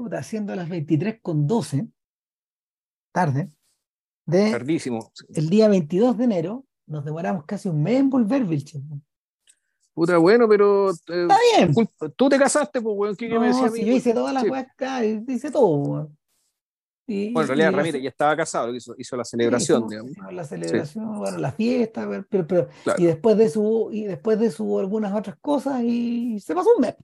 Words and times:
chuta, 0.00 0.18
haciendo 0.18 0.54
las 0.56 0.68
23 0.68 1.20
con 1.20 1.46
12, 1.46 1.86
tarde, 3.12 3.50
de 4.26 4.50
Tardísimo. 4.50 5.12
el 5.34 5.50
día 5.50 5.68
22 5.68 6.16
de 6.16 6.24
enero, 6.24 6.64
nos 6.86 7.04
demoramos 7.04 7.44
casi 7.44 7.68
un 7.68 7.82
mes 7.82 8.00
en 8.00 8.08
volver, 8.10 8.44
Vilche. 8.44 8.80
Puta, 9.92 10.16
bueno, 10.18 10.48
pero. 10.48 10.90
eh, 10.90 10.94
Está 11.22 11.36
bien. 11.56 11.74
Tú 12.16 12.28
te 12.28 12.38
casaste, 12.38 12.80
pues, 12.80 12.96
weón. 12.96 13.16
¿Qué, 13.16 13.28
qué 13.28 13.38
me 13.38 13.48
No, 13.50 13.52
decía 13.54 13.66
a 13.66 13.70
si 13.70 13.80
mí, 13.82 13.88
yo 13.90 13.96
hice 13.96 14.10
weón? 14.10 14.18
todas 14.22 14.34
las 14.34 15.02
Sí. 15.02 15.24
hice 15.28 15.50
todo. 15.50 15.66
weón. 15.76 16.16
Y- 17.06 17.32
Bueno, 17.32 17.42
en 17.42 17.48
realidad 17.58 17.72
Ramírez 17.76 17.94
la- 18.00 18.04
ya 18.04 18.08
estaba 18.08 18.36
casado, 18.36 18.74
hizo, 18.74 18.94
hizo 18.96 19.16
la 19.16 19.24
sí, 19.24 19.30
celebración, 19.30 19.84
hicimos- 19.86 20.06
digamos. 20.06 20.32
la 20.32 20.44
celebración, 20.44 21.18
bueno, 21.18 21.38
la 21.38 21.52
fiesta, 21.52 22.08
pero, 22.30 22.46
pero, 22.46 22.68
Claro. 22.84 23.02
y 23.02 23.06
después 23.06 23.36
de 23.36 23.48
su, 23.50 23.90
y 23.92 24.04
después 24.04 24.38
de 24.38 24.50
su 24.52 24.78
algunas 24.78 25.12
otras 25.12 25.36
cosas, 25.40 25.82
y 25.82 26.38
se 26.38 26.54
pasó 26.54 26.70
un 26.76 26.82
mes. 26.82 26.94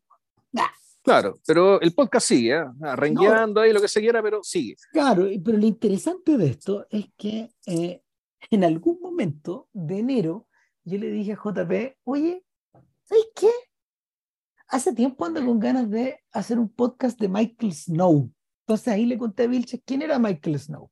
Claro, 1.07 1.38
pero 1.46 1.80
el 1.80 1.95
podcast 1.95 2.27
sigue, 2.27 2.56
¿eh? 2.56 2.65
Ah, 2.83 2.96
ahí 3.01 3.73
lo 3.73 3.80
que 3.80 3.87
se 3.87 4.01
quiera, 4.01 4.20
pero 4.20 4.42
sigue. 4.42 4.74
Claro, 4.91 5.28
pero 5.45 5.56
lo 5.56 5.64
interesante 5.64 6.37
de 6.37 6.48
esto 6.48 6.84
es 6.91 7.06
que 7.16 7.48
eh, 7.64 8.02
en 8.51 8.64
algún 8.64 8.98
momento 9.01 9.69
de 9.73 10.00
enero 10.00 10.48
yo 10.83 10.98
le 10.98 11.09
dije 11.12 11.34
a 11.34 11.37
JP, 11.37 11.97
oye, 12.02 12.45
¿sabes 13.05 13.24
qué? 13.37 13.48
Hace 14.66 14.92
tiempo 14.95 15.24
ando 15.24 15.47
con 15.47 15.61
ganas 15.61 15.88
de 15.88 16.19
hacer 16.33 16.59
un 16.59 16.69
podcast 16.69 17.20
de 17.20 17.28
Michael 17.28 17.73
Snow. 17.73 18.33
Entonces 18.66 18.88
ahí 18.88 19.06
le 19.06 19.16
conté 19.16 19.45
a 19.45 19.47
Vilches 19.47 19.83
quién 19.84 20.02
era 20.02 20.19
Michael 20.19 20.59
Snow. 20.59 20.91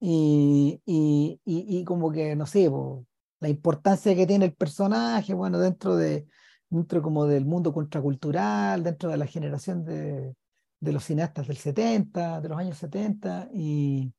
Y, 0.00 0.82
y, 0.84 1.40
y, 1.44 1.78
y 1.78 1.84
como 1.84 2.10
que, 2.10 2.34
no 2.34 2.44
sé, 2.44 2.68
po, 2.68 3.06
la 3.38 3.48
importancia 3.48 4.16
que 4.16 4.26
tiene 4.26 4.46
el 4.46 4.54
personaje, 4.54 5.32
bueno, 5.32 5.60
dentro 5.60 5.94
de 5.94 6.26
dentro 6.78 7.02
como 7.02 7.26
del 7.26 7.44
mundo 7.46 7.72
contracultural, 7.72 8.82
dentro 8.82 9.10
de 9.10 9.16
la 9.16 9.26
generación 9.26 9.84
de, 9.84 10.34
de 10.80 10.92
los 10.92 11.04
cineastas 11.04 11.46
del 11.46 11.56
70, 11.56 12.40
de 12.40 12.48
los 12.48 12.58
años 12.58 12.78
70, 12.78 13.48
y, 13.54 14.12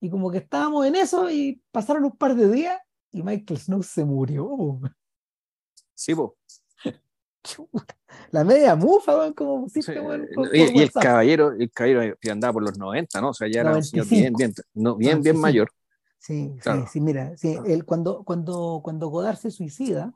y 0.00 0.10
como 0.10 0.30
que 0.30 0.38
estábamos 0.38 0.86
en 0.86 0.96
eso 0.96 1.30
y 1.30 1.62
pasaron 1.72 2.04
un 2.04 2.16
par 2.16 2.34
de 2.34 2.50
días 2.50 2.78
y 3.12 3.22
Michael 3.22 3.58
Snow 3.60 3.82
se 3.82 4.04
murió. 4.04 4.80
Sí. 5.94 6.14
Chuta, 7.42 7.96
La 8.32 8.44
media 8.44 8.74
mufa, 8.76 9.16
weón, 9.16 9.32
como 9.32 9.62
pusiste, 9.62 9.94
Sí, 9.94 9.98
weón, 9.98 10.28
por- 10.34 10.54
y, 10.54 10.66
por 10.66 10.76
y 10.76 10.82
el 10.82 10.92
caballero, 10.92 11.52
el 11.52 11.70
caballero 11.70 12.16
que 12.20 12.30
andaba 12.30 12.52
por 12.52 12.62
los 12.62 12.76
90, 12.78 13.20
¿no? 13.20 13.30
O 13.30 13.34
sea, 13.34 13.48
ya 13.48 13.60
era 13.62 13.76
un 13.76 13.82
señor 13.82 14.06
95. 14.06 14.10
bien, 14.10 14.34
bien, 14.36 14.54
no, 14.74 14.96
bien, 14.96 15.22
bien 15.22 15.36
95. 15.36 15.40
mayor. 15.40 15.70
Sí, 16.18 16.52
Claro. 16.60 16.82
sí, 16.82 16.88
sí, 16.92 17.00
mira, 17.00 17.36
sí, 17.36 17.56
él 17.66 17.84
cuando, 17.84 18.24
cuando, 18.24 18.80
cuando 18.82 19.08
Godard 19.08 19.36
se 19.36 19.50
suicida, 19.50 20.12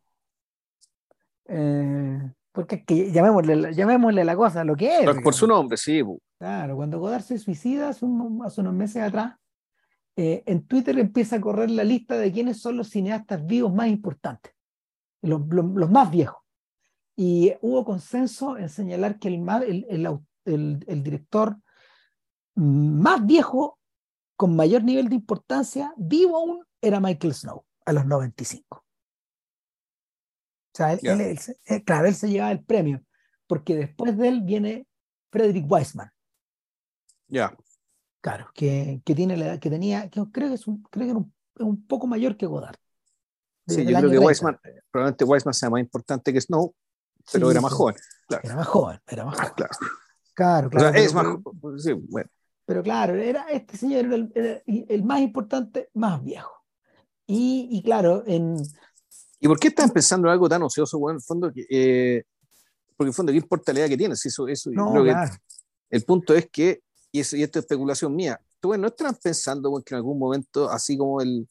eh, 1.48 2.32
porque 2.52 2.76
es 2.76 2.84
que 2.84 3.10
llamémosle, 3.12 3.56
la- 3.56 3.70
llamémosle 3.70 4.24
la 4.24 4.36
cosa 4.36 4.64
lo 4.64 4.76
que 4.76 4.98
es. 5.00 5.04
Por- 5.22 5.34
su 5.34 5.46
nombre, 5.46 5.76
sí. 5.76 6.02
Claro, 6.38 6.76
cuando 6.76 6.98
Godard 6.98 7.22
se 7.22 7.38
suicida 7.38 7.88
hace, 7.88 8.04
un- 8.04 8.44
hace 8.44 8.60
unos 8.60 8.74
meses 8.74 9.02
atrás, 9.02 9.36
eh, 10.16 10.42
en 10.46 10.66
Twitter 10.66 10.98
empieza 10.98 11.36
a 11.36 11.40
correr 11.40 11.70
la 11.70 11.84
lista 11.84 12.16
de 12.18 12.30
quiénes 12.30 12.60
son 12.60 12.76
los 12.76 12.90
cineastas 12.90 13.44
vivos 13.46 13.72
más 13.72 13.88
importantes, 13.88 14.52
los, 15.22 15.40
los- 15.48 15.64
los 15.74 15.90
más 15.90 16.10
viejos. 16.10 16.38
Y 17.16 17.52
hubo 17.60 17.84
consenso 17.84 18.56
en 18.58 18.68
señalar 18.68 19.18
que 19.18 19.28
el, 19.28 19.46
el, 19.88 20.06
el- 20.44 20.84
el 20.86 21.02
director 21.02 21.56
más 22.54 23.24
viejo, 23.24 23.78
con 24.36 24.56
mayor 24.56 24.82
nivel 24.84 25.08
de 25.08 25.14
importancia, 25.14 25.94
vivo 25.96 26.36
aún, 26.36 26.64
era 26.80 27.00
Michael 27.00 27.32
Snow, 27.34 27.64
a 27.86 27.92
los 27.92 28.04
95. 28.06 28.81
O 30.74 30.76
sea, 30.76 30.92
él, 30.94 31.00
Ya. 31.02 31.12
él- 31.12 31.20
él 31.20 31.38
eh, 31.66 31.84
claro, 31.84 32.06
él 32.06 32.14
se 32.14 32.28
llevaba 32.30 32.52
el 32.52 32.64
premio, 32.64 33.02
porque 33.46 33.76
después 33.76 34.16
de 34.16 34.28
él 34.28 34.42
viene 34.42 34.86
Frederick 35.30 35.70
Weissman. 35.70 36.10
Ya. 37.28 37.56
Claro, 38.20 38.48
que, 38.54 39.02
que 39.04 39.14
tiene 39.14 39.36
la 39.36 39.46
edad 39.46 39.58
que 39.58 39.70
tenía, 39.70 40.08
que 40.08 40.22
creo 40.32 40.48
que 40.48 40.55
es 40.55 40.66
un, 40.66 40.82
creo 40.84 41.05
que 41.06 41.11
era 41.11 41.18
un, 41.18 41.34
un 41.58 41.86
poco 41.86 42.06
mayor 42.06 42.36
que 42.36 42.46
Godard. 42.46 42.77
Sí, 43.66 43.78
yo 43.84 43.90
creo 43.90 44.02
que 44.02 44.08
30. 44.08 44.27
Weissman, 44.27 44.58
probablemente 44.90 45.24
Weissman 45.24 45.55
sea 45.55 45.70
más 45.70 45.80
importante 45.80 46.32
que 46.32 46.40
Snow, 46.40 46.74
pero 47.32 47.46
Sí, 47.46 47.52
era 47.52 47.61
más 47.61 47.72
sí, 47.72 47.77
joven. 47.78 47.94
Claro. 48.28 48.42
Era 48.44 48.56
más 48.56 48.66
joven, 48.66 49.00
era 49.06 49.24
más 49.24 49.36
joven. 49.36 49.52
Claro. 49.56 49.72
Claro, 50.34 50.66
O 50.66 50.70
claro. 50.70 50.92
sea, 50.92 51.02
es 51.02 51.12
pero- 51.12 51.42
más. 51.62 51.82
Sí, 51.82 51.92
bueno. 51.92 52.30
Pero 52.64 52.82
claro, 52.82 53.14
era, 53.16 53.42
este 53.50 53.77
señor 53.77 54.05
era 54.06 54.14
el, 54.14 54.32
era 54.34 54.62
el 54.66 55.02
más 55.05 55.20
importante, 55.20 55.90
más 55.94 56.22
viejo. 56.22 56.64
Y, 57.27 57.68
y 57.70 57.82
claro, 57.82 58.22
en, 58.27 58.56
¿Y 59.42 59.48
por 59.48 59.58
qué 59.58 59.69
están 59.69 59.91
pensando 59.91 60.29
en 60.29 60.33
algo 60.33 60.48
tan 60.48 60.63
ocioso, 60.63 61.01
bueno, 61.01 61.17
en 61.17 61.20
el 61.20 61.25
fondo? 61.25 61.53
Que, 61.53 61.67
eh, 61.69 62.23
porque 62.97 63.08
en 63.08 63.08
el 63.08 63.14
fondo, 63.14 63.33
¿qué 63.33 63.39
importa 63.39 63.73
la 63.73 63.80
edad 63.80 63.89
que 63.89 63.97
tienes? 63.97 64.25
Eso, 64.25 64.47
eso, 64.47 64.70
no, 64.70 64.92
creo 64.92 65.05
que 65.05 65.11
el 65.91 66.05
punto 66.05 66.33
es 66.33 66.48
que, 66.48 66.80
y, 67.11 67.19
eso, 67.20 67.36
y 67.36 67.42
esto 67.42 67.58
es 67.58 67.64
especulación 67.64 68.14
mía, 68.14 68.41
tú, 68.61 68.69
bueno, 68.69 68.83
no 68.83 68.86
estarán 68.89 69.17
pensando 69.20 69.69
bueno, 69.69 69.83
que 69.85 69.95
en 69.95 69.97
algún 69.97 70.17
momento, 70.17 70.70
así 70.70 70.97
como 70.97 71.20
el, 71.20 71.48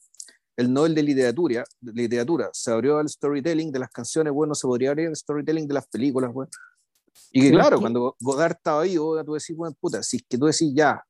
el 0.56 0.72
Nobel 0.72 0.94
de 0.94 1.02
literatura, 1.02 1.64
de 1.80 1.92
literatura 1.92 2.48
se 2.54 2.70
abrió 2.72 2.96
al 2.96 3.10
storytelling 3.10 3.70
de 3.70 3.78
las 3.78 3.90
canciones, 3.90 4.32
bueno, 4.32 4.54
se 4.54 4.66
podría 4.66 4.88
abrir 4.88 5.08
el 5.08 5.16
storytelling 5.16 5.68
de 5.68 5.74
las 5.74 5.86
películas, 5.86 6.32
bueno. 6.32 6.50
Y 7.30 7.42
que 7.42 7.50
claro, 7.50 7.76
que- 7.76 7.82
cuando 7.82 8.16
Godard 8.20 8.52
estaba 8.52 8.84
vivo, 8.84 9.22
tú 9.22 9.34
decís, 9.34 9.54
bueno, 9.54 9.76
puta, 9.78 10.02
si 10.02 10.16
es 10.16 10.24
que 10.26 10.38
tú 10.38 10.46
decís 10.46 10.72
ya, 10.74 11.04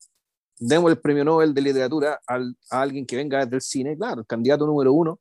demos 0.58 0.90
el 0.90 0.98
premio 1.00 1.24
Nobel 1.24 1.54
de 1.54 1.60
literatura 1.60 2.20
al- 2.26 2.56
a 2.70 2.82
alguien 2.82 3.06
que 3.06 3.14
venga 3.14 3.44
desde 3.44 3.54
el 3.54 3.62
cine, 3.62 3.96
claro, 3.96 4.22
el 4.22 4.26
candidato 4.26 4.66
número 4.66 4.92
uno 4.92 5.20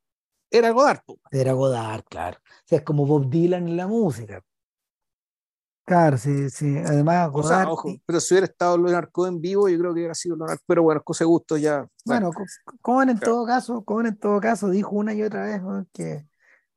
era 0.52 0.70
Godard. 0.72 1.00
po. 1.06 1.20
era 1.32 1.54
Godard, 1.54 2.04
claro. 2.10 2.38
O 2.40 2.64
sea, 2.68 2.78
es 2.80 2.84
como 2.84 3.06
Bob 3.06 3.30
Dylan 3.30 3.68
en 3.68 3.78
la 3.78 3.88
música. 3.88 4.44
Claro, 5.84 6.18
sí, 6.18 6.50
sí. 6.50 6.78
Además, 6.78 7.30
O 7.34 7.42
sea, 7.44 7.58
Godard, 7.58 7.70
ojo, 7.72 7.90
y- 7.90 8.02
pero 8.06 8.20
si 8.20 8.34
hubiera 8.34 8.46
estado 8.46 8.78
Leonard 8.78 9.10
Cohen 9.12 9.42
vivo, 9.42 9.68
yo 9.68 9.78
creo 9.80 9.94
que 9.94 10.00
hubiera 10.00 10.14
sido 10.14 10.36
Leonard, 10.38 10.60
pero 10.66 10.84
bueno, 10.84 11.02
cosa 11.04 11.24
de 11.24 11.28
gusto 11.28 11.58
ya. 11.58 11.88
bueno, 12.06 12.32
Co- 12.32 12.46
Cohen 12.82 13.10
en 13.10 13.18
claro. 13.18 13.34
todo 13.34 13.46
caso, 13.46 13.84
Cohen 13.84 14.06
en 14.08 14.18
todo 14.18 14.40
caso 14.40 14.70
dijo 14.70 14.92
una 14.92 15.14
y 15.14 15.24
otra 15.24 15.44
vez 15.46 15.62
¿no? 15.62 15.86
que 15.92 16.26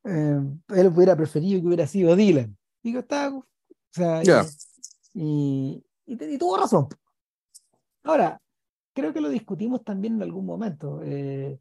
eh, 0.07 0.39
él 0.69 0.87
hubiera 0.87 1.15
preferido 1.15 1.61
que 1.61 1.67
hubiera 1.67 1.87
sido 1.87 2.15
Dylan. 2.15 2.57
Y 2.83 2.93
que 2.93 2.99
estaba, 2.99 3.37
o 3.37 3.45
sea, 3.91 4.21
y- 4.23 4.25
Ya. 4.25 4.45
y, 5.13 5.85
y, 6.07 6.23
y 6.33 6.37
tuvo 6.37 6.57
razón. 6.57 6.87
Ahora, 8.03 8.41
creo 8.93 9.13
que 9.13 9.21
lo 9.21 9.29
discutimos 9.29 9.83
también 9.83 10.15
en 10.15 10.23
algún 10.23 10.45
momento. 10.45 10.99
eh, 11.03 11.59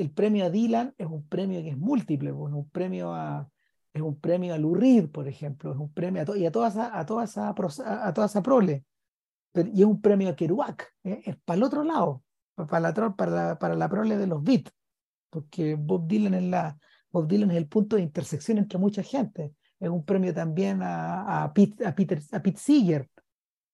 el 0.00 0.10
premio 0.12 0.44
a 0.46 0.50
Dylan 0.50 0.94
es 0.98 1.06
un 1.06 1.26
premio 1.28 1.62
que 1.62 1.70
es 1.70 1.76
múltiple, 1.78 2.32
pues, 2.32 2.52
es 2.52 2.56
un 2.58 2.70
premio 2.70 3.12
a 3.14 3.48
es 3.92 4.02
un 4.02 4.20
premio 4.20 4.54
a 4.54 4.58
Lou 4.58 4.74
Reed, 4.74 5.08
por 5.10 5.26
ejemplo, 5.26 5.72
es 5.72 5.78
un 5.78 5.92
premio 5.92 6.22
a, 6.22 6.24
to- 6.24 6.36
y 6.36 6.46
a 6.46 6.52
toda 6.52 6.68
esa, 6.68 6.96
a 6.98 7.04
toda 7.06 7.24
esa, 7.24 7.48
a, 7.48 8.12
toda 8.14 8.26
esa 8.26 8.42
prole. 8.42 8.84
Pero- 9.52 9.70
y 9.72 9.80
es 9.80 9.86
un 9.86 10.00
premio 10.00 10.28
a 10.28 10.36
Kerouac, 10.36 10.86
¿eh? 11.04 11.22
es 11.24 11.36
para 11.44 11.56
el 11.56 11.62
otro 11.64 11.82
lado, 11.82 12.22
pa- 12.54 12.66
para 12.66 12.80
la, 12.92 13.14
para 13.16 13.30
la, 13.30 13.58
para 13.58 13.74
la 13.74 13.88
prole 13.88 14.16
de 14.18 14.26
los 14.26 14.42
beats, 14.42 14.70
porque 15.30 15.74
Bob 15.74 16.06
Dylan 16.06 16.34
es 16.34 16.42
la 16.44 16.78
Bob 17.10 17.26
Dylan 17.26 17.50
es 17.50 17.56
el 17.56 17.66
punto 17.68 17.96
de 17.96 18.02
intersección 18.02 18.58
entre 18.58 18.78
mucha 18.78 19.02
gente. 19.02 19.54
Es 19.80 19.88
un 19.88 20.04
premio 20.04 20.34
también 20.34 20.82
a, 20.82 21.42
a, 21.44 21.52
Pete, 21.54 21.86
a, 21.86 21.94
Peter, 21.94 22.20
a 22.32 22.40
Pete 22.42 22.58
Seeger, 22.58 23.08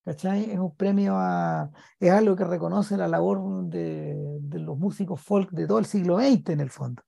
¿cachai? 0.04 0.50
Es 0.50 0.58
un 0.58 0.74
premio 0.76 1.16
a. 1.16 1.70
Es 1.98 2.10
algo 2.10 2.36
que 2.36 2.44
reconoce 2.44 2.96
la 2.96 3.08
labor 3.08 3.64
de, 3.68 4.14
de 4.40 4.58
los 4.58 4.78
músicos 4.78 5.20
folk 5.20 5.50
de 5.50 5.66
todo 5.66 5.78
el 5.78 5.86
siglo 5.86 6.18
XX, 6.18 6.50
en 6.50 6.60
el 6.60 6.70
fondo. 6.70 7.02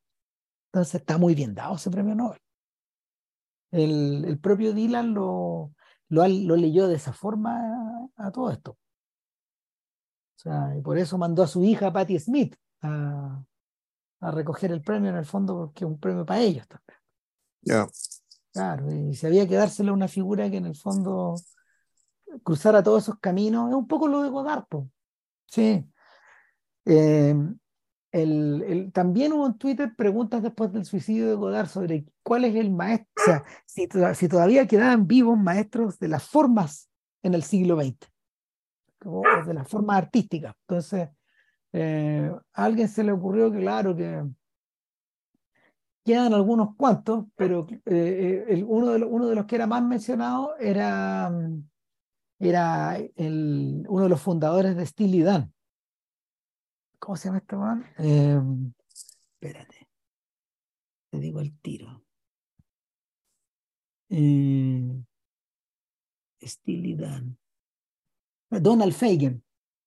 Entonces 0.73 0.97
está 1.01 1.19
muy 1.19 1.35
bien 1.35 1.55
dado 1.55 1.77
ese 1.77 1.91
premio 1.91 2.15
Nobel. 2.15 2.41
El, 3.71 4.25
el 4.27 4.39
propio 4.39 4.73
Dylan 4.73 5.13
lo, 5.13 5.73
lo, 6.09 6.57
leyó 6.57 6.89
de 6.89 6.97
esa 6.97 7.13
forma 7.13 8.09
a, 8.17 8.27
a 8.27 8.33
todo 8.33 8.51
esto. 8.51 8.73
O 8.73 10.39
sea, 10.39 10.75
y 10.77 10.83
por 10.83 10.99
eso 10.99 11.19
mandó 11.19 11.43
a 11.43 11.47
su 11.47 11.65
hija 11.65 11.93
Patti 11.93 12.19
Smith 12.19 12.57
a, 12.83 13.43
a 14.21 14.31
recoger 14.31 14.71
el 14.73 14.83
premio 14.83 15.11
en 15.11 15.17
el 15.17 15.25
fondo, 15.25 15.57
porque 15.57 15.85
es 15.85 15.91
un 15.91 15.99
premio 15.99 16.25
para 16.25 16.41
ellos 16.41 16.67
también. 16.69 16.99
Ya. 17.63 17.87
Claro, 18.53 18.91
y 18.91 19.15
si 19.15 19.27
había 19.27 19.47
que 19.47 19.57
dárselo 19.57 19.91
a 19.93 19.95
una 19.95 20.09
figura 20.09 20.51
que 20.51 20.57
en 20.57 20.67
el 20.67 20.77
fondo 20.77 21.35
cruzara 22.43 22.83
todos 22.83 23.05
esos 23.05 23.19
caminos, 23.21 23.71
es 23.71 23.75
un 23.77 23.87
poco 23.87 24.09
lo 24.09 24.23
de 24.23 24.29
Godard, 24.31 24.65
po. 24.69 24.89
Sí. 25.47 25.85
Eh, 26.85 27.35
el, 28.13 28.63
el- 28.67 28.93
también 28.93 29.33
hubo 29.33 29.47
en 29.47 29.59
Twitter 29.59 29.95
preguntas 29.97 30.43
después 30.43 30.73
del 30.73 30.85
suicidio 30.85 31.29
de 31.29 31.35
Godard 31.35 31.67
sobre 31.69 32.07
cuál 32.23 32.45
es 32.45 32.55
el 32.57 32.71
maestro, 32.71 33.09
o 33.17 33.25
sea, 33.25 33.45
si, 33.67 33.89
to- 33.89 34.15
si 34.15 34.29
todavía 34.29 34.67
quedaban 34.67 35.07
vivos 35.07 35.39
maestros 35.39 35.99
de 35.99 36.09
las 36.09 36.23
formas 36.29 36.89
en 37.23 37.35
el 37.35 37.43
siglo 37.43 37.77
XX, 37.77 37.97
o 39.05 39.23
de 39.47 39.55
las 39.55 39.69
formas 39.69 39.99
artísticas. 39.99 40.55
Entonces, 40.63 41.09
eh, 41.73 42.31
a 42.55 42.65
alguien 42.65 42.89
se 42.89 43.05
le 43.05 43.13
ocurrió 43.13 43.51
que, 43.53 43.59
claro, 43.59 43.95
que 43.97 44.23
quedan 46.05 46.33
algunos 46.35 46.77
cuantos, 46.77 47.27
pero 47.35 47.67
eh, 47.85 48.45
el- 48.49 48.65
uno, 48.67 48.93
de 48.93 49.01
los, 49.01 49.09
uno 49.13 49.27
de 49.27 49.35
los 49.35 49.47
que 49.47 49.57
era 49.57 49.67
más 49.67 49.83
mencionado 49.83 50.57
era, 50.59 51.29
mm, 51.31 51.69
era 52.39 52.97
el, 52.97 53.85
uno 53.89 54.05
de 54.05 54.09
los 54.09 54.21
fundadores 54.21 54.77
de 54.77 54.87
Steely 54.87 55.23
Dan. 55.23 55.53
¿Cómo 56.99 57.17
se 57.17 57.29
llama 57.29 57.39
este 57.39 57.57
man? 57.57 57.85
Eh, 57.99 58.41
espérate. 59.33 59.89
Te 61.11 61.19
digo 61.19 61.41
el 61.41 61.59
tiro. 61.61 62.05
Eh, 64.09 65.03
Steely 66.43 66.95
Dan. 66.95 67.39
Donald 68.51 68.93
Fagen, 68.93 69.43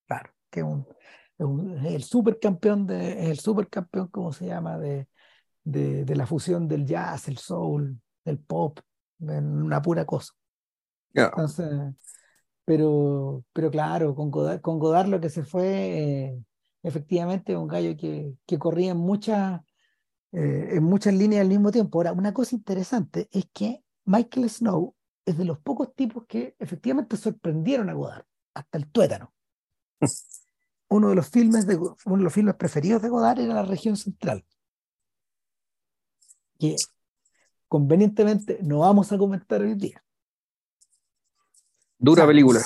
claro, 0.06 0.31
que 0.50 0.60
es, 0.60 0.66
un, 0.66 1.86
el 1.86 2.04
supercampeón 2.04 2.86
de, 2.86 3.31
el 3.31 3.40
supercampeón, 3.40 4.07
¿cómo 4.10 4.34
se 4.34 4.48
llama? 4.48 4.78
De, 4.78 5.07
de, 5.63 6.16
la 6.16 6.25
fusión 6.25 6.68
del 6.68 6.86
jazz, 6.86 7.28
el 7.28 7.38
soul, 7.38 8.00
del 8.25 8.40
pop, 8.40 8.80
una 9.19 9.81
pura 9.81 10.06
cosa. 10.06 10.34
Entonces, 11.13 11.95
pero, 12.69 13.44
pero 13.51 13.71
claro, 13.71 14.13
con 14.13 14.30
Godard, 14.30 14.62
con 14.62 14.77
Godard 14.77 15.07
lo 15.07 15.19
que 15.19 15.31
se 15.31 15.44
fue, 15.44 16.25
eh, 16.27 16.44
efectivamente, 16.83 17.57
un 17.57 17.68
gallo 17.68 17.98
que, 17.98 18.36
que 18.45 18.60
corría 18.60 18.92
en 18.92 18.98
muchas, 18.98 19.60
eh, 20.33 20.68
en 20.74 20.83
muchas 20.83 21.16
líneas 21.16 21.42
al 21.42 21.48
mismo 21.48 21.71
tiempo. 21.71 21.98
Ahora, 21.98 22.13
una 22.13 22.31
cosa 22.31 22.56
interesante 22.56 23.27
es 23.31 23.48
que 23.51 23.83
Michael 24.06 24.48
Snow 24.51 24.95
es 25.25 25.36
de 25.39 25.45
los 25.45 25.57
pocos 25.57 25.95
tipos 25.95 26.27
que 26.27 26.56
efectivamente 26.60 27.18
sorprendieron 27.18 27.89
a 27.89 27.94
Godard, 27.94 28.25
hasta 28.54 28.77
el 28.77 28.92
tuétano. 28.92 29.33
uno 30.89 31.10
de 31.10 31.16
los 31.16 31.27
filmes 31.27 31.66
de, 31.66 31.75
uno 31.75 32.18
de 32.18 32.24
los 32.24 32.33
filmes 32.33 32.54
preferidos 32.54 33.01
de 33.01 33.10
Godard 33.10 33.39
era 33.39 33.56
la 33.56 33.63
región 33.63 33.98
central 33.98 34.45
que 36.60 36.75
convenientemente 37.68 38.60
no 38.62 38.81
vamos 38.81 39.12
a 39.12 39.18
comentar 39.18 39.60
hoy 39.60 39.74
día. 39.74 40.04
Dura 42.00 42.25
película. 42.25 42.62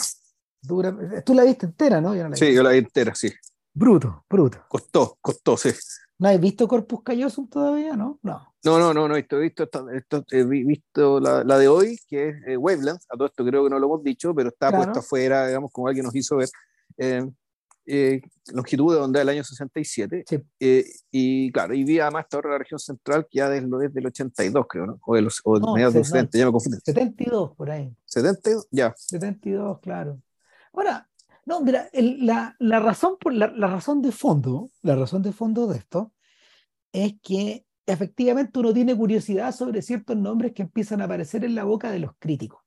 Dura, 0.61 0.95
tú 1.25 1.33
la 1.33 1.43
viste 1.43 1.65
entera, 1.65 1.99
¿no? 1.99 2.13
sí, 2.35 2.53
yo 2.53 2.63
la 2.63 2.69
vi 2.69 2.77
entera, 2.77 3.13
sí. 3.15 3.33
Bruto, 3.73 4.23
bruto. 4.29 4.59
Costó, 4.69 5.17
costó, 5.19 5.57
sí. 5.57 5.71
¿No 6.19 6.29
has 6.29 6.39
visto 6.39 6.67
Corpus 6.67 7.01
Callosum 7.03 7.49
todavía, 7.49 7.97
no? 7.97 8.19
No. 8.21 8.53
No, 8.63 8.79
no, 8.79 8.93
no, 8.93 9.07
no, 9.07 9.15
he 9.17 9.21
visto, 9.21 9.41
esto, 9.41 10.25
he 10.31 10.43
visto 10.45 11.19
la, 11.19 11.43
la, 11.43 11.57
de 11.57 11.67
hoy, 11.67 11.99
que 12.07 12.29
es 12.29 12.35
eh, 12.47 12.55
Wavelands, 12.55 13.05
a 13.09 13.17
todo 13.17 13.25
esto 13.25 13.43
creo 13.43 13.63
que 13.63 13.69
no 13.69 13.79
lo 13.79 13.87
hemos 13.87 14.03
dicho, 14.03 14.33
pero 14.33 14.49
está 14.49 14.71
puesto 14.71 14.99
afuera, 14.99 15.47
digamos, 15.47 15.71
como 15.71 15.87
alguien 15.87 16.05
nos 16.05 16.15
hizo 16.15 16.37
ver. 16.37 16.49
Eh, 16.97 17.29
eh, 17.85 18.21
longitud 18.53 18.93
de 18.93 19.01
onda 19.01 19.19
del 19.19 19.29
año 19.29 19.43
67. 19.43 20.25
Eh, 20.59 20.85
y 21.11 21.51
claro, 21.51 21.73
y 21.73 21.83
vi 21.83 21.99
además 21.99 22.25
esta 22.25 22.47
la 22.47 22.57
región 22.57 22.79
central 22.79 23.27
que 23.29 23.39
ya 23.39 23.49
desde, 23.49 23.67
desde 23.67 23.99
el 23.99 24.07
82, 24.07 24.65
creo, 24.67 24.85
¿no? 24.85 24.99
O 25.05 25.15
de 25.15 25.21
los 25.21 25.41
o 25.43 25.73
mediados 25.73 25.93
de 25.93 26.03
70, 26.03 26.37
ya 26.37 26.45
me 26.45 26.51
confundí. 26.51 26.77
72 26.83 27.55
por 27.55 27.71
ahí. 27.71 27.93
72, 28.05 28.67
ya. 28.71 28.93
72, 28.97 29.79
claro. 29.79 30.21
Ahora, 30.73 31.09
no, 31.45 31.61
mira, 31.61 31.89
la, 31.93 32.55
la, 32.59 32.79
razón 32.79 33.17
por 33.19 33.33
la, 33.33 33.47
la, 33.47 33.67
razón 33.67 34.01
de 34.01 34.11
fondo, 34.11 34.69
la 34.81 34.95
razón 34.95 35.21
de 35.21 35.33
fondo 35.33 35.67
de 35.67 35.77
esto 35.77 36.13
es 36.93 37.15
que 37.21 37.65
efectivamente 37.85 38.59
uno 38.59 38.73
tiene 38.73 38.95
curiosidad 38.95 39.53
sobre 39.53 39.81
ciertos 39.81 40.15
nombres 40.15 40.53
que 40.53 40.61
empiezan 40.61 41.01
a 41.01 41.05
aparecer 41.05 41.43
en 41.43 41.55
la 41.55 41.65
boca 41.65 41.91
de 41.91 41.99
los 41.99 42.11
críticos 42.17 42.63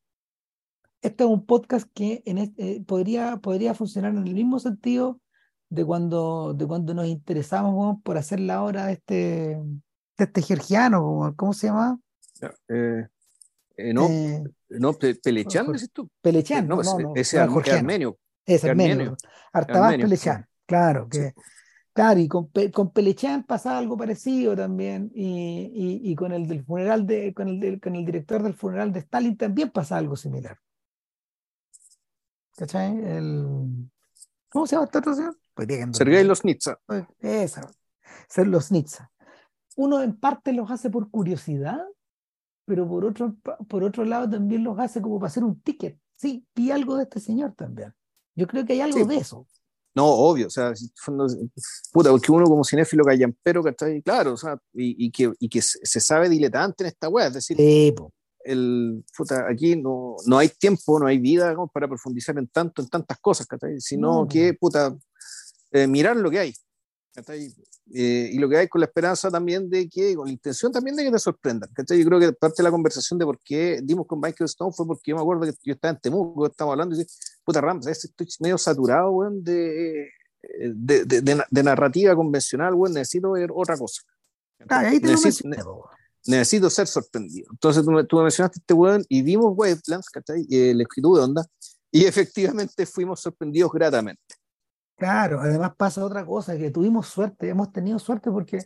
este 1.03 1.25
es 1.25 1.31
un 1.31 1.47
podcast 1.47 1.89
que 1.95 2.23
en 2.27 2.39
este, 2.39 2.83
podría, 2.87 3.39
podría 3.39 3.75
funcionar 3.75 4.13
en 4.13 4.27
el 4.27 4.35
mismo 4.35 4.59
sentido 4.59 5.21
de 5.69 5.85
cuando, 5.85 6.55
de 6.55 6.67
cuando 6.67 6.95
nos 6.95 7.07
interesamos 7.07 7.99
por 8.03 8.19
hacer 8.19 8.41
la 8.41 8.63
obra 8.63 8.87
de 8.87 8.93
este, 8.93 9.15
de 9.15 10.25
este 10.25 10.43
georgiano, 10.43 11.35
¿cómo 11.37 11.53
se 11.53 11.67
llama? 11.69 11.99
Eh, 12.69 13.07
eh, 13.77 13.93
no, 13.93 14.09
eh, 14.09 14.43
no, 14.71 14.93
Pelechan, 14.95 15.75
¿es 15.75 15.83
esto? 15.85 16.09
Pelechan, 16.21 16.67
no, 16.67 16.77
no, 16.83 16.99
no, 16.99 17.13
ese 17.15 17.37
es 17.37 17.43
armenio. 17.73 18.19
Es 18.45 18.65
armenio. 18.65 19.17
Artabás 19.53 19.97
Pelechan, 19.97 20.47
claro, 20.67 21.09
que, 21.09 21.35
claro, 21.93 22.21
y 22.21 22.29
con, 22.29 22.51
con 22.73 22.93
Pelechan 22.93 23.45
pasaba 23.45 23.79
algo 23.79 23.97
parecido 23.97 24.57
también, 24.57 25.11
y, 25.15 25.71
y, 25.75 26.11
y, 26.11 26.15
con 26.15 26.33
el 26.33 26.47
del 26.47 26.65
funeral 26.65 27.07
de, 27.07 27.35
con 27.35 27.49
el, 27.49 27.81
con 27.81 27.97
el 27.97 28.07
director 28.07 28.43
del 28.43 28.55
funeral 28.55 28.93
de 28.93 29.01
Stalin 29.01 29.37
también 29.37 29.71
pasa 29.71 29.97
algo 29.97 30.17
similar. 30.17 30.59
¿Cachai? 32.57 32.99
El... 33.05 33.91
¿Cómo 34.49 34.67
se 34.67 34.75
llama 34.75 34.87
esta 34.87 34.99
otra 34.99 35.35
Pues 35.55 35.69
Sergei 35.93 36.25
Losnitsa. 36.25 36.79
Esa. 37.21 37.71
Ser 38.29 38.49
Losnitsa. 38.49 39.13
Uno 39.77 40.03
en 40.03 40.19
parte 40.19 40.53
los 40.53 40.71
hace 40.71 40.89
por 40.89 41.11
curiosidad, 41.11 41.85
pero 42.65 42.89
por 42.89 43.05
otro, 43.05 43.37
por 43.69 43.85
otro 43.85 44.05
lado 44.05 44.31
también 44.31 44.65
los 44.65 44.79
hace 44.79 45.03
como 45.03 45.19
para 45.21 45.29
hacer 45.29 45.45
un 45.45 45.61
ticket. 45.61 46.01
Sí, 46.17 46.47
vi 46.55 46.71
algo 46.71 46.97
de 46.97 47.03
este 47.03 47.21
señor 47.21 47.53
también. 47.53 47.93
Yo 48.35 48.47
creo 48.47 48.65
que 48.65 48.73
hay 48.73 48.81
algo 48.81 49.05
de 49.05 49.17
eso. 49.17 49.47
No, 49.95 50.07
obvio, 50.07 50.49
o 50.49 50.51
sea, 50.51 50.75
puta, 51.93 52.11
porque 52.11 52.31
uno 52.31 52.45
como 52.45 52.65
cinéfilo 52.65 53.03
callampero, 53.03 53.63
¿cachai? 53.63 54.03
Claro, 54.03 54.35
o 54.35 54.37
sea, 54.37 54.59
y, 54.75 55.11
que, 55.11 55.33
y 55.39 55.49
que 55.49 55.63
se 55.63 56.01
sabe 56.01 56.29
diletante 56.29 56.85
en 56.85 56.89
esta 56.89 57.09
web, 57.09 57.29
es 57.29 57.35
decir, 57.35 57.57
sí, 57.57 57.95
el, 58.47 59.05
puta, 59.17 59.47
aquí 59.51 59.77
no, 59.77 60.17
no 60.27 60.39
hay 60.39 60.49
tiempo, 60.49 60.99
no 60.99 61.07
hay 61.07 61.19
vida 61.19 61.55
para 61.73 61.89
profundizar 61.89 62.39
en 62.39 62.49
tanto, 62.49 62.83
en 62.83 62.89
tantas 62.89 63.19
cosas, 63.19 63.47
sino 63.79 64.27
que 64.29 64.55
puta, 64.55 64.97
eh, 65.73 65.87
mirar 65.87 66.17
lo 66.17 66.31
que 66.31 66.39
hay. 66.39 66.55
Eh, 67.95 68.31
y 68.33 68.39
lo 68.39 68.49
que 68.49 68.59
hay 68.59 68.69
con 68.69 68.81
la 68.81 68.87
esperanza 68.87 69.31
también 69.31 69.71
de 69.71 69.89
que, 69.89 70.15
con 70.15 70.27
la 70.27 70.33
intención 70.33 70.73
también 70.73 70.97
de 70.97 71.05
que 71.05 71.11
te 71.11 71.19
sorprendan. 71.19 71.71
Yo 71.77 72.05
creo 72.05 72.21
que 72.21 72.33
parte 72.33 72.57
de 72.59 72.65
la 72.65 72.71
conversación 72.71 73.19
de 73.19 73.25
por 73.25 73.39
qué 73.41 73.81
dimos 73.83 74.07
con 74.07 74.21
Michael 74.21 74.47
Stone 74.47 74.73
fue 74.73 74.87
porque 74.87 75.11
yo 75.11 75.17
me 75.17 75.23
acuerdo 75.23 75.43
que 75.43 75.53
yo 75.65 75.75
estaba 75.75 75.95
en 75.95 76.01
Temuco, 76.01 76.47
estábamos 76.47 76.75
hablando 76.75 76.95
y 76.95 76.99
dije, 76.99 77.11
puta 77.45 77.61
Rams, 77.61 77.87
estoy 77.87 78.27
medio 78.41 78.59
saturado 78.59 79.17
de, 79.31 80.11
de, 80.75 81.05
de, 81.05 81.45
de, 81.49 81.63
narrativa 81.63 82.15
convencional, 82.15 82.75
necesito 82.91 83.33
ver 83.33 83.51
otra 83.55 83.77
cosa. 83.77 84.03
Ah, 84.69 84.81
ahí 84.81 85.01
te 85.01 85.09
necesito 85.09 85.89
ser 86.71 86.87
sorprendido. 86.87 87.49
Entonces 87.51 87.85
tú 87.85 87.91
me, 87.91 88.05
tú 88.05 88.17
mencionaste 88.19 88.59
este 88.59 88.75
weón 88.75 89.05
y 89.09 89.23
vimos 89.23 89.55
Wavelands, 89.57 90.11
¿cachai? 90.11 90.47
Y 90.49 90.71
el 90.71 90.81
escritura 90.81 91.21
de 91.21 91.25
onda, 91.25 91.47
y 91.91 92.05
efectivamente 92.07 92.87
fuimos 92.87 93.21
sorprendidos 93.21 93.73
gratamente. 93.73 94.23
Claro, 94.97 95.41
además 95.41 95.73
pasa 95.77 96.05
otra 96.05 96.25
cosa, 96.25 96.57
que 96.57 96.71
tuvimos 96.71 97.07
suerte, 97.07 97.49
hemos 97.49 97.71
tenido 97.71 97.99
suerte 97.99 98.31
porque, 98.31 98.59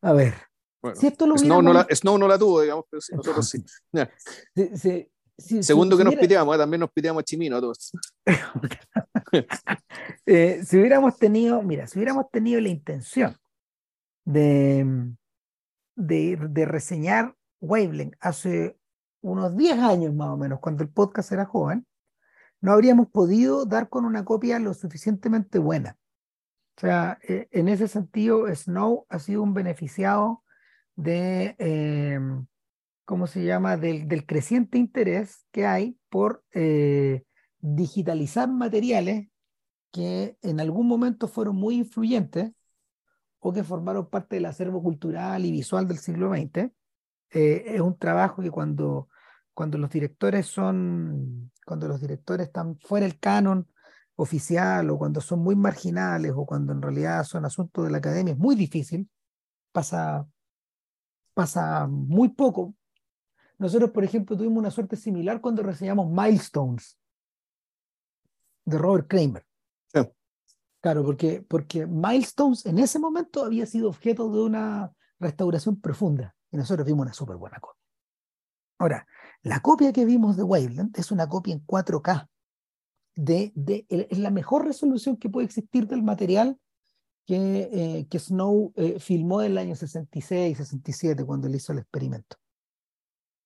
a 0.00 0.12
ver, 0.12 0.34
si 0.94 1.08
esto 1.08 1.26
lo 1.26 1.36
Snow, 1.36 1.60
no 1.60 1.72
la, 1.72 1.86
Snow 1.90 2.16
no 2.16 2.26
la 2.26 2.38
tuvo, 2.38 2.62
digamos, 2.62 2.86
pero 2.88 3.02
nosotros 3.12 3.48
sí. 3.48 3.64
Segundo 5.62 5.96
que 5.96 6.04
nos 6.04 6.16
piteamos, 6.16 6.54
¿eh? 6.54 6.58
también 6.58 6.80
nos 6.80 6.90
piteamos 6.90 7.20
a 7.20 7.24
Chimino 7.24 7.56
a 7.56 7.60
todos. 7.60 7.92
Eh, 10.24 10.62
si 10.64 10.78
hubiéramos 10.78 11.18
tenido, 11.18 11.62
mira, 11.62 11.86
si 11.86 11.98
hubiéramos 11.98 12.30
tenido 12.30 12.60
la 12.60 12.68
intención 12.68 13.36
de, 14.24 15.14
de, 15.98 16.64
reseñar 16.64 17.34
Wavelength 17.60 18.16
hace 18.20 18.78
unos 19.20 19.56
10 19.56 19.78
años 19.80 20.14
más 20.14 20.28
o 20.28 20.36
menos, 20.36 20.60
cuando 20.60 20.82
el 20.84 20.90
podcast 20.90 21.32
era 21.32 21.44
joven, 21.44 21.86
no 22.60 22.72
habríamos 22.72 23.08
podido 23.08 23.64
dar 23.66 23.88
con 23.88 24.04
una 24.04 24.24
copia 24.24 24.58
lo 24.58 24.74
suficientemente 24.74 25.58
buena. 25.58 25.98
O 26.76 26.80
sea, 26.80 27.18
e, 27.28 27.48
en 27.50 27.68
ese 27.68 27.88
sentido, 27.88 28.46
Snow 28.54 29.06
ha 29.08 29.18
sido 29.18 29.42
un 29.42 29.54
beneficiado 29.54 30.44
de, 30.94 31.56
em, 31.58 32.46
¿cómo 33.04 33.26
se 33.26 33.44
llama?, 33.44 33.76
del, 33.76 34.06
del, 34.08 34.24
creciente 34.26 34.78
interés 34.78 35.46
que 35.50 35.66
hay 35.66 35.98
por 36.08 36.44
eh, 36.52 37.24
digitalizar 37.58 38.48
materiales 38.48 39.28
que 39.92 40.36
en 40.42 40.60
algún 40.60 40.86
momento 40.86 41.26
fueron 41.28 41.56
muy 41.56 41.76
influyentes 41.76 42.52
o 43.40 43.52
que 43.52 43.64
formaron 43.64 44.08
parte 44.08 44.36
del 44.36 44.46
acervo 44.46 44.82
cultural 44.82 45.44
y 45.44 45.52
visual 45.52 45.86
del 45.86 45.98
siglo 45.98 46.30
XX. 46.30 46.70
Eh, 47.30 47.64
es 47.66 47.80
un 47.80 47.96
trabajo 47.96 48.42
que 48.42 48.50
cuando, 48.50 49.08
cuando 49.54 49.78
los 49.78 49.90
directores 49.90 50.46
son, 50.46 51.52
cuando 51.64 51.88
los 51.88 52.00
directores 52.00 52.48
están 52.48 52.78
fuera 52.80 53.06
del 53.06 53.18
canon 53.18 53.68
oficial 54.16 54.90
o 54.90 54.98
cuando 54.98 55.20
son 55.20 55.40
muy 55.40 55.54
marginales 55.54 56.32
o 56.34 56.44
cuando 56.44 56.72
en 56.72 56.82
realidad 56.82 57.22
son 57.24 57.44
asuntos 57.44 57.84
de 57.84 57.90
la 57.90 57.98
academia, 57.98 58.32
es 58.32 58.38
muy 58.38 58.56
difícil, 58.56 59.08
pasa, 59.70 60.26
pasa 61.34 61.86
muy 61.86 62.30
poco. 62.30 62.74
Nosotros, 63.58 63.90
por 63.90 64.04
ejemplo, 64.04 64.36
tuvimos 64.36 64.58
una 64.58 64.70
suerte 64.70 64.96
similar 64.96 65.40
cuando 65.40 65.62
reseñamos 65.62 66.10
Milestones 66.10 66.98
de 68.64 68.78
Robert 68.78 69.08
Kramer. 69.08 69.47
Claro, 70.80 71.04
porque, 71.04 71.42
porque 71.42 71.86
Milestones 71.86 72.64
en 72.66 72.78
ese 72.78 72.98
momento 72.98 73.44
había 73.44 73.66
sido 73.66 73.88
objeto 73.88 74.30
de 74.30 74.42
una 74.42 74.92
restauración 75.18 75.80
profunda 75.80 76.36
y 76.50 76.56
nosotros 76.56 76.86
vimos 76.86 77.02
una 77.02 77.12
súper 77.12 77.36
buena 77.36 77.58
copia. 77.58 77.82
Ahora, 78.78 79.06
la 79.42 79.60
copia 79.60 79.92
que 79.92 80.04
vimos 80.04 80.36
de 80.36 80.44
Waveland 80.44 80.96
es 80.96 81.10
una 81.10 81.28
copia 81.28 81.54
en 81.54 81.66
4K. 81.66 82.28
De, 83.16 83.50
de, 83.56 83.84
es 83.88 84.18
la 84.18 84.30
mejor 84.30 84.64
resolución 84.64 85.16
que 85.16 85.28
puede 85.28 85.46
existir 85.46 85.88
del 85.88 86.04
material 86.04 86.56
que, 87.26 87.68
eh, 87.72 88.06
que 88.08 88.18
Snow 88.20 88.72
eh, 88.76 89.00
filmó 89.00 89.42
en 89.42 89.52
el 89.52 89.58
año 89.58 89.74
66, 89.74 90.56
67, 90.56 91.24
cuando 91.24 91.48
él 91.48 91.56
hizo 91.56 91.72
el 91.72 91.80
experimento. 91.80 92.36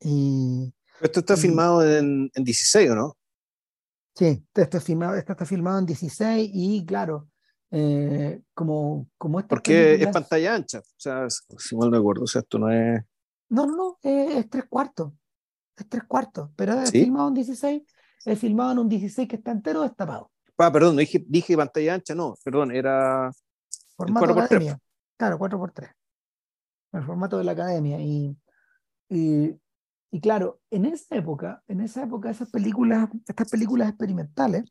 Y, 0.00 0.74
Esto 1.00 1.20
está 1.20 1.38
filmado 1.38 1.82
en, 1.82 2.30
en 2.34 2.44
16, 2.44 2.90
¿o 2.90 2.94
no? 2.94 3.16
Sí, 4.14 4.26
esto 4.26 4.60
está 4.60 4.80
filmado, 4.80 5.14
esto 5.16 5.32
está 5.32 5.46
filmado 5.46 5.78
en 5.78 5.86
16 5.86 6.50
y 6.52 6.84
claro, 6.84 7.28
eh, 7.70 8.42
como, 8.54 9.08
como 9.16 9.40
esta 9.40 9.48
Porque 9.48 9.94
es 9.94 10.08
pantalla 10.08 10.54
ancha, 10.54 10.80
o 10.80 10.98
sea, 10.98 11.26
si 11.30 11.76
mal 11.76 11.90
no 11.90 11.96
recuerdo, 11.96 12.24
o 12.24 12.26
sea, 12.26 12.42
esto 12.42 12.58
no 12.58 12.70
es... 12.70 13.02
No, 13.48 13.66
no, 13.66 13.76
no, 13.76 13.98
es, 14.02 14.48
tres 14.50 14.64
cuartos, 14.68 15.12
es 15.76 15.88
tres 15.88 16.04
cuartos, 16.04 16.50
pero 16.56 16.74
es 16.74 16.90
filmado 16.90 17.28
en 17.28 17.34
16, 17.34 17.82
es 18.26 18.38
filmado 18.38 18.72
en 18.72 18.78
un 18.80 18.88
16 18.88 19.28
que 19.28 19.36
está 19.36 19.50
entero 19.50 19.82
destapado. 19.82 20.30
Ah, 20.58 20.70
perdón, 20.70 20.96
dije, 20.96 21.24
dije 21.26 21.56
pantalla 21.56 21.94
ancha, 21.94 22.14
no, 22.14 22.36
perdón, 22.44 22.70
era. 22.70 23.32
Formato 23.96 24.38
academia. 24.38 24.78
Claro, 25.16 25.38
4x3. 25.38 25.92
El 26.92 27.04
formato 27.04 27.38
de 27.38 27.44
la 27.44 27.52
academia. 27.52 27.98
Y, 28.00 28.36
y, 29.08 29.58
y, 30.14 30.20
claro, 30.20 30.60
en 30.70 30.84
esa 30.84 31.16
época, 31.16 31.64
en 31.68 31.80
esa 31.80 32.02
época, 32.02 32.30
esas 32.30 32.50
películas, 32.50 33.08
estas 33.26 33.50
películas 33.50 33.88
experimentales, 33.88 34.70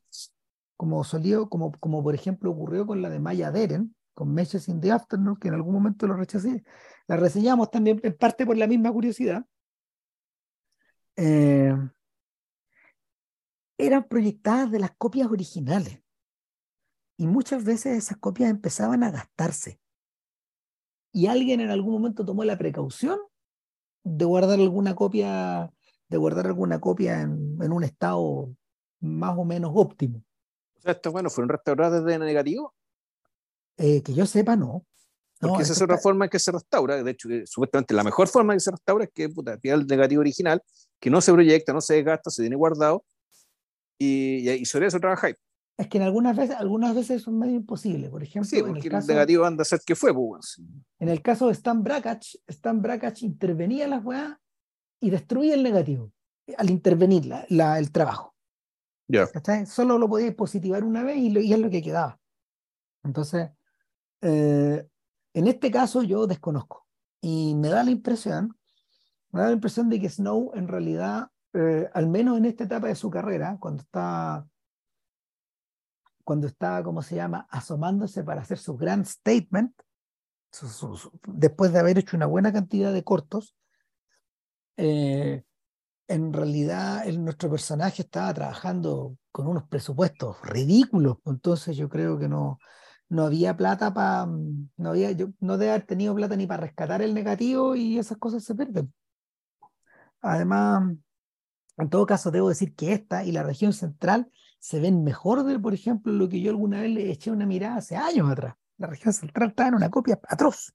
como 0.78 1.04
solía, 1.04 1.40
como, 1.50 1.72
como 1.80 2.04
por 2.04 2.14
ejemplo 2.14 2.52
ocurrió 2.52 2.86
con 2.86 3.02
la 3.02 3.10
de 3.10 3.20
Maya 3.20 3.50
Deren, 3.50 3.96
con 4.14 4.32
Meshes 4.36 4.70
in 4.70 4.80
the 4.80 4.92
Afternoon, 4.92 5.38
que 5.38 5.48
en 5.48 5.56
algún 5.56 5.74
momento 5.74 6.06
lo 6.06 6.16
rechacé, 6.16 6.64
la 7.08 7.18
reseñamos 7.18 7.72
también 7.72 8.00
en 8.04 8.16
parte 8.16 8.46
por 8.46 8.56
la 8.56 8.68
misma 8.68 8.92
curiosidad. 8.92 9.44
Eh, 11.16 11.76
eran 13.80 14.08
proyectadas 14.08 14.70
de 14.70 14.80
las 14.80 14.92
copias 14.92 15.28
originales. 15.28 16.04
Y 17.18 17.26
muchas 17.26 17.64
veces 17.64 17.98
esas 17.98 18.18
copias 18.18 18.52
empezaban 18.52 19.04
a 19.04 19.10
gastarse. 19.10 19.80
Y 21.12 21.26
alguien 21.26 21.62
en 21.62 21.72
algún 21.72 21.94
momento 21.94 22.24
tomó 22.24 22.44
la 22.44 22.60
precaución 22.60 23.18
de 24.04 24.26
guardar 24.26 24.60
alguna 24.60 24.96
copia, 24.96 25.72
de 26.10 26.18
guardar 26.18 26.48
alguna 26.48 26.80
copia 26.80 27.22
en, 27.22 27.58
en 27.62 27.72
un 27.72 27.84
estado 27.84 28.56
más 29.00 29.38
o 29.38 29.46
menos 29.46 29.72
óptimo. 29.74 30.24
O 30.78 30.82
sea, 30.82 30.94
estos 30.94 31.14
bueno, 31.14 31.30
fueron 31.30 31.50
restaurados 31.50 32.04
de 32.06 32.18
negativo. 32.18 32.74
Eh, 33.78 34.02
que 34.02 34.14
yo 34.14 34.26
sepa, 34.26 34.56
no. 34.56 34.86
Porque 35.40 35.64
esa 35.64 35.74
es 35.74 35.82
otra 35.82 35.98
forma 35.98 36.26
en 36.26 36.30
que 36.30 36.38
se 36.38 36.52
restaura. 36.52 37.02
De 37.02 37.12
hecho, 37.12 37.28
supuestamente 37.46 37.96
la 37.96 38.04
mejor 38.04 38.28
forma 38.28 38.54
en 38.54 38.58
que 38.58 38.64
se 38.64 38.72
restaura 38.72 39.06
es 39.06 39.12
que 39.12 39.28
puta, 39.28 39.58
el 39.64 39.88
negativo 39.88 40.22
original, 40.22 40.62
que 41.00 41.10
no 41.10 41.20
se 41.20 41.34
proyecta, 41.34 41.74
no 41.74 41.82
se 41.82 41.96
desgasta, 41.96 42.30
se 42.30 42.44
tiene 42.44 42.56
guardado 42.56 43.04
y, 43.98 44.48
y 44.50 44.66
sobre 44.66 44.88
eso 44.88 45.00
trabajáis. 45.00 45.36
Es 45.78 45.88
que 45.88 45.98
en 45.98 46.04
algunas 46.04 46.36
veces, 46.36 46.56
algunas 46.58 46.94
veces 46.94 47.22
es 47.22 47.28
un 47.28 47.40
medio 47.40 47.56
imposible. 47.56 48.10
Por 48.10 48.24
ejemplo, 48.24 48.50
sí, 48.50 48.62
porque 48.62 48.88
en 48.88 48.96
el, 48.96 49.08
negativo 49.08 49.46
anda 49.46 49.64
a 49.64 49.66
ser 49.66 49.82
que 49.86 49.96
fue. 49.96 50.14
Pues, 50.14 50.62
en 51.00 51.10
el 51.10 51.22
caso 51.22 51.48
de 51.48 51.54
Stan 51.54 51.84
Brakhage, 51.84 52.40
Stan 52.48 52.82
Brakhage 52.82 53.26
intervenía 53.26 53.88
las 53.88 54.04
weas 54.04 54.38
y 55.00 55.10
destruía 55.10 55.56
el 55.56 55.64
negativo 55.64 56.12
al 56.58 56.70
intervenir 56.70 57.26
la, 57.26 57.46
la, 57.50 57.80
el 57.80 57.92
trabajo. 57.92 58.36
Ya. 59.08 59.28
Solo 59.66 59.98
lo 59.98 60.08
podía 60.08 60.36
positivar 60.36 60.84
una 60.84 61.04
vez 61.04 61.18
y, 61.18 61.30
lo, 61.32 61.42
y, 61.42 61.52
es 61.54 61.60
lo 61.60 61.70
que 61.70 61.82
quedaba. 61.82 62.20
Entonces, 63.04 63.50
eh, 64.22 64.88
en 65.34 65.48
este 65.48 65.72
caso 65.72 66.04
yo 66.04 66.28
desconozco. 66.28 66.86
Y 67.22 67.56
me 67.56 67.70
da 67.70 67.84
la 67.84 67.92
impresión, 67.92 68.58
me 69.32 69.42
da 69.42 69.48
la 69.48 69.54
impresión 69.54 69.90
de 69.90 70.00
que 70.00 70.10
Snow 70.10 70.52
en 70.56 70.68
realidad 70.68 71.30
eh, 71.54 71.90
al 71.94 72.08
menos 72.08 72.38
en 72.38 72.46
esta 72.46 72.64
etapa 72.64 72.88
de 72.88 72.96
su 72.96 73.10
carrera, 73.10 73.58
cuando 73.60 73.84
está, 73.84 74.48
cuando 76.24 76.48
está, 76.48 76.84
¿cómo 76.84 77.02
se 77.02 77.16
llama?, 77.16 77.48
asomándose 77.50 78.24
para 78.24 78.42
hacer 78.42 78.58
su 78.58 78.76
gran 78.76 79.06
statement, 79.06 79.74
después 81.28 81.72
de 81.72 81.80
haber 81.80 81.98
hecho 81.98 82.18
una 82.18 82.26
buena 82.26 82.52
cantidad 82.52 82.94
de 82.94 83.04
cortos, 83.04 83.56
eh, 84.78 85.44
en 86.08 86.34
realidad 86.34 87.08
el, 87.08 87.24
nuestro 87.24 87.50
personaje 87.50 88.02
estaba 88.02 88.34
trabajando 88.34 89.18
con 89.32 89.48
unos 89.48 89.64
presupuestos 89.68 90.38
ridículos, 90.44 91.18
entonces 91.26 91.78
yo 91.78 91.88
creo 91.88 92.20
que 92.20 92.28
no, 92.28 92.60
no 93.08 93.24
había 93.24 93.56
plata 93.56 93.94
para, 93.94 94.26
no 94.26 94.90
había, 94.90 95.12
yo 95.12 95.30
no 95.40 95.58
debe 95.58 95.72
haber 95.72 95.86
tenido 95.86 96.14
plata 96.16 96.36
ni 96.36 96.48
para 96.48 96.64
rescatar 96.64 97.02
el 97.02 97.14
negativo 97.14 97.76
y 97.76 97.98
esas 97.98 98.18
cosas 98.18 98.44
se 98.44 98.56
pierden. 98.56 98.94
Además, 100.22 100.96
en 101.78 101.90
todo 101.90 102.06
caso, 102.06 102.30
debo 102.30 102.50
decir 102.50 102.76
que 102.76 102.94
esta 102.94 103.24
y 103.24 103.32
la 103.32 103.44
región 103.44 103.74
central 103.74 104.30
se 104.62 104.80
ven 104.80 105.04
mejor 105.04 105.44
de, 105.44 105.58
por 105.60 105.74
ejemplo, 105.74 106.14
lo 106.14 106.30
que 106.30 106.40
yo 106.40 106.52
alguna 106.52 106.82
vez 106.82 106.92
le 106.92 107.12
eché 107.12 107.32
una 107.32 107.48
mirada 107.48 107.78
hace 107.78 107.96
años 107.96 108.30
atrás. 108.30 108.54
La 108.78 108.88
región 108.88 109.12
central 109.12 109.50
está 109.50 109.68
en 109.68 109.74
una 109.74 109.90
copia 109.90 110.20
atroz. 110.28 110.72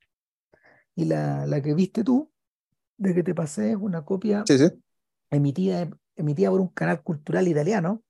Y 0.96 1.04
la, 1.04 1.46
la 1.46 1.62
que 1.62 1.72
viste 1.72 2.02
tú, 2.02 2.28
de 2.96 3.14
que 3.14 3.22
te 3.22 3.32
pasé, 3.32 3.70
es 3.70 3.76
una 3.76 4.04
copia 4.04 4.44
Emitida, 5.30 5.88
emitida 6.16 6.50
por 6.50 6.60
un 6.60 6.68
canal 6.68 7.02
cultural 7.02 7.46
italiano 7.46 8.02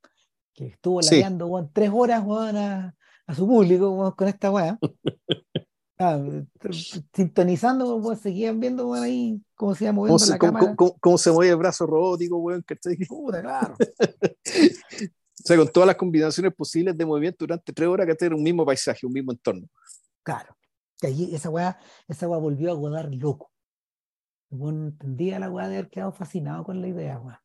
que 0.54 0.68
estuvo 0.68 1.00
ladeando 1.00 1.70
tres 1.72 1.90
horas 1.92 2.22
a, 2.26 2.94
a, 3.26 3.34
su 3.34 3.46
público 3.46 4.14
con 4.16 4.28
esta 4.28 4.50
weá. 4.50 4.78
Ah, 5.98 6.22
sintonizando, 7.14 8.14
seguían 8.16 8.60
viendo 8.60 8.92
ahí 8.92 9.40
cómo 9.54 9.74
se 9.74 9.84
iba 9.84 9.94
moviendo 9.94 10.18
¿Cómo 10.18 10.30
la 10.30 10.38
cámara. 10.38 10.76
Cómo, 10.76 11.16
se 11.16 11.32
mueve 11.32 11.52
el 11.52 11.56
brazo 11.56 11.86
robótico, 11.86 12.36
weón, 12.36 12.62
que 12.64 12.76
Puta, 13.08 13.40
claro. 13.40 13.76
o 15.46 15.48
sea, 15.48 15.56
con 15.56 15.68
todas 15.68 15.86
las 15.86 15.94
combinaciones 15.94 16.52
posibles 16.52 16.98
de 16.98 17.06
movimiento 17.06 17.44
durante 17.44 17.72
tres 17.72 17.88
horas 17.88 18.04
que 18.04 18.16
tener 18.16 18.34
un 18.34 18.42
mismo 18.42 18.66
paisaje, 18.66 19.06
un 19.06 19.12
mismo 19.12 19.30
entorno. 19.30 19.68
Claro. 20.24 20.56
Y 21.00 21.06
ahí 21.06 21.34
esa 21.36 21.50
weá, 21.50 21.78
esa 22.08 22.26
weá 22.26 22.40
volvió 22.40 22.72
a 22.72 22.74
Godard 22.74 23.12
loco. 23.14 23.52
No 24.50 24.70
entendía 24.70 25.38
la 25.38 25.48
weá 25.48 25.68
de 25.68 25.76
haber 25.76 25.88
quedado 25.88 26.10
fascinado 26.10 26.64
con 26.64 26.80
la 26.80 26.88
idea, 26.88 27.20
weá. 27.20 27.44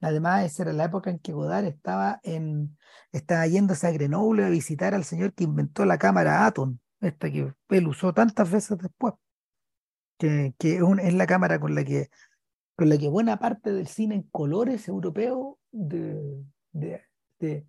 Además, 0.00 0.44
esa 0.44 0.64
era 0.64 0.72
la 0.72 0.86
época 0.86 1.10
en 1.10 1.20
que 1.20 1.32
Godard 1.32 1.66
estaba 1.66 2.18
en 2.24 2.76
estaba 3.12 3.46
yéndose 3.46 3.86
a 3.86 3.92
Grenoble 3.92 4.44
a 4.44 4.48
visitar 4.48 4.92
al 4.92 5.04
señor 5.04 5.34
que 5.34 5.44
inventó 5.44 5.84
la 5.84 5.98
cámara 5.98 6.46
Atom 6.46 6.78
esta 7.00 7.30
que 7.30 7.54
él 7.68 7.86
usó 7.86 8.12
tantas 8.12 8.50
veces 8.50 8.78
después, 8.78 9.14
que, 10.18 10.52
que 10.58 10.80
es, 11.00 11.14
la 11.14 11.26
cámara 11.28 11.60
con 11.60 11.76
la 11.76 11.84
que 11.84 12.10
con 12.74 12.88
la 12.88 12.98
que 12.98 13.08
buena 13.08 13.38
parte 13.38 13.72
del 13.72 13.86
cine 13.86 14.16
en 14.16 14.22
colores 14.22 14.88
europeo 14.88 15.60
de, 16.72 17.02
de 17.38 17.66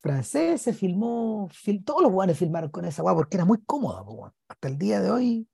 francés 0.00 0.62
se 0.62 0.72
filmó, 0.72 1.48
todos 1.84 2.02
los 2.02 2.12
guanes 2.12 2.38
filmaron 2.38 2.70
con 2.70 2.84
esa 2.84 3.02
guapa 3.02 3.18
porque 3.18 3.36
era 3.36 3.44
muy 3.44 3.62
cómoda, 3.64 4.04
hasta 4.48 4.68
el 4.68 4.78
día 4.78 5.00
de 5.00 5.10
hoy, 5.10 5.48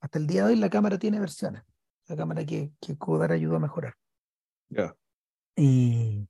hasta 0.00 0.18
el 0.18 0.26
día 0.26 0.44
de 0.44 0.52
hoy 0.52 0.56
la 0.56 0.70
cámara 0.70 0.98
tiene 0.98 1.20
versiones, 1.20 1.62
la 2.06 2.16
cámara 2.16 2.44
que, 2.44 2.72
que 2.80 2.96
Kodar 2.96 3.32
ayudó 3.32 3.56
a 3.56 3.60
mejorar. 3.60 3.94
Y 5.56 6.28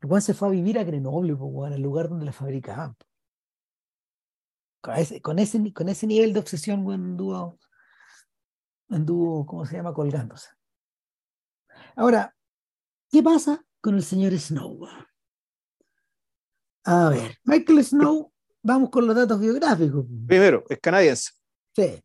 el 0.00 0.08
guan 0.08 0.22
se 0.22 0.34
fue 0.34 0.48
a 0.48 0.50
vivir 0.50 0.78
a 0.78 0.84
Grenoble, 0.84 1.32
el 1.32 1.82
lugar 1.82 2.08
donde 2.08 2.26
la 2.26 2.32
fabricaban 2.32 2.96
con 4.80 4.96
ese, 4.96 5.20
con 5.20 5.38
ese, 5.38 5.72
con 5.72 5.88
ese 5.88 6.06
nivel 6.06 6.32
de 6.32 6.40
obsesión, 6.40 6.84
bueno, 6.84 7.04
anduvo, 7.04 7.58
anduvo, 8.88 9.46
¿cómo 9.46 9.66
se 9.66 9.76
llama?, 9.76 9.92
colgándose. 9.92 10.48
Ahora, 11.96 12.34
¿qué 13.10 13.22
pasa 13.22 13.64
con 13.80 13.96
el 13.96 14.02
señor 14.02 14.32
Snow? 14.38 14.86
A 16.90 17.10
ver, 17.10 17.36
Michael 17.44 17.84
Snow, 17.84 18.32
vamos 18.62 18.88
con 18.88 19.06
los 19.06 19.14
datos 19.14 19.38
biográficos. 19.38 20.06
Primero, 20.26 20.64
es 20.70 20.78
canadiense. 20.80 21.32
Sí. 21.76 22.02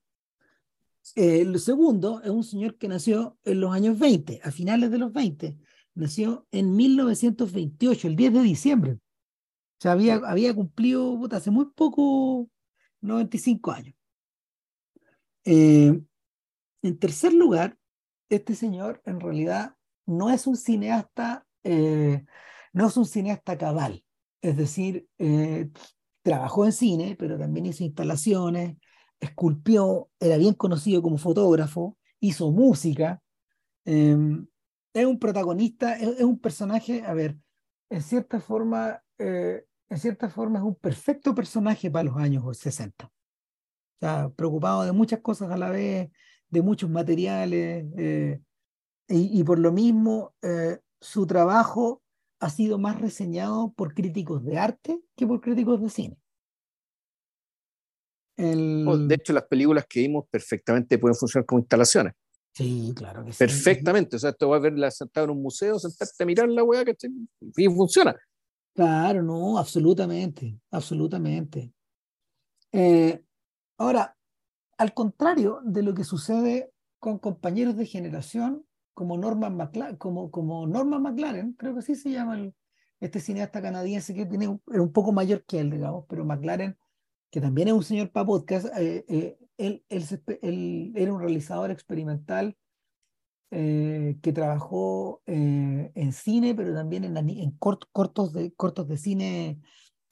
el 1.15 1.57
segundo 1.61 2.21
es 2.21 2.29
un 2.29 2.43
señor 2.43 2.77
que 2.77 2.89
nació 2.89 3.37
en 3.45 3.61
los 3.61 3.73
años 3.73 3.97
20, 3.97 4.41
a 4.43 4.51
finales 4.51 4.91
de 4.91 4.97
los 4.97 5.13
20. 5.13 5.57
Nació 5.95 6.47
en 6.51 6.75
1928, 6.75 8.09
el 8.09 8.17
10 8.17 8.33
de 8.33 8.41
diciembre. 8.41 8.91
O 8.91 9.79
sea, 9.79 9.93
había, 9.93 10.15
había 10.15 10.53
cumplido 10.53 11.17
hace 11.31 11.49
muy 11.49 11.67
poco 11.73 12.49
95 12.99 13.71
años. 13.71 13.95
Eh, 15.45 15.97
en 16.81 16.99
tercer 16.99 17.31
lugar, 17.31 17.77
este 18.27 18.53
señor 18.53 19.01
en 19.05 19.21
realidad 19.21 19.77
no 20.05 20.29
es 20.29 20.45
un 20.45 20.57
cineasta, 20.57 21.47
eh, 21.63 22.25
no 22.73 22.87
es 22.87 22.97
un 22.97 23.05
cineasta 23.05 23.57
cabal. 23.57 24.03
Es 24.43 24.55
decir, 24.55 25.07
eh, 25.17 25.71
trabajó 26.21 26.65
en 26.65 26.71
cine, 26.71 27.15
pero 27.17 27.39
también 27.39 27.65
hizo 27.65 27.83
instalaciones, 27.83 28.77
esculpió, 29.19 30.09
era 30.19 30.37
bien 30.37 30.53
conocido 30.53 31.01
como 31.01 31.17
fotógrafo, 31.17 31.97
hizo 32.19 32.51
música. 32.51 33.23
es 33.85 34.15
un 35.05 35.19
protagonista, 35.19 35.97
es, 35.97 36.21
un 36.21 36.37
personaje, 36.37 37.03
a 37.03 37.15
ver, 37.15 37.37
en 37.89 38.03
cierta 38.03 38.39
forma, 38.39 39.01
en 39.17 39.97
cierta 39.97 40.29
forma 40.29 40.59
es 40.59 40.65
un 40.65 40.75
perfecto 40.75 41.33
personaje 41.33 41.89
para 41.89 42.05
los 42.05 42.17
años 42.17 42.43
60. 42.57 43.05
O 43.05 43.09
sea, 43.99 44.29
preocupado 44.29 44.83
de 44.83 44.91
muchas 44.91 45.21
cosas 45.21 45.49
a 45.51 45.57
la 45.57 45.69
vez, 45.69 46.11
de 46.53 46.61
muchos 46.61 46.89
materiales, 46.89 47.85
eh, 47.97 48.39
y, 49.07 49.43
por 49.43 49.59
lo 49.59 49.71
mismo 49.71 50.35
eh, 50.41 50.79
su 51.01 51.27
trabajo 51.27 52.01
ha 52.43 52.49
sido 52.49 52.77
más 52.77 52.99
reseñado 52.99 53.71
por 53.73 53.93
críticos 53.93 54.43
de 54.43 54.57
arte 54.57 54.99
que 55.15 55.25
por 55.25 55.39
críticos 55.39 55.81
de 55.81 55.89
cine. 55.89 56.17
De 58.35 59.15
hecho, 59.15 59.31
las 59.31 59.45
películas 59.45 59.85
que 59.87 60.01
vimos 60.01 60.25
perfectamente 60.29 60.97
pueden 60.97 61.15
funcionar 61.15 61.45
como 61.45 61.59
instalaciones. 61.59 62.13
Sí, 62.53 62.91
claro 62.95 63.23
que 63.23 63.31
sí. 63.31 63.37
Perfectamente. 63.39 64.17
O 64.17 64.19
sea, 64.19 64.31
esto 64.31 64.49
va 64.49 64.57
a 64.57 64.59
verla 64.59 64.91
sentada 64.91 65.23
en 65.25 65.31
un 65.31 65.41
museo, 65.41 65.79
sentarte 65.79 66.21
a 66.21 66.25
mirar 66.25 66.49
la 66.49 66.63
weá, 66.63 66.83
que 66.83 66.95
y 67.55 67.65
funciona. 67.67 68.13
Claro, 68.75 69.23
no, 69.23 69.57
absolutamente, 69.57 70.59
absolutamente. 70.71 71.71
Eh, 72.73 73.23
ahora, 73.77 74.17
al 74.77 74.93
contrario 74.93 75.61
de 75.63 75.81
lo 75.81 75.93
que 75.93 76.03
sucede 76.03 76.73
con 76.99 77.19
compañeros 77.19 77.77
de 77.77 77.85
generación 77.85 78.65
como 78.93 79.17
Norman 79.17 79.55
McLaren, 79.55 79.97
como, 79.97 80.31
como 80.31 80.67
Norman 80.67 81.01
McLaren, 81.01 81.53
creo 81.53 81.73
que 81.73 81.79
así 81.79 81.95
se 81.95 82.11
llama 82.11 82.35
el, 82.35 82.53
este 82.99 83.19
cineasta 83.19 83.61
canadiense 83.61 84.13
que 84.13 84.25
tiene, 84.25 84.47
un 84.47 84.91
poco 84.93 85.11
mayor 85.11 85.43
que 85.45 85.59
él, 85.59 85.71
digamos, 85.71 86.05
pero 86.07 86.25
McLaren, 86.25 86.77
que 87.29 87.41
también 87.41 87.67
es 87.67 87.73
un 87.73 87.83
señor 87.83 88.11
para 88.11 88.25
podcast, 88.25 88.67
eh, 88.77 89.03
eh, 89.07 89.37
él, 89.57 89.83
él, 89.89 90.93
era 90.95 91.13
un 91.13 91.19
realizador 91.19 91.71
experimental 91.71 92.55
eh, 93.51 94.17
que 94.21 94.33
trabajó 94.33 95.21
en 95.25 96.13
cine, 96.13 96.55
pero 96.55 96.73
también 96.73 97.03
en, 97.03 97.17
en 97.17 97.51
cortos, 97.51 98.33
de, 98.33 98.53
cortos 98.53 98.87
de 98.87 98.97
cine 98.97 99.59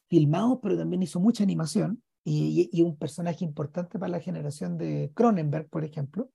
filmados, 0.09 0.59
pero 0.61 0.77
también 0.77 1.03
hizo 1.03 1.19
mucha 1.19 1.43
animación 1.43 2.03
y, 2.23 2.69
y, 2.71 2.81
un 2.81 2.97
personaje 2.97 3.45
importante 3.45 3.97
para 3.97 4.11
la 4.11 4.19
generación 4.19 4.77
de 4.77 5.11
Cronenberg, 5.15 5.69
por 5.69 5.83
ejemplo. 5.83 6.29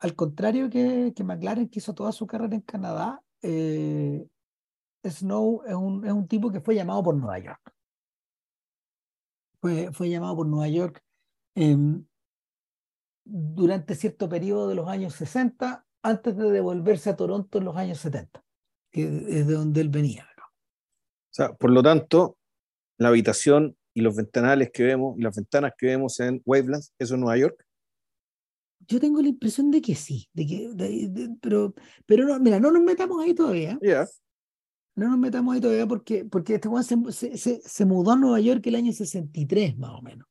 Al 0.00 0.14
contrario 0.14 0.68
que, 0.70 1.12
que 1.14 1.24
McLaren, 1.24 1.68
que 1.68 1.78
hizo 1.78 1.94
toda 1.94 2.12
su 2.12 2.26
carrera 2.26 2.54
en 2.54 2.62
Canadá, 2.62 3.22
eh, 3.42 4.26
Snow 5.04 5.62
es 5.66 5.74
un, 5.74 6.06
es 6.06 6.12
un, 6.12 6.26
tipo 6.26 6.50
que 6.50 6.60
fue 6.60 6.74
llamado 6.74 7.02
por 7.02 7.14
Nueva 7.14 7.38
York. 7.38 7.72
Fue, 9.60 9.92
fue 9.92 10.08
llamado 10.08 10.36
por 10.36 10.46
Nueva 10.46 10.68
York 10.68 11.02
em, 11.54 12.04
durante 13.24 13.94
cierto 13.94 14.28
periodo 14.28 14.68
de 14.68 14.74
los 14.74 14.88
años 14.88 15.14
60, 15.14 15.86
antes 16.02 16.36
de 16.36 16.50
devolverse 16.50 17.10
a 17.10 17.16
Toronto 17.16 17.58
en 17.58 17.64
los 17.64 17.76
años 17.76 17.98
70, 17.98 18.42
que 18.90 19.02
es 19.04 19.46
de 19.46 19.54
donde 19.54 19.80
él 19.82 19.90
venía. 19.90 20.30
O 21.30 21.32
sea, 21.32 21.52
por 21.54 21.70
lo 21.70 21.80
tanto, 21.80 22.38
la 22.98 23.08
habitación 23.08 23.76
y 23.94 24.00
los 24.00 24.16
ventanales 24.16 24.70
que 24.72 24.82
vemos 24.82 25.16
y 25.16 25.22
las 25.22 25.36
ventanas 25.36 25.72
que 25.78 25.86
vemos 25.86 26.18
en 26.18 26.42
Wavelands, 26.44 26.92
¿eso 26.98 27.14
es 27.14 27.20
Nueva 27.20 27.36
York? 27.36 27.64
Yo 28.90 28.98
tengo 28.98 29.22
la 29.22 29.28
impresión 29.28 29.70
de 29.70 29.80
que 29.80 29.94
sí, 29.94 30.28
de 30.32 30.46
que, 30.46 31.30
pero, 31.40 31.74
pero 32.06 32.26
no, 32.26 32.40
mira, 32.40 32.58
no 32.58 32.72
nos 32.72 32.82
metamos 32.82 33.22
ahí 33.22 33.34
todavía. 33.34 33.78
No 34.96 35.08
nos 35.08 35.16
metamos 35.16 35.54
ahí 35.54 35.60
todavía 35.60 35.86
porque, 35.86 36.24
porque 36.24 36.56
este 36.56 36.68
Juan 36.68 36.82
se, 36.82 37.36
se, 37.38 37.60
se, 37.64 37.84
mudó 37.84 38.10
a 38.10 38.16
Nueva 38.16 38.40
York 38.40 38.66
el 38.66 38.74
año 38.74 38.92
63, 38.92 39.78
más 39.78 39.92
o 39.92 40.02
menos. 40.02 40.26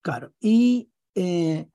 Claro, 0.00 0.32
y 0.40 0.88
eh, 1.14 1.68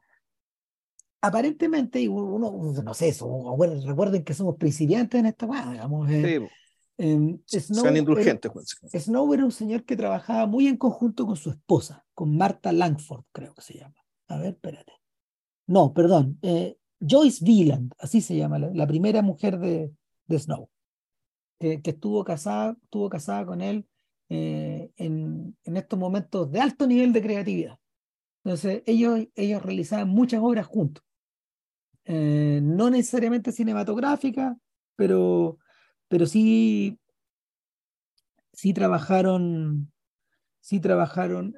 aparentemente, 1.21 2.09
uno, 2.09 2.81
no 2.83 2.93
sé, 2.95 3.09
eso, 3.09 3.27
bueno, 3.27 3.79
recuerden 3.85 4.23
que 4.23 4.33
somos 4.33 4.55
principiantes 4.57 5.19
en 5.19 5.27
esta 5.27 5.45
cosa, 5.45 5.71
digamos. 5.71 6.09
Eh, 6.09 6.49
eh, 6.97 7.39
Snow, 7.45 7.95
indulgentes. 7.95 8.51
Era, 8.91 8.99
Snow 8.99 9.31
era 9.35 9.45
un 9.45 9.51
señor 9.51 9.83
que 9.85 9.95
trabajaba 9.95 10.47
muy 10.47 10.65
en 10.65 10.77
conjunto 10.77 11.27
con 11.27 11.35
su 11.35 11.51
esposa, 11.51 12.03
con 12.15 12.35
Marta 12.35 12.71
Langford, 12.71 13.25
creo 13.31 13.53
que 13.53 13.61
se 13.61 13.75
llama. 13.75 14.03
A 14.27 14.39
ver, 14.39 14.53
espérate. 14.53 15.00
No, 15.67 15.93
perdón. 15.93 16.37
Eh, 16.41 16.77
Joyce 16.99 17.43
Wieland, 17.43 17.93
así 17.97 18.21
se 18.21 18.35
llama, 18.35 18.59
la, 18.59 18.87
primera 18.87 19.21
mujer 19.21 19.57
de, 19.57 19.91
de 20.27 20.39
Snow, 20.39 20.69
que, 21.59 21.81
estuvo, 21.83 22.23
casada, 22.23 22.77
estuvo 22.83 23.09
casada 23.09 23.45
con 23.45 23.61
él 23.61 23.87
eh, 24.29 24.91
en, 24.97 25.57
en, 25.63 25.77
estos 25.77 25.97
momentos 25.97 26.51
de 26.51 26.59
alto 26.59 26.85
nivel 26.85 27.11
de 27.13 27.21
creatividad. 27.21 27.79
Entonces, 28.43 28.83
ellos, 28.85 29.19
ellos 29.35 29.63
realizaban 29.63 30.09
muchas 30.09 30.41
obras 30.41 30.67
juntos. 30.67 31.03
Eh, 32.05 32.59
no 32.63 32.89
necesariamente 32.89 33.51
cinematográficas, 33.51 34.57
pero, 34.95 35.57
pero 36.07 36.25
sí, 36.25 36.99
sí 38.53 38.73
trabajaron 38.73 39.91
sí 40.63 40.79
trabajaron 40.79 41.55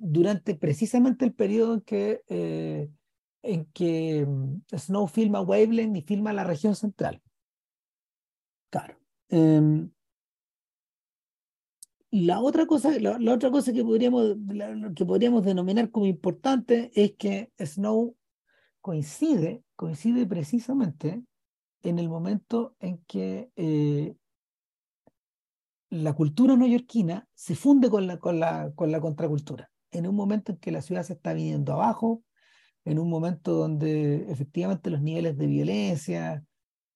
durante 0.00 0.54
precisamente 0.54 1.24
el 1.24 1.34
periodo 1.34 1.74
en 1.74 1.80
que 1.80 2.22
en 3.42 3.66
que 3.66 4.24
mm, 4.26 4.62
Snow 4.76 5.06
filma 5.06 5.40
Waveland 5.40 5.96
y 5.96 6.02
filma 6.02 6.32
la 6.32 6.44
región 6.44 6.74
central. 6.74 7.20
Claro. 8.70 8.96
Em, 9.28 9.90
la 12.10 12.40
otra 12.40 12.66
cosa, 12.66 12.98
la, 12.98 13.32
otra 13.32 13.50
cosa 13.50 13.72
que 13.72 13.82
podríamos, 13.82 14.36
que 14.94 15.04
podríamos 15.04 15.44
denominar 15.44 15.90
como 15.90 16.06
importante 16.06 16.90
es 16.94 17.12
que 17.12 17.50
Snow 17.58 18.16
coincide, 18.80 19.64
coincide 19.76 20.26
precisamente 20.26 21.22
en 21.82 21.98
el 21.98 22.08
momento 22.08 22.76
en 22.80 22.98
que 23.06 23.50
eh, 23.56 24.14
la 25.88 26.14
cultura 26.14 26.56
neoyorquina 26.56 27.26
se 27.34 27.54
funde 27.54 27.90
con 27.90 28.06
la, 28.06 28.18
con, 28.18 28.40
la, 28.40 28.72
con 28.74 28.92
la 28.92 29.00
contracultura. 29.00 29.70
En 29.90 30.06
un 30.06 30.14
momento 30.14 30.52
en 30.52 30.58
que 30.58 30.70
la 30.70 30.82
ciudad 30.82 31.02
se 31.02 31.14
está 31.14 31.32
viniendo 31.32 31.72
abajo, 31.72 32.22
en 32.84 32.98
un 32.98 33.08
momento 33.08 33.52
donde 33.52 34.30
efectivamente 34.30 34.90
los 34.90 35.02
niveles 35.02 35.36
de 35.36 35.46
violencia, 35.46 36.44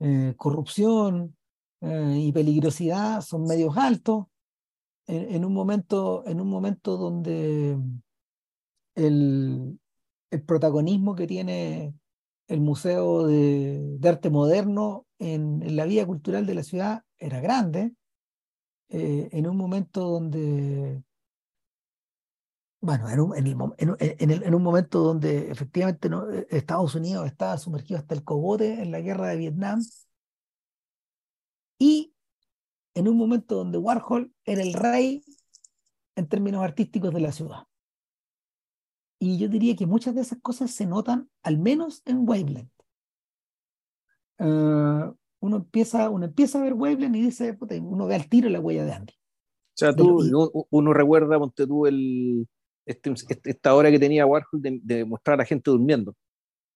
eh, 0.00 0.34
corrupción 0.36 1.36
eh, 1.80 2.16
y 2.18 2.32
peligrosidad 2.32 3.20
son 3.20 3.44
medios 3.44 3.76
altos, 3.76 4.26
en, 5.08 5.44
un, 5.44 5.54
momento, 5.54 6.24
en 6.26 6.40
un 6.40 6.50
momento 6.50 6.96
donde 6.96 7.78
el, 8.96 9.78
el 10.30 10.42
protagonismo 10.42 11.14
que 11.14 11.28
tiene 11.28 11.94
el 12.48 12.60
Museo 12.60 13.26
de, 13.26 13.98
Arte 14.04 14.30
Moderno 14.30 15.06
en, 15.18 15.76
la 15.76 15.84
vida 15.84 16.06
cultural 16.06 16.46
de 16.46 16.54
la 16.54 16.62
ciudad 16.62 17.02
era 17.18 17.40
grande, 17.40 17.92
eh, 18.88 19.28
en 19.32 19.48
un 19.48 19.56
momento 19.56 20.08
donde 20.08 21.02
bueno, 22.80 23.10
en 23.10 23.20
un, 23.20 23.34
en, 23.36 24.54
un 24.54 24.62
momento 24.62 25.00
donde 25.00 25.50
efectivamente 25.50 26.08
¿no? 26.08 26.30
E, 26.30 26.46
Estados 26.50 26.94
Unidos 26.94 27.26
estaba 27.26 27.58
sumergido 27.58 27.98
hasta 27.98 28.14
el 28.14 28.22
cogote 28.22 28.82
en 28.82 28.90
la 28.90 29.00
guerra 29.00 29.28
de 29.28 29.36
Vietnam, 29.36 29.80
y 31.78 32.14
en 32.94 33.08
un 33.08 33.16
momento 33.16 33.56
donde 33.56 33.78
Warhol 33.78 34.32
era 34.44 34.62
el 34.62 34.72
rey 34.72 35.22
en 36.16 36.28
términos 36.28 36.62
artísticos 36.62 37.12
de 37.12 37.20
la 37.20 37.32
ciudad. 37.32 37.64
Y 39.18 39.38
yo 39.38 39.48
diría 39.48 39.76
que 39.76 39.86
muchas 39.86 40.14
de 40.14 40.22
esas 40.22 40.40
cosas 40.40 40.70
se 40.70 40.86
notan, 40.86 41.30
al 41.42 41.58
menos 41.58 42.02
en 42.04 42.28
Waveland. 42.28 42.70
Eh, 44.38 45.12
uno, 45.40 45.56
empieza, 45.56 46.10
uno 46.10 46.26
empieza 46.26 46.58
a 46.58 46.62
ver 46.62 46.74
Waveland 46.74 47.16
y 47.16 47.22
dice, 47.22 47.56
uno 47.82 48.06
ve 48.06 48.14
al 48.14 48.28
tiro 48.28 48.48
la 48.48 48.60
huella 48.60 48.84
de 48.84 48.92
Andy. 48.92 49.12
O 49.12 49.78
sea, 49.78 49.94
tú, 49.94 50.66
uno, 50.70 50.94
recuerda, 50.94 51.38
ponte 51.38 51.66
tú, 51.66 51.86
el, 51.86 52.48
este, 52.86 53.10
este, 53.10 53.50
esta 53.50 53.74
hora 53.74 53.90
que 53.90 53.98
tenía 53.98 54.24
Warhol 54.24 54.62
de, 54.62 55.04
mostrar 55.04 55.34
a 55.34 55.38
la 55.38 55.44
gente 55.44 55.70
durmiendo. 55.70 56.14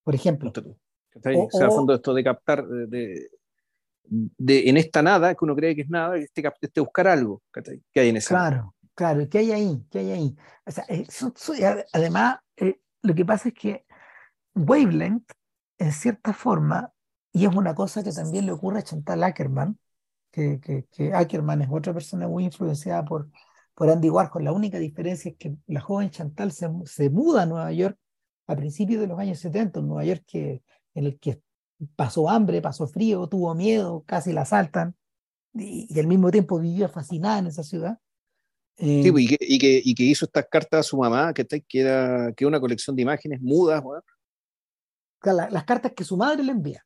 Por 0.02 0.14
ejemplo. 0.14 0.52
O, 0.52 1.48
sea, 1.50 1.70
fondo 1.70 1.94
esto 1.94 2.12
de 2.12 2.24
captar, 2.24 2.66
de, 2.66 3.30
de, 4.04 4.68
en 4.68 4.76
esta 4.76 5.02
nada, 5.02 5.34
que 5.34 5.44
uno 5.44 5.54
cree 5.54 5.74
que 5.74 5.82
es 5.82 5.88
nada, 5.88 6.16
este, 6.16 6.42
este 6.60 6.80
buscar 6.80 7.08
algo 7.08 7.42
que 7.92 8.00
hay 8.00 8.08
en 8.08 8.16
esa. 8.16 8.34
Claro, 8.34 8.74
claro, 8.94 9.28
¿qué 9.28 9.38
hay 9.38 9.52
ahí? 9.52 9.84
¿Qué 9.90 10.00
hay 10.00 10.10
ahí? 10.10 10.36
O 10.66 10.70
sea, 10.70 10.84
eh, 10.88 11.06
además, 11.92 12.38
eh, 12.56 12.80
lo 13.02 13.14
que 13.14 13.24
pasa 13.24 13.48
es 13.48 13.54
que 13.54 13.84
Wavelength, 14.54 15.30
en 15.78 15.92
cierta 15.92 16.32
forma, 16.32 16.92
y 17.32 17.46
es 17.46 17.54
una 17.54 17.74
cosa 17.74 18.02
que 18.02 18.12
también 18.12 18.46
le 18.46 18.52
ocurre 18.52 18.80
a 18.80 18.82
Chantal 18.82 19.22
Ackerman, 19.22 19.78
que, 20.30 20.60
que, 20.60 20.86
que 20.92 21.12
Ackerman 21.12 21.62
es 21.62 21.68
otra 21.70 21.92
persona 21.92 22.28
muy 22.28 22.44
influenciada 22.44 23.04
por, 23.04 23.28
por 23.80 23.88
Andy 23.88 24.10
Warhol. 24.10 24.44
La 24.44 24.52
única 24.52 24.78
diferencia 24.78 25.30
es 25.30 25.38
que 25.38 25.56
la 25.66 25.80
joven 25.80 26.10
Chantal 26.10 26.52
se, 26.52 26.68
se 26.84 27.08
muda 27.08 27.44
a 27.44 27.46
Nueva 27.46 27.72
York 27.72 27.96
a 28.46 28.54
principios 28.54 29.00
de 29.00 29.06
los 29.06 29.18
años 29.18 29.38
70, 29.38 29.80
en 29.80 29.88
Nueva 29.88 30.04
York 30.04 30.22
que, 30.26 30.62
en 30.92 31.06
el 31.06 31.18
que 31.18 31.40
pasó 31.96 32.28
hambre, 32.28 32.60
pasó 32.60 32.86
frío, 32.86 33.26
tuvo 33.26 33.54
miedo, 33.54 34.04
casi 34.06 34.34
la 34.34 34.42
asaltan, 34.42 34.94
y, 35.54 35.98
al 35.98 36.06
mismo 36.06 36.30
tiempo 36.30 36.60
vivió 36.60 36.90
fascinada 36.90 37.38
en 37.38 37.46
esa 37.46 37.62
ciudad. 37.62 37.98
sí, 38.76 39.10
pues, 39.10 39.24
y, 39.24 39.28
que, 39.28 39.36
y, 39.40 39.58
que, 39.58 39.80
y, 39.82 39.94
que, 39.94 40.02
hizo 40.02 40.26
estas 40.26 40.44
cartas 40.50 40.80
a 40.80 40.82
su 40.82 40.98
mamá, 40.98 41.32
que, 41.32 41.46
que 41.46 41.80
era 41.80 42.34
que 42.36 42.44
una 42.44 42.60
colección 42.60 42.94
de 42.94 43.00
imágenes 43.00 43.40
mudas. 43.40 43.82
las 45.22 45.64
cartas 45.64 45.92
que 45.96 46.04
su 46.04 46.18
madre 46.18 46.42
le 46.42 46.52
envía. 46.52 46.84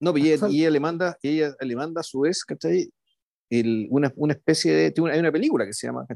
No, 0.00 0.10
pues, 0.10 0.24
y, 0.24 0.32
ella, 0.32 0.70
le 0.70 0.80
manda, 0.80 1.16
ella 1.22 1.54
le 1.60 1.76
manda 1.76 2.00
a 2.00 2.04
su 2.04 2.22
vez, 2.22 2.44
¿cachai? 2.44 2.90
Una, 3.90 4.12
una, 4.16 4.32
especie 4.32 4.72
de... 4.72 4.94
Hay 5.10 5.20
una 5.20 5.32
película 5.32 5.66
que 5.66 5.72
se 5.72 5.86
llama, 5.86 6.06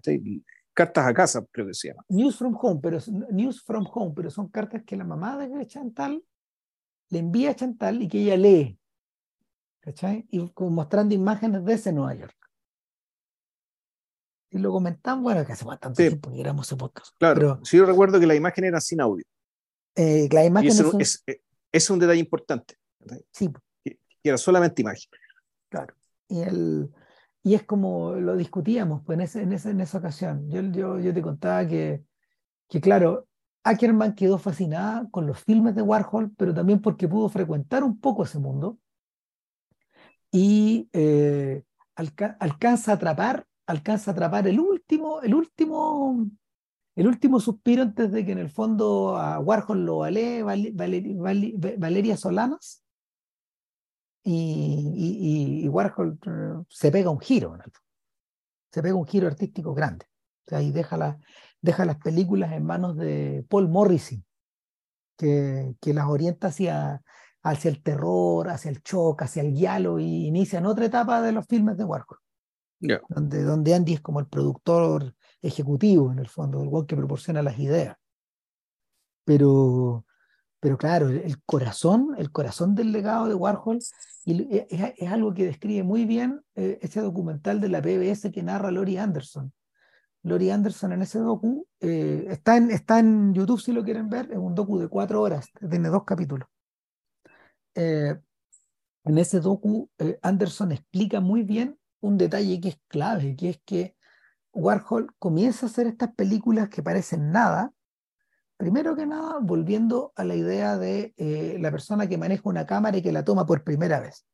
Cartas 0.73 1.07
a 1.07 1.15
casa, 1.15 1.45
creo 1.51 1.67
que 1.67 1.75
se 1.75 1.89
llama. 1.89 2.05
News 2.09 2.37
from 2.37 2.57
Home, 2.61 2.81
pero, 2.83 2.99
News 3.31 3.63
from 3.63 3.87
Home, 3.93 4.13
pero 4.15 4.31
son 4.31 4.49
cartas 4.49 4.83
que 4.85 4.95
la 4.95 5.05
mamá 5.05 5.39
de 5.39 5.67
Chantal 5.67 6.23
le 7.09 7.19
envía 7.19 7.53
a 7.53 7.57
Chantal 7.57 8.03
y 8.03 8.09
que 8.09 8.21
ella 8.21 8.37
lee. 8.37 8.79
¿Cachai? 9.81 10.27
Y 10.31 10.53
mostrando 10.59 11.15
imágenes 11.15 11.65
de 11.65 11.73
ese 11.73 11.93
Nueva 11.93 12.15
York. 12.15 12.37
Y 14.51 14.59
lo 14.59 14.71
comentamos, 14.71 15.23
bueno, 15.23 15.45
que 15.47 15.53
hace 15.53 15.65
bastante 15.65 16.09
tiempo 16.09 16.31
que 16.31 16.41
éramos 16.41 16.67
ese 16.67 16.77
podcast. 16.77 17.15
Claro, 17.19 17.35
pero, 17.35 17.65
sí 17.65 17.77
yo 17.77 17.87
recuerdo 17.87 18.21
que 18.21 18.27
la 18.27 18.35
imagen 18.35 18.65
era 18.65 18.81
sin 18.81 19.01
audio. 19.01 19.25
Eh, 19.95 20.29
la 20.31 20.45
imagen 20.45 20.71
es, 21.01 21.25
es, 21.73 21.91
un 21.91 21.99
detalle 21.99 22.21
importante. 22.21 22.77
Sí. 23.33 23.51
Que, 23.83 23.99
era 24.23 24.37
solamente 24.37 24.83
imagen. 24.83 25.09
Claro. 25.69 25.95
Y 26.29 26.43
el, 26.43 26.91
y 27.47 27.55
es 27.55 27.63
como 27.65 28.15
lo 28.17 28.37
discutíamos 28.37 29.03
pues, 29.05 29.17
en, 29.17 29.23
ese, 29.23 29.43
en, 29.43 29.53
en 29.53 29.81
esa 29.81 29.99
ocasión. 29.99 30.51
Yo, 30.51 30.63
yo, 30.63 30.99
yo 31.01 31.15
te 31.15 31.23
contaba 31.23 31.67
que, 31.69 32.05
que, 32.69 32.81
claro, 32.81 33.29
Ackerman 33.65 34.15
quedó 34.17 34.39
fascinada 34.39 35.09
con 35.11 35.27
los 35.27 35.41
filmes 35.45 35.77
de 35.77 35.83
Warhol, 35.83 36.33
pero 36.37 36.55
también 36.55 36.81
porque 36.83 37.09
pudo 37.09 37.29
frecuentar 37.31 37.85
un 37.85 38.01
poco 38.01 38.25
ese 38.25 38.41
mundo. 38.41 38.79
y 40.31 40.89
eh, 40.93 41.63
alcanza 41.95 42.93
a 42.93 42.95
atrapar, 42.97 43.47
alcanza 43.67 44.11
atrapar 44.11 44.47
el 44.49 44.61
último, 44.61 45.23
el 45.23 45.35
último, 45.35 46.27
el 46.97 47.07
último 47.07 47.41
suspiro 47.41 47.83
antes 47.83 48.13
de 48.13 48.27
que 48.27 48.33
en 48.33 48.39
el 48.39 48.51
fondo 48.51 49.17
a 49.19 49.39
Warhol 49.41 49.87
lo 49.87 49.99
vale, 49.99 50.43
Valeria 50.43 52.17
Solanas 52.17 52.86
y, 54.29 55.63
y, 55.65 55.69
Warhol 55.69 56.19
eh, 56.27 56.65
se 56.69 56.91
pega 56.91 57.11
un 57.11 57.21
giro, 57.21 57.57
se 58.73 58.83
pega 58.83 58.97
un 58.97 59.07
giro 59.07 59.29
artístico 59.29 59.73
grande. 59.73 60.07
O 60.47 60.51
sea, 60.51 60.63
y 60.63 60.73
deja, 60.73 60.97
la, 60.97 61.19
deja 61.63 61.85
las 61.85 61.99
películas 61.99 62.53
en 62.53 62.65
manos 62.65 62.97
de 62.97 63.47
Paul 63.49 63.69
Morrissey, 63.69 64.25
que, 65.17 65.77
que 65.81 65.95
las 65.95 66.07
orienta 66.07 66.49
hacia, 66.49 67.03
hacia 67.43 67.71
el 67.71 67.83
terror, 67.83 68.49
hacia 68.49 68.73
el 68.73 68.83
shock, 68.83 69.23
hacia 69.23 69.43
el 69.43 69.55
diálogo 69.55 70.01
y 70.01 70.27
inician 70.27 70.67
otra 70.67 70.87
etapa 70.87 71.23
de 71.23 71.31
los 71.31 71.47
filmes 71.47 71.77
de 71.77 71.85
Warhol. 71.85 72.19
Donde, 73.09 73.43
donde 73.43 73.75
Andy 73.75 73.95
es 73.95 74.01
como 74.01 74.19
el 74.21 74.27
productor 74.27 75.15
ejecutivo, 75.41 76.13
en 76.13 76.19
el 76.19 76.29
fondo, 76.29 76.63
el 76.63 76.87
que 76.87 76.97
proporciona 76.97 77.43
las 77.43 77.59
ideas. 77.59 77.97
Pero, 79.25 80.05
pero 80.67 80.79
claro, 80.79 81.11
el 81.11 81.41
corazón, 81.45 82.17
el 82.19 82.33
corazón 82.33 82.75
del 82.75 82.91
legado 82.91 83.29
de 83.29 83.37
Warhol 83.37 83.79
y 84.25 84.49
es, 84.51 85.13
algo 85.13 85.33
que 85.33 85.45
describe 85.45 85.85
muy 85.85 86.07
bien 86.07 86.43
eh, 86.57 86.81
ese 86.83 87.01
documental 87.01 87.61
de 87.61 87.69
la 87.69 87.81
PBS 87.81 88.33
que 88.33 88.43
narra 88.43 88.73
Lori 88.73 88.97
Anderson. 88.97 89.53
Lori 90.25 90.51
Anderson 90.51 90.91
en 90.91 91.03
ese 91.03 91.21
docu 91.21 91.69
eh, 91.79 92.27
está, 92.31 92.57
en, 92.57 92.73
está 92.73 92.99
en 92.99 93.33
YouTube 93.33 93.61
si 93.61 93.71
lo 93.71 93.85
quieren 93.85 94.09
ver, 94.09 94.29
es 94.33 94.39
un 94.39 94.57
docu 94.57 94.81
de 94.81 94.89
cuatro 94.89 95.23
horas, 95.23 95.47
tiene 95.71 95.89
dos 95.89 96.03
capítulos. 96.03 96.49
Eh, 97.77 98.17
en 99.05 99.19
ese 99.19 99.39
docu, 99.39 99.89
Anderson 100.21 100.73
explica 100.73 101.21
muy 101.21 101.45
bien 101.45 101.79
un 102.01 102.19
detalle 102.19 102.61
que 102.61 102.71
es 102.71 102.81
clave, 102.89 103.37
que 103.37 103.51
es 103.51 103.61
que 103.65 103.95
Warhol 104.53 105.15
comienza 105.21 105.67
a 105.67 105.69
hacer 105.69 105.87
estas 105.87 106.13
películas 106.17 106.71
que 106.71 106.83
parecen 106.83 107.31
nada, 107.31 107.71
primero 108.57 108.97
que 108.97 109.07
nada, 109.07 109.39
volviendo 109.41 110.13
a 110.17 110.25
la 110.25 110.35
idea 110.35 110.79
de 110.79 111.15
eh, 111.17 111.57
la 111.61 111.71
persona 111.71 112.09
que 112.09 112.19
maneja 112.19 112.49
una 112.49 112.67
cámara 112.67 112.97
y 112.97 113.03
que 113.03 113.13
la 113.13 113.25
toma 113.25 113.47
por 113.47 113.65
primera 113.65 114.01
vez. 114.01 114.27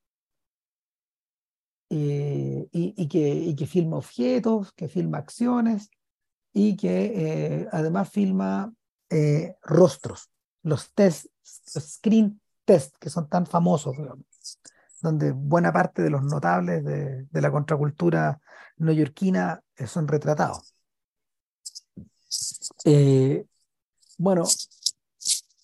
Eh, 1.91 2.69
y, 2.73 3.09
que, 3.09 3.55
que, 3.55 3.67
filma 3.67 3.99
objetos, 3.99 4.73
que 4.73 4.89
filma 4.89 5.19
acciones 5.19 5.91
y 6.55 6.75
que 6.77 7.13
eh, 7.15 7.69
además 7.71 8.09
filma 8.11 8.73
rostros, 9.63 10.31
los 10.63 10.95
test, 10.95 11.27
screen 11.45 12.41
test, 12.65 12.97
que 12.97 13.11
son 13.11 13.29
tan 13.29 13.45
famosos, 13.45 13.95
donde 15.03 15.33
buena 15.33 15.71
parte 15.71 16.01
de 16.01 16.09
los 16.09 16.23
notables 16.23 16.83
de, 16.83 17.27
la 17.31 17.51
contracultura 17.51 18.41
neoyorquina 18.79 19.63
son 19.87 20.09
retratados. 20.09 20.75
Bueno, 24.19 24.45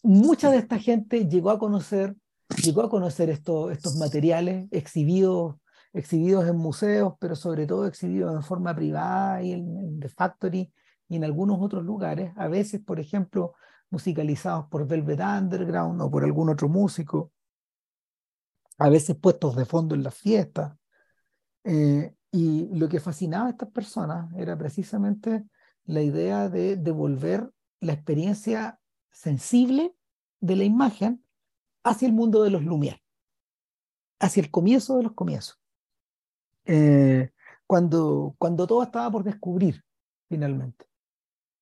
mucha 0.02 0.50
de 0.50 0.58
esta 0.58 0.78
gente 0.78 1.28
llegó 1.28 1.50
a 1.50 1.58
conocer, 1.58 2.16
llegó 2.62 2.82
a 2.82 2.90
conocer 2.90 3.30
estos 3.30 3.96
materiales 3.96 4.68
exhibidos, 4.70 5.56
exhibidos 5.92 6.46
en 6.48 6.56
museos, 6.56 7.14
pero 7.18 7.36
sobre 7.36 7.66
todo 7.66 7.86
exhibidos 7.86 8.34
en 8.34 8.42
forma 8.42 8.74
privada 8.74 9.42
y 9.42 9.52
en, 9.52 10.00
The 10.00 10.08
Factory 10.08 10.72
y 11.08 11.16
en 11.16 11.24
algunos 11.24 11.58
otros 11.60 11.84
lugares, 11.84 12.32
a 12.36 12.48
veces, 12.48 12.80
por 12.82 13.00
ejemplo, 13.00 13.54
musicalizados 13.90 14.66
por 14.66 14.86
Velvet 14.86 15.20
Underground 15.20 16.00
o 16.02 16.10
por 16.10 16.24
algún 16.24 16.50
otro 16.50 16.68
músico, 16.68 17.32
a 18.78 18.88
veces 18.88 19.16
puestos 19.16 19.56
de 19.56 19.64
fondo 19.64 19.94
en 19.94 20.02
las 20.02 20.14
fiestas. 20.14 20.76
Eh, 21.64 22.14
y 22.30 22.68
lo 22.78 22.88
que 22.88 23.00
fascinaba 23.00 23.46
a 23.46 23.50
estas 23.50 23.70
personas 23.70 24.32
era 24.36 24.56
precisamente 24.56 25.44
la 25.86 26.02
idea 26.02 26.48
de 26.48 26.76
devolver 26.76 27.50
la 27.80 27.92
experiencia 27.92 28.80
sensible 29.10 29.94
de 30.40 30.56
la 30.56 30.64
imagen 30.64 31.24
hacia 31.84 32.06
el 32.06 32.14
mundo 32.14 32.42
de 32.42 32.50
los 32.50 32.62
Lumière, 32.62 33.02
hacia 34.20 34.42
el 34.42 34.50
comienzo 34.50 34.96
de 34.96 35.02
los 35.04 35.12
comienzos. 35.12 35.60
Eh, 36.64 37.30
cuando, 37.66 38.34
cuando 38.38 38.66
todo 38.66 38.82
estaba 38.82 39.10
por 39.10 39.24
descubrir, 39.24 39.84
finalmente. 40.28 40.86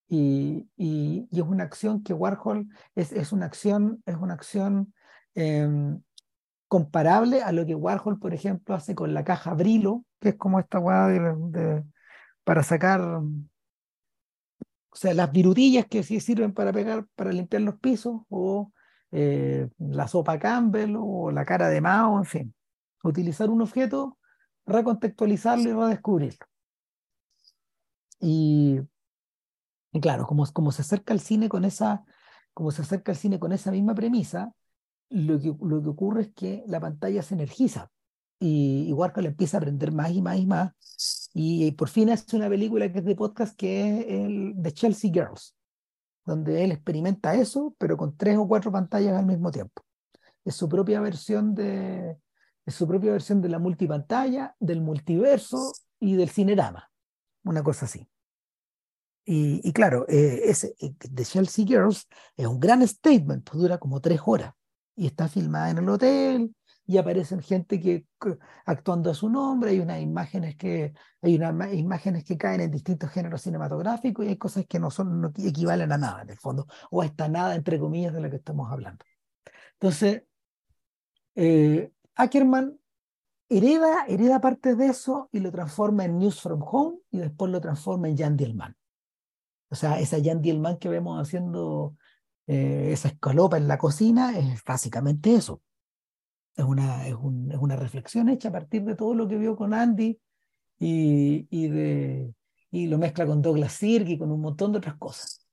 Y, 0.09 0.69
y, 0.77 1.29
es 1.33 1.43
una 1.43 1.65
acción 1.65 2.03
que 2.03 2.13
Warhol 2.13 2.69
es, 2.95 3.13
es 3.13 3.33
una 3.33 3.47
acción, 3.47 4.03
es 4.07 4.17
una 4.17 4.35
acción 4.35 4.95
em, 5.35 6.01
comparable 6.69 7.43
a 7.43 7.53
lo 7.53 7.67
que 7.67 7.75
Warhol, 7.75 8.19
por 8.19 8.35
ejemplo, 8.35 8.75
hace 8.75 8.95
con 8.95 9.15
la 9.15 9.25
caja 9.25 9.55
Brilo, 9.55 10.05
que 10.21 10.31
es 10.31 10.37
como 10.37 10.61
esta 10.61 10.79
hueá 10.79 11.09
de, 11.09 11.85
para 12.45 12.63
sacar 12.63 13.21
o 14.97 14.99
sea, 14.99 15.13
las 15.13 15.31
virutillas 15.31 15.85
que 15.85 16.03
sí 16.03 16.21
sirven 16.21 16.55
para 16.55 16.73
pegar, 16.73 17.07
para 17.17 17.31
limpiar 17.31 17.61
los 17.61 17.79
pisos, 17.79 18.23
o 18.31 18.73
eh, 19.13 19.69
la 19.77 20.09
sopa 20.09 20.39
Campbell, 20.39 20.97
o 20.99 21.31
la 21.31 21.45
cara 21.45 21.69
de 21.69 21.83
Mao, 21.83 22.17
en 22.17 22.25
fin. 22.25 22.55
Utilizar 23.05 23.51
un 23.51 23.61
objeto, 23.61 24.17
recontextualizarlo 24.65 25.69
y 25.69 25.73
redescubrirlo. 25.75 26.47
Y, 28.21 28.81
y 29.93 30.01
claro, 30.01 30.27
como, 30.27 30.47
como 30.51 30.73
se 30.73 30.81
acerca 30.81 31.13
al 31.13 31.21
cine 31.21 31.51
con 31.51 31.67
esa, 31.67 32.03
como 32.55 32.71
se 32.71 32.81
acerca 32.81 33.13
al 33.13 33.19
cine 33.19 33.39
con 33.39 33.53
esa 33.53 33.71
misma 33.71 33.95
premisa, 33.95 34.55
lo 35.11 35.39
que, 35.39 35.55
lo 35.61 35.83
que 35.83 35.89
ocurre 35.91 36.23
es 36.23 36.33
que 36.33 36.65
la 36.69 36.81
pantalla 36.81 37.21
se 37.21 37.35
energiza 37.35 37.91
y, 38.41 38.87
y 38.89 38.93
Warhol 38.95 39.27
empieza 39.27 39.59
a 39.59 39.61
aprender 39.61 39.93
más 39.93 40.11
y 40.13 40.23
más 40.23 40.39
y 40.39 40.47
más 40.47 40.73
y 41.39 41.71
por 41.73 41.91
fin 41.91 42.09
hace 42.09 42.35
una 42.35 42.49
película 42.49 42.91
que 42.91 43.01
es 43.01 43.05
de 43.05 43.15
podcast 43.15 43.55
que 43.55 43.83
es 43.83 44.07
el 44.09 44.55
de 44.57 44.73
Chelsea 44.73 45.11
Girls, 45.13 45.55
donde 46.25 46.65
él 46.65 46.73
experimenta 46.73 47.35
eso, 47.35 47.75
pero 47.77 47.99
con 47.99 48.17
tres 48.17 48.39
o 48.39 48.49
cuatro 48.49 48.73
pantallas 48.73 49.19
al 49.19 49.27
mismo 49.27 49.51
tiempo. 49.51 49.83
Es 50.47 50.55
su 50.55 50.67
propia 50.67 50.99
versión 51.03 51.55
de, 51.55 52.17
su 52.67 52.89
propia 52.89 53.13
versión 53.13 53.43
de 53.43 53.51
la 53.51 53.59
multipantalla, 53.59 54.57
del 54.59 54.81
multiverso 54.81 55.75
y 56.01 56.17
del 56.17 56.31
cinerama, 56.31 56.91
una 57.45 57.63
cosa 57.63 57.85
así. 57.85 58.09
Y, 59.27 59.71
claro, 59.75 60.07
eh, 60.09 60.41
ese, 60.45 60.75
eh, 60.81 60.95
The 60.99 61.25
Chelsea 61.27 61.67
Girls 61.67 62.09
es 62.35 62.47
un 62.47 62.59
gran 62.59 62.87
statement, 62.89 63.45
pues 63.45 63.61
dura 63.61 63.77
como 63.77 64.01
tres 64.01 64.21
horas 64.25 64.55
y 64.95 65.07
está 65.07 65.29
filmada 65.29 65.69
en 65.69 65.79
el 65.79 65.89
hotel 65.91 66.55
y 66.87 66.99
aparecen 66.99 67.43
gente 67.43 67.81
que 67.81 68.07
actuando 68.65 69.11
a 69.11 69.15
su 69.15 69.29
nombre, 69.29 69.71
hay 69.71 69.81
unas 69.81 70.01
imágenes 70.01 70.57
que 70.57 70.95
hay 71.21 71.35
unas 71.35 71.73
imágenes 71.75 72.25
que 72.25 72.39
caen 72.39 72.61
en 72.61 72.71
distintos 72.71 73.11
géneros 73.11 73.43
cinematográficos 73.43 74.25
y 74.25 74.29
hay 74.29 74.37
cosas 74.37 74.67
que 74.67 74.79
no 74.79 74.91
son 74.91 75.21
no 75.21 75.33
equivalen 75.37 75.91
a 75.91 75.99
nada 75.99 76.23
en 76.23 76.31
el 76.31 76.39
fondo 76.39 76.67
o 76.91 77.03
a 77.03 77.07
esta 77.07 77.29
nada 77.29 77.57
entre 77.57 77.81
comillas 77.81 78.15
de 78.15 78.21
la 78.21 78.31
que 78.31 78.37
estamos 78.37 78.71
hablando. 78.71 79.05
Entonces, 79.73 80.23
eh, 81.35 81.91
Ackerman 82.15 82.79
hereda, 83.49 84.07
hereda 84.07 84.41
parte 84.41 84.77
de 84.77 84.87
eso 84.87 85.29
y 85.33 85.41
lo 85.41 85.51
transforma 85.51 86.05
en 86.05 86.19
News 86.19 86.41
from 86.41 86.63
Home 86.63 86.99
y 87.11 87.19
después 87.19 87.51
lo 87.51 87.61
transforma 87.61 88.09
en 88.09 88.17
Jan 88.17 88.37
Dielman. 88.37 88.77
O 89.71 89.75
sea, 89.75 89.99
esa 89.99 90.19
Jan 90.23 90.41
Dielman 90.41 90.79
que 90.79 90.89
vemos 90.89 91.21
haciendo 91.21 91.97
eh, 92.47 92.91
esa 92.93 93.09
escalopa 93.09 93.57
en 93.57 93.67
la 93.67 93.77
cocina 93.77 94.39
es 94.39 94.63
básicamente 94.65 95.35
eso 95.35 95.61
es 96.57 96.65
una, 96.65 97.07
es, 97.07 97.15
un, 97.15 97.53
es 97.53 97.59
una 97.59 97.77
reflexión 97.77 98.29
hecha 98.29 98.49
a 98.49 98.53
partir 98.53 98.83
de 98.85 98.95
todo 98.95 99.15
lo 99.15 99.29
que 99.29 99.37
vio 99.37 99.57
con 99.57 99.75
Andy 99.75 100.19
y, 100.79 101.47
y, 101.51 101.69
de, 101.69 102.35
y 102.71 102.87
lo 102.87 102.99
mezcla 102.99 103.27
con 103.27 103.43
Douglas 103.43 103.73
Sirk 103.75 104.09
y 104.09 104.19
con 104.19 104.33
un 104.33 104.41
montón 104.41 104.73
de 104.73 104.79
otras 104.79 104.97
cosas. 104.97 105.47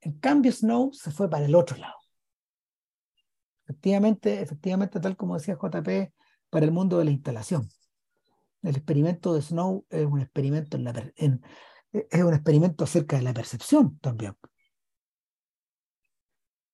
En 0.00 0.18
cambio, 0.18 0.52
Snow 0.52 0.92
se 0.92 1.10
fue 1.10 1.28
para 1.28 1.46
el 1.46 1.54
otro 1.54 1.76
lado. 1.76 1.96
Efectivamente, 3.64 4.40
efectivamente, 4.40 5.00
tal 5.00 5.16
como 5.16 5.34
decía 5.34 5.58
JP, 5.60 6.12
para 6.50 6.64
el 6.64 6.72
mundo 6.72 6.98
de 6.98 7.04
la 7.04 7.10
instalación. 7.10 7.68
El 8.62 8.76
experimento 8.76 9.34
de 9.34 9.42
Snow 9.42 9.84
es 9.90 10.06
un 10.06 10.20
experimento, 10.20 10.76
en 10.76 10.84
la, 10.84 11.12
en, 11.16 11.42
es 11.92 12.22
un 12.22 12.34
experimento 12.34 12.84
acerca 12.84 13.16
de 13.16 13.22
la 13.22 13.34
percepción 13.34 13.98
también 14.00 14.34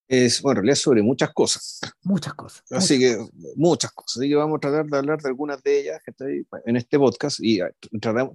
es, 0.08 0.42
bueno, 0.42 0.60
en 0.60 0.64
realidad 0.64 0.76
sobre 0.76 1.02
muchas 1.02 1.32
cosas. 1.32 1.80
Muchas 2.02 2.34
cosas. 2.34 2.62
Así 2.70 2.98
que, 2.98 3.16
muchas 3.56 3.92
cosas. 3.92 4.18
Así 4.18 4.28
que 4.28 4.34
vamos 4.34 4.58
a 4.58 4.60
tratar 4.60 4.86
de 4.86 4.98
hablar 4.98 5.20
de 5.20 5.28
algunas 5.28 5.62
de 5.62 5.80
ellas 5.80 6.00
en 6.64 6.76
este 6.76 6.98
podcast 6.98 7.40
y 7.40 7.60
ah, 7.60 7.70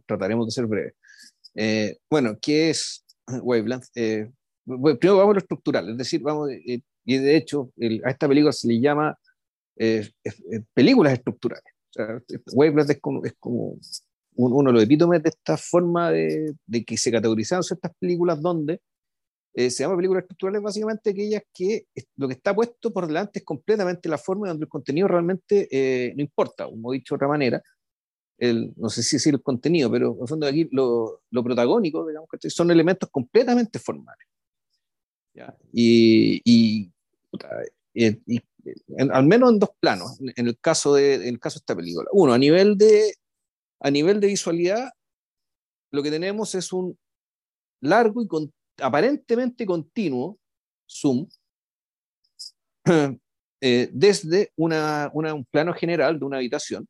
trataremos 0.06 0.48
de 0.48 0.52
ser 0.52 0.66
breve. 0.66 0.94
Eh, 1.56 1.98
bueno, 2.10 2.38
¿qué 2.42 2.72
es 2.72 3.06
Wavelength? 3.28 3.86
Eh, 3.96 4.32
primero 4.66 5.18
vamos 5.18 5.32
a 5.32 5.34
lo 5.34 5.40
estructural, 5.40 5.90
es 5.90 5.98
decir, 5.98 6.22
vamos, 6.22 6.50
eh, 6.52 6.82
y 7.06 7.18
de 7.18 7.36
hecho 7.36 7.72
a 8.04 8.10
esta 8.10 8.28
película 8.28 8.52
se 8.52 8.68
le 8.68 8.80
llama 8.80 9.18
películas 10.74 11.14
estructurales. 11.14 11.74
O 11.98 12.22
Wavelength 12.54 12.92
es 12.92 13.00
como, 13.00 13.26
es 13.26 13.34
como 13.40 13.78
uno 14.36 14.70
de 14.70 14.74
los 14.74 14.84
epítomes 14.84 15.24
de 15.24 15.30
esta 15.30 15.58
forma 15.58 16.12
de, 16.12 16.54
de 16.66 16.84
que 16.84 16.98
se 16.98 17.12
categorizaron 17.12 17.64
ciertas 17.64 17.92
películas 18.00 18.42
donde 18.42 18.82
Eh, 19.54 19.72
se 19.72 19.84
llama 19.84 19.96
películas 19.96 20.24
estructurales 20.24 20.62
básicamente 20.62 21.10
aquellas 21.10 21.42
que 21.54 21.88
lo 22.18 22.28
que 22.28 22.36
está 22.36 22.54
puesto 22.54 22.94
por 22.94 23.08
delante 23.08 23.40
es 23.40 23.46
completamente 23.46 24.08
la 24.08 24.18
forma 24.18 24.48
donde 24.48 24.66
el 24.66 24.70
contenido 24.70 25.08
realmente 25.08 25.68
eh, 25.72 26.14
no 26.16 26.22
importa, 26.22 26.66
como 26.66 26.94
he 26.94 26.98
dicho 26.98 27.16
de 27.16 27.18
otra 27.18 27.28
manera, 27.28 27.62
el, 28.38 28.74
no 28.78 28.90
sé 28.90 29.04
si 29.04 29.18
decir 29.18 29.34
el 29.34 29.42
contenido, 29.42 29.92
pero 29.92 30.14
en 30.16 30.22
el 30.22 30.28
fondo 30.28 30.48
aquí 30.48 30.70
lo, 30.72 31.24
lo 31.32 31.44
protagónico, 31.44 32.08
digamos, 32.08 32.30
que 32.30 32.50
son 32.50 32.72
elementos 32.72 33.10
completamente 33.10 33.80
formales. 33.80 34.28
¿ya? 35.34 35.56
Y, 35.74 36.42
y, 36.46 36.92
y, 37.94 38.42
al 39.10 39.26
menos 39.26 39.52
en 39.52 39.60
dos 39.60 39.72
planos, 39.80 40.20
en, 40.22 40.48
el 40.48 40.58
caso 40.60 40.94
de, 40.94 41.16
en 41.16 41.28
el 41.36 41.40
caso 41.40 41.60
de 41.60 41.64
esta 41.64 41.76
película. 41.76 42.08
Uno, 42.14 42.34
a 42.34 42.38
nivel 42.38 42.78
de, 42.78 43.16
a 43.80 43.92
nivel 43.92 44.20
de 44.20 44.28
visualidad, 44.28 44.90
lo 45.92 46.04
que 46.04 46.12
tenemos 46.12 46.56
es 46.56 46.72
un 46.72 46.98
largo 47.82 48.22
y 48.22 48.28
con, 48.28 48.52
aparentemente 48.82 49.66
continuo 49.66 50.40
zoom 50.90 51.28
eh, 53.62 53.90
desde 53.92 54.52
una, 54.56 55.12
un 55.14 55.46
plano 55.46 55.74
general 55.74 56.20
de 56.20 56.26
una 56.26 56.38
habitación, 56.38 56.88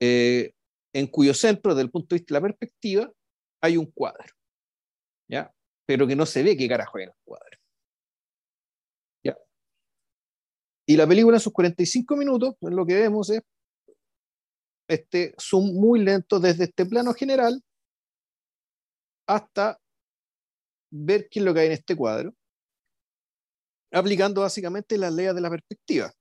eh, 0.00 0.52
en 0.92 1.06
cuyo 1.06 1.34
centro, 1.34 1.74
desde 1.74 1.84
el 1.84 1.90
punto 1.90 2.14
de 2.14 2.20
vista 2.20 2.34
de 2.34 2.40
la 2.40 2.46
perspectiva, 2.46 3.12
hay 3.60 3.76
un 3.76 3.86
cuadro, 3.86 4.34
¿ya? 5.28 5.52
Pero 5.86 6.06
que 6.06 6.16
no 6.16 6.26
se 6.26 6.42
ve 6.42 6.56
qué 6.56 6.68
carajo 6.68 6.98
hay 6.98 7.04
en 7.04 7.10
el 7.10 7.16
cuadro. 7.24 7.58
¿ya? 9.24 9.36
Y 10.86 10.96
la 10.96 11.06
película 11.06 11.36
en 11.36 11.40
sus 11.40 11.52
45 11.52 12.16
minutos, 12.16 12.54
pues 12.58 12.74
lo 12.74 12.86
que 12.86 12.94
vemos 12.94 13.30
es 13.30 13.42
este 14.88 15.34
zoom 15.38 15.74
muy 15.74 16.00
lento 16.00 16.38
desde 16.38 16.64
este 16.64 16.86
plano 16.86 17.12
general 17.12 17.60
hasta 19.26 19.80
ver 20.90 21.28
qué 21.30 21.40
es 21.40 21.44
lo 21.44 21.54
que 21.54 21.60
hay 21.60 21.66
en 21.66 21.72
este 21.72 21.96
cuadro, 21.96 22.34
aplicando 23.92 24.40
básicamente 24.42 24.98
las 24.98 25.12
leyes 25.12 25.34
de 25.34 25.40
la 25.40 25.50
perspectiva. 25.50 26.12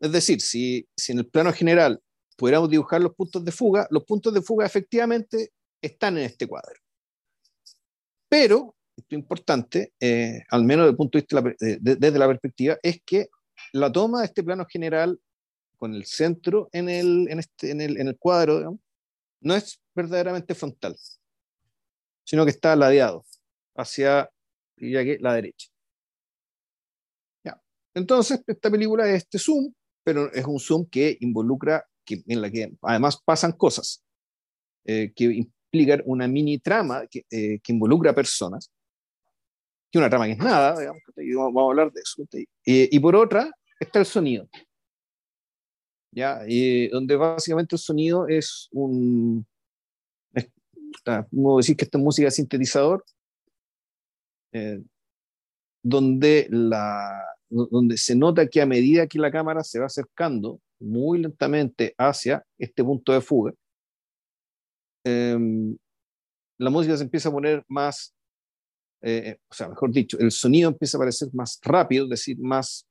Es 0.00 0.12
decir, 0.12 0.40
si, 0.40 0.86
si 0.96 1.12
en 1.12 1.18
el 1.18 1.26
plano 1.26 1.52
general 1.52 2.00
pudiéramos 2.36 2.70
dibujar 2.70 3.00
los 3.00 3.14
puntos 3.14 3.44
de 3.44 3.52
fuga, 3.52 3.86
los 3.90 4.04
puntos 4.04 4.34
de 4.34 4.42
fuga 4.42 4.66
efectivamente 4.66 5.52
están 5.80 6.18
en 6.18 6.24
este 6.24 6.46
cuadro. 6.46 6.80
Pero, 8.28 8.74
esto 8.96 9.14
es 9.14 9.18
importante, 9.18 9.92
eh, 10.00 10.42
al 10.50 10.64
menos 10.64 10.84
desde 10.84 10.90
el 10.90 10.96
punto 10.96 11.18
de 11.18 11.22
vista 11.22 11.40
la, 11.40 11.54
desde 11.80 12.18
la 12.18 12.26
perspectiva, 12.26 12.78
es 12.82 13.00
que 13.04 13.28
la 13.72 13.92
toma 13.92 14.20
de 14.20 14.26
este 14.26 14.42
plano 14.42 14.66
general 14.66 15.20
con 15.76 15.94
el 15.94 16.04
centro 16.06 16.68
en 16.72 16.88
el, 16.88 17.28
en 17.28 17.38
este, 17.38 17.70
en 17.70 17.80
el, 17.80 18.00
en 18.00 18.08
el 18.08 18.18
cuadro, 18.18 18.78
no 19.40 19.54
es 19.54 19.80
verdaderamente 19.94 20.54
frontal, 20.54 20.96
sino 22.24 22.44
que 22.44 22.50
está 22.50 22.74
ladeado 22.76 23.24
hacia 23.74 24.30
la 24.76 25.34
derecha. 25.34 25.68
Ya. 27.44 27.60
Entonces, 27.94 28.42
esta 28.46 28.70
película 28.70 29.08
es 29.08 29.22
este 29.22 29.38
zoom, 29.38 29.72
pero 30.04 30.32
es 30.32 30.44
un 30.44 30.58
zoom 30.58 30.86
que 30.86 31.16
involucra, 31.20 31.84
que, 32.04 32.22
en 32.26 32.40
la 32.40 32.50
que 32.50 32.72
además 32.82 33.20
pasan 33.24 33.52
cosas, 33.52 34.02
eh, 34.84 35.12
que 35.14 35.24
implican 35.24 36.02
una 36.06 36.26
mini 36.26 36.58
trama 36.58 37.06
que, 37.06 37.24
eh, 37.30 37.60
que, 37.62 37.72
involucra 37.72 38.14
personas, 38.14 38.70
que 39.90 39.98
una 39.98 40.10
trama 40.10 40.26
que 40.26 40.32
es 40.32 40.38
nada, 40.38 40.78
digamos, 40.78 41.02
vamos 41.16 41.62
a 41.62 41.70
hablar 41.70 41.92
de 41.92 42.00
eso. 42.00 42.24
y 42.64 42.98
por 43.00 43.14
otra, 43.14 43.50
está 43.78 43.98
el 43.98 44.06
sonido. 44.06 44.48
¿ya? 46.12 46.42
Donde 46.90 47.16
básicamente 47.16 47.76
el 47.76 47.80
sonido 47.80 48.28
es 48.28 48.68
un, 48.72 49.46
como 51.30 51.56
decir 51.58 51.76
que 51.76 51.84
esta 51.84 51.98
música 51.98 52.28
es 52.28 52.34
sintetizador, 52.34 53.04
eh, 54.52 54.82
donde, 55.82 56.46
la, 56.50 57.24
donde 57.48 57.96
se 57.96 58.14
nota 58.14 58.46
que 58.46 58.60
a 58.60 58.66
medida 58.66 59.06
que 59.06 59.18
la 59.18 59.32
cámara 59.32 59.64
se 59.64 59.80
va 59.80 59.86
acercando 59.86 60.60
muy 60.80 61.20
lentamente 61.20 61.94
hacia 61.98 62.44
este 62.58 62.84
punto 62.84 63.12
de 63.12 63.20
fuga, 63.20 63.52
em, 65.04 65.76
la 66.58 66.70
música 66.70 66.96
se 66.96 67.04
empieza 67.04 67.28
a 67.28 67.32
poner 67.32 67.64
más, 67.68 68.14
eh, 69.02 69.38
o 69.48 69.54
sea, 69.54 69.68
mejor 69.68 69.92
dicho, 69.92 70.18
el 70.18 70.30
sonido 70.30 70.68
empieza 70.70 70.96
a 70.96 71.00
parecer 71.00 71.28
más 71.32 71.58
rápido, 71.62 72.04
es 72.04 72.10
decir, 72.10 72.38
más, 72.38 72.86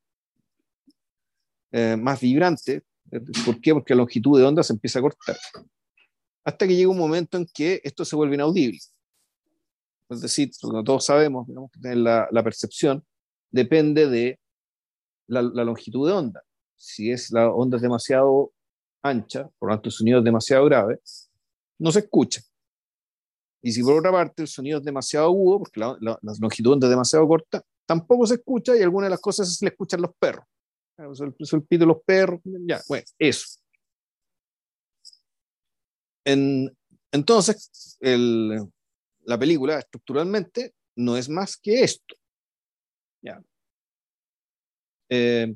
eh, 1.72 1.96
más 1.98 2.20
vibrante. 2.20 2.84
¿Por 3.46 3.60
qué? 3.62 3.74
Porque 3.74 3.94
la 3.94 4.00
longitud 4.00 4.38
de 4.38 4.46
onda 4.46 4.64
se 4.64 4.74
empieza 4.74 5.00
a 5.00 5.02
cortar. 5.02 5.38
Hasta 6.44 6.68
que 6.68 6.76
llega 6.76 6.90
un 6.90 6.98
momento 6.98 7.38
en 7.38 7.46
que 7.46 7.82
esto 7.84 8.04
se 8.04 8.16
vuelve 8.16 8.36
inaudible. 8.36 8.80
Es 10.12 10.20
decir, 10.20 10.52
todos 10.60 11.06
sabemos, 11.06 11.48
la, 11.82 12.28
la, 12.30 12.44
percepción 12.44 13.02
depende 13.50 14.10
de 14.10 14.42
la, 15.28 15.42
longitud 15.42 16.06
de 16.06 16.14
onda. 16.14 16.44
Si 16.76 17.10
es 17.12 17.32
la 17.32 17.50
onda 17.50 17.78
es 17.78 17.82
demasiado 17.82 18.52
ancha, 19.02 19.50
por 19.58 19.70
lo 19.70 19.76
tanto 19.76 19.88
el 19.88 19.94
sonido 19.94 20.20
es 20.20 20.26
demasiado 20.26 20.66
grave, 20.66 21.00
no 21.80 21.94
se 21.94 22.00
escucha. 22.00 22.42
Y 23.62 23.72
si 23.72 23.82
por 23.84 23.98
otra 23.98 24.12
parte 24.12 24.42
el 24.42 24.50
sonido 24.50 24.80
es 24.80 24.84
demasiado 24.84 25.28
agudo, 25.28 25.60
porque 25.60 25.80
la, 25.80 25.98
longitud 26.22 26.72
de 26.72 26.74
onda 26.74 26.88
es 26.88 26.92
demasiado 26.92 27.26
corta, 27.26 27.64
tampoco 27.86 28.26
se 28.28 28.34
escucha 28.34 28.76
y 28.76 28.82
algunas 28.82 29.06
de 29.06 29.12
las 29.12 29.22
cosas 29.22 29.56
se 29.56 29.64
le 29.64 29.70
escuchan 29.70 30.02
los 30.02 30.12
perros. 30.20 30.44
El, 30.98 31.08
el 31.08 31.64
pito 31.64 31.84
de 31.84 31.88
los 31.88 32.04
perros, 32.04 32.42
ya, 32.68 32.82
bueno, 32.90 33.06
eso. 33.18 33.60
En, 36.26 36.70
entonces, 37.14 37.98
el, 38.02 38.60
la 39.24 39.38
película 39.38 39.80
estructuralmente 39.80 40.74
no 40.96 41.18
es 41.18 41.30
más 41.30 41.58
que 41.58 41.84
esto. 41.84 42.16
¿ya? 43.22 43.42
Eh, 45.10 45.54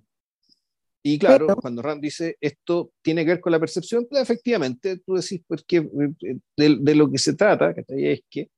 y 1.04 1.20
claro, 1.20 1.56
cuando 1.58 1.82
Ram 1.82 2.02
dice 2.02 2.36
esto 2.42 2.92
tiene 3.02 3.24
que 3.24 3.32
ver 3.32 3.40
con 3.40 3.52
la 3.52 3.60
percepción, 3.60 4.08
pues 4.10 4.22
efectivamente 4.24 4.98
tú 5.06 5.14
decís 5.14 5.42
porque 5.48 5.78
eh, 5.78 6.38
de, 6.58 6.78
de, 6.80 6.96
lo 6.96 7.12
que 7.12 7.20
se 7.20 7.36
trata, 7.36 7.74
que 7.74 8.12
es 8.12 8.22
que 8.30 8.50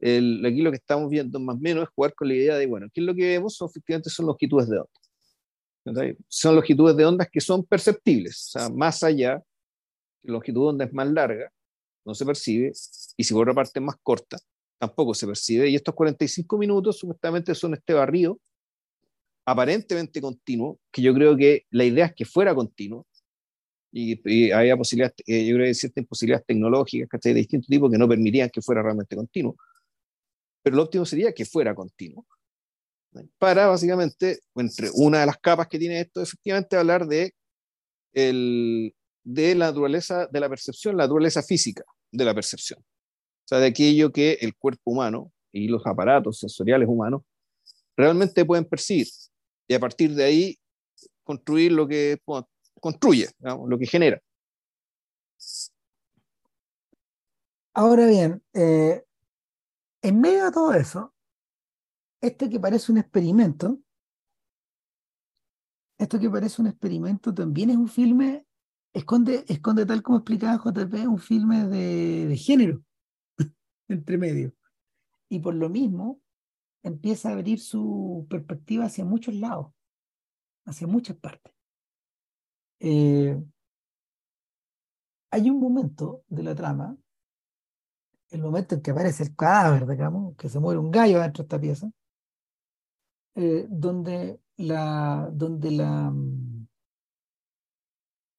el, 0.00 0.44
aquí 0.44 0.62
lo 0.62 0.70
que 0.70 0.78
estamos 0.78 1.10
viendo 1.10 1.38
más 1.40 1.56
o 1.56 1.60
menos 1.60 1.84
es 1.84 1.90
jugar 1.94 2.14
con 2.14 2.28
la 2.28 2.34
idea 2.34 2.56
de, 2.56 2.66
bueno, 2.66 2.88
¿qué 2.92 3.00
es 3.00 3.06
lo 3.06 3.14
que 3.14 3.28
vemos? 3.28 3.54
Son, 3.54 3.68
efectivamente 3.68 4.10
son 4.10 4.26
longitudes 4.26 4.68
de 4.68 4.78
onda. 4.78 6.16
Son 6.28 6.54
longitudes 6.54 6.96
de 6.96 7.04
ondas 7.04 7.28
que 7.30 7.40
son 7.40 7.64
perceptibles, 7.64 8.46
o 8.48 8.58
sea, 8.58 8.68
más 8.70 9.02
allá, 9.02 9.42
la 10.22 10.32
longitud 10.32 10.62
de 10.62 10.68
onda 10.68 10.84
es 10.86 10.92
más 10.94 11.08
larga, 11.08 11.52
no 12.04 12.14
se 12.14 12.24
percibe, 12.24 12.72
y 13.16 13.24
si 13.24 13.32
por 13.32 13.42
otra 13.42 13.54
parte 13.54 13.78
es 13.78 13.84
más 13.84 13.96
corta, 14.02 14.38
tampoco 14.78 15.14
se 15.14 15.26
percibe. 15.26 15.68
Y 15.68 15.76
estos 15.76 15.94
45 15.94 16.58
minutos 16.58 16.98
supuestamente 16.98 17.54
son 17.54 17.74
este 17.74 17.94
barrido 17.94 18.38
aparentemente 19.46 20.20
continuo, 20.20 20.80
que 20.90 21.02
yo 21.02 21.12
creo 21.14 21.36
que 21.36 21.66
la 21.70 21.84
idea 21.84 22.06
es 22.06 22.14
que 22.14 22.24
fuera 22.24 22.54
continuo, 22.54 23.06
y, 23.92 24.20
y 24.24 24.50
había 24.50 24.76
posibilidades, 24.76 25.14
eh, 25.26 25.46
yo 25.46 25.54
creo 25.54 25.66
que 25.66 25.74
ciertas 25.74 26.02
imposibilidades 26.02 26.46
tecnológicas 26.46 27.20
de 27.20 27.34
distinto 27.34 27.66
tipo 27.68 27.88
que 27.88 27.98
no 27.98 28.08
permitirían 28.08 28.50
que 28.50 28.60
fuera 28.60 28.82
realmente 28.82 29.14
continuo, 29.14 29.56
pero 30.62 30.76
lo 30.76 30.82
óptimo 30.82 31.04
sería 31.04 31.32
que 31.32 31.44
fuera 31.44 31.74
continuo. 31.74 32.26
Para 33.38 33.68
básicamente, 33.68 34.40
entre 34.56 34.88
una 34.94 35.20
de 35.20 35.26
las 35.26 35.38
capas 35.38 35.68
que 35.68 35.78
tiene 35.78 36.00
esto, 36.00 36.20
efectivamente 36.20 36.76
hablar 36.76 37.06
de, 37.06 37.32
el, 38.12 38.92
de 39.24 39.54
la 39.54 39.66
naturaleza 39.66 40.26
de 40.26 40.40
la 40.40 40.48
percepción, 40.48 40.96
la 40.96 41.04
naturaleza 41.04 41.42
física 41.42 41.82
de 42.12 42.24
la 42.24 42.34
percepción. 42.34 42.78
O 42.80 43.46
sea, 43.46 43.58
de 43.58 43.66
aquello 43.66 44.12
que 44.12 44.38
el 44.40 44.54
cuerpo 44.54 44.90
humano 44.90 45.32
y 45.50 45.68
los 45.68 45.86
aparatos 45.86 46.38
sensoriales 46.38 46.88
humanos 46.88 47.22
realmente 47.96 48.44
pueden 48.44 48.64
percibir. 48.64 49.06
Y 49.66 49.74
a 49.74 49.80
partir 49.80 50.14
de 50.14 50.24
ahí 50.24 50.58
construir 51.22 51.72
lo 51.72 51.88
que 51.88 52.20
construye, 52.80 53.28
lo 53.40 53.78
que 53.78 53.86
genera. 53.86 54.20
Ahora 57.72 58.06
bien, 58.06 58.42
eh, 58.52 59.04
en 60.02 60.20
medio 60.20 60.44
de 60.44 60.52
todo 60.52 60.74
eso, 60.74 61.14
este 62.20 62.48
que 62.48 62.60
parece 62.60 62.92
un 62.92 62.98
experimento, 62.98 63.78
esto 65.98 66.18
que 66.18 66.30
parece 66.30 66.62
un 66.62 66.68
experimento 66.68 67.34
también 67.34 67.70
es 67.70 67.76
un 67.76 67.88
filme 67.88 68.43
esconde, 68.94 69.44
esconde 69.48 69.84
tal 69.84 70.02
como 70.02 70.18
explicaba 70.18 70.56
JP, 70.56 71.08
un 71.08 71.18
filme 71.18 71.66
de, 71.66 72.26
de 72.28 72.36
género 72.36 72.82
entre 73.88 74.16
medio. 74.16 74.54
Y 75.28 75.40
por 75.40 75.54
lo 75.54 75.68
mismo 75.68 76.20
empieza 76.82 77.28
a 77.28 77.32
abrir 77.32 77.60
su 77.60 78.26
perspectiva 78.30 78.84
hacia 78.84 79.04
muchos 79.04 79.34
lados, 79.34 79.72
hacia 80.64 80.86
muchas 80.86 81.16
partes. 81.16 81.52
Eh, 82.80 83.42
hay 85.30 85.50
un 85.50 85.58
momento 85.58 86.22
de 86.28 86.42
la 86.42 86.54
trama, 86.54 86.96
el 88.30 88.42
momento 88.42 88.74
en 88.74 88.82
que 88.82 88.90
aparece 88.90 89.24
el 89.24 89.34
cadáver, 89.34 89.86
digamos, 89.86 90.36
que 90.36 90.48
se 90.48 90.60
muere 90.60 90.78
un 90.78 90.90
gallo 90.90 91.20
dentro 91.20 91.42
de 91.42 91.46
esta 91.46 91.60
pieza, 91.60 91.90
eh, 93.34 93.66
donde 93.68 94.40
la, 94.56 95.28
donde 95.32 95.70
la, 95.70 96.12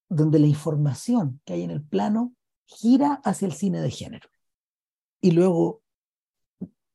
donde 0.10 0.40
la 0.40 0.48
información 0.48 1.42
que 1.46 1.54
hay 1.54 1.64
en 1.64 1.72
el 1.72 1.84
plano 1.84 2.34
gira 2.66 3.22
hacia 3.24 3.48
el 3.48 3.54
cine 3.54 3.82
de 3.82 3.92
género. 3.92 4.30
Y 5.22 5.32
luego, 5.32 5.82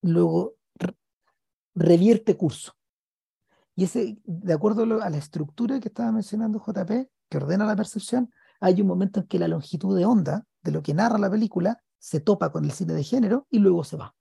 luego 0.02 0.54
revierte 1.74 2.36
curso. 2.36 2.74
Y 3.74 3.84
ese, 3.84 4.18
de 4.24 4.52
acuerdo 4.52 5.02
a 5.02 5.10
la 5.10 5.16
estructura 5.16 5.80
que 5.80 5.88
estaba 5.88 6.12
mencionando 6.12 6.62
JP, 6.64 7.08
que 7.28 7.36
ordena 7.36 7.64
la 7.64 7.76
percepción, 7.76 8.30
hay 8.60 8.80
un 8.80 8.86
momento 8.86 9.20
en 9.20 9.26
que 9.26 9.38
la 9.38 9.48
longitud 9.48 9.96
de 9.96 10.04
onda 10.04 10.46
de 10.62 10.72
lo 10.72 10.82
que 10.82 10.94
narra 10.94 11.18
la 11.18 11.30
película 11.30 11.82
se 11.98 12.20
topa 12.20 12.52
con 12.52 12.64
el 12.64 12.72
cine 12.72 12.92
de 12.92 13.04
género 13.04 13.46
y 13.50 13.58
luego 13.58 13.84
se 13.84 13.96
va. 13.96 14.14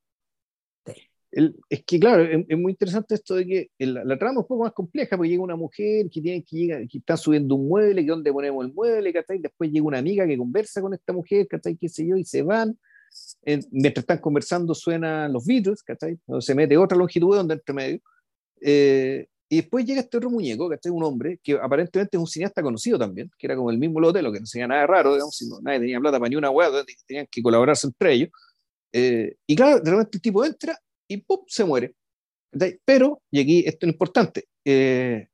Es 1.32 1.84
que, 1.86 2.00
claro, 2.00 2.24
es, 2.24 2.58
muy 2.58 2.72
interesante 2.72 3.16
esto 3.16 3.36
de 3.36 3.46
que 3.46 3.70
la, 3.78 4.18
trama 4.18 4.40
es 4.40 4.44
un 4.44 4.48
poco 4.48 4.64
más 4.64 4.74
compleja, 4.74 5.16
porque 5.16 5.30
llega 5.30 5.44
una 5.44 5.56
mujer 5.56 6.10
que, 6.10 6.22
tiene, 6.22 6.44
que, 6.44 6.56
llega, 6.56 6.80
que 6.88 6.98
está 6.98 7.18
subiendo 7.18 7.56
un 7.56 7.68
mueble, 7.68 8.04
que 8.04 8.10
dónde 8.10 8.34
ponemos 8.34 8.66
el 8.66 8.74
mueble, 8.74 9.14
después 9.40 9.72
llega 9.72 9.86
una 9.86 10.00
amiga 10.00 10.26
que 10.26 10.38
conversa 10.38 10.82
con 10.82 10.94
esta 10.94 11.14
mujer, 11.14 11.48
qué 11.48 11.90
sé 11.90 12.08
yo, 12.08 12.18
y 12.18 12.26
se 12.26 12.42
van. 12.42 12.78
mientras 13.72 14.04
están 14.04 14.20
conversando 14.20 14.74
suenan 14.74 15.32
los 15.32 15.46
Beatles, 15.46 15.84
se 16.40 16.56
mete 16.56 16.78
otra 16.78 16.98
longitud 16.98 17.34
de 17.34 17.40
onda 17.40 17.54
entre 17.54 17.74
medio. 17.74 18.00
Eh, 18.62 19.28
y 19.52 19.58
después 19.58 19.86
llega 19.86 20.02
este 20.02 20.18
otro 20.18 20.30
muñeco, 20.30 20.72
es 20.72 20.80
un 20.86 21.04
hombre, 21.04 21.40
que 21.44 21.54
aparentemente 21.54 22.18
es 22.18 22.22
un 22.22 22.28
cineasta 22.28 22.62
conocido 22.62 23.00
también, 23.00 23.32
que 23.38 23.48
era 23.48 23.56
como 23.56 23.72
el 23.72 23.80
mismo 23.80 24.00
Lotelo, 24.00 24.32
que 24.32 24.40
no 24.40 24.46
sería 24.46 24.68
nada 24.68 24.86
raro, 24.86 25.14
digamos, 25.14 25.36
si 25.36 25.48
nadie 25.62 25.80
tenía 25.80 26.00
plata 26.00 26.20
para 26.20 26.30
ni 26.30 26.36
una 26.36 26.52
hueá, 26.52 26.70
tenían 27.08 27.28
que 27.30 27.42
colaborarse 27.42 27.88
entre 27.88 28.14
ellos. 28.14 28.30
Eh, 28.92 29.36
y 29.48 29.56
claro, 29.56 29.80
de 29.80 29.92
repente 29.92 30.18
el 30.18 30.22
tipo 30.22 30.46
entra 30.46 30.80
y 31.10 31.18
¡pum! 31.18 31.42
se 31.48 31.66
muere. 31.66 31.96
Pero, 32.86 33.22
y 33.30 33.42
aquí 33.42 33.64
esto 33.66 33.86
es 33.86 33.92
importante, 33.92 34.46
eh, 34.66 35.28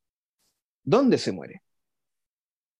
¿dónde 0.84 1.18
se 1.18 1.32
muere? 1.32 1.62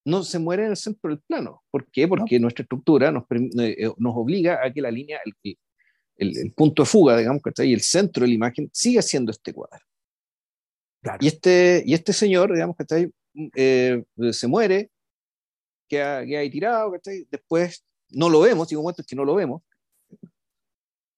No 0.04 0.22
se 0.22 0.38
muere 0.38 0.64
en 0.64 0.70
el 0.70 0.76
centro 0.76 1.10
del 1.10 1.20
plano. 1.20 1.62
¿Por 1.70 1.90
qué? 1.90 2.06
Porque 2.06 2.38
nuestra 2.38 2.62
estructura 2.62 3.10
nos, 3.10 3.24
eh, 3.30 3.90
nos 3.96 4.14
obliga 4.16 4.64
a 4.64 4.72
que 4.72 4.80
la 4.80 4.90
línea, 4.90 5.20
el, 5.24 5.58
el, 6.16 6.38
el 6.38 6.52
punto 6.52 6.82
de 6.82 6.86
fuga, 6.86 7.16
digamos, 7.16 7.42
y 7.58 7.72
el 7.72 7.80
centro 7.80 8.22
de 8.22 8.28
la 8.28 8.34
imagen 8.34 8.70
siga 8.72 9.02
siendo 9.02 9.30
este 9.32 9.52
cuadro. 9.52 9.84
Y, 11.20 11.28
este, 11.28 11.82
y 11.86 11.94
este 11.94 12.12
señor, 12.12 12.52
digamos, 12.52 12.76
que 12.76 13.10
eh, 13.54 14.02
se 14.32 14.46
muere, 14.46 14.90
queda, 15.88 16.24
queda 16.24 16.40
ahí 16.40 16.50
tirado, 16.50 16.92
después 17.30 17.84
no 18.10 18.28
lo 18.28 18.40
vemos, 18.40 18.68
digo, 18.68 18.82
momentos 18.82 19.06
que 19.06 19.16
no 19.16 19.24
lo 19.24 19.34
vemos. 19.34 19.62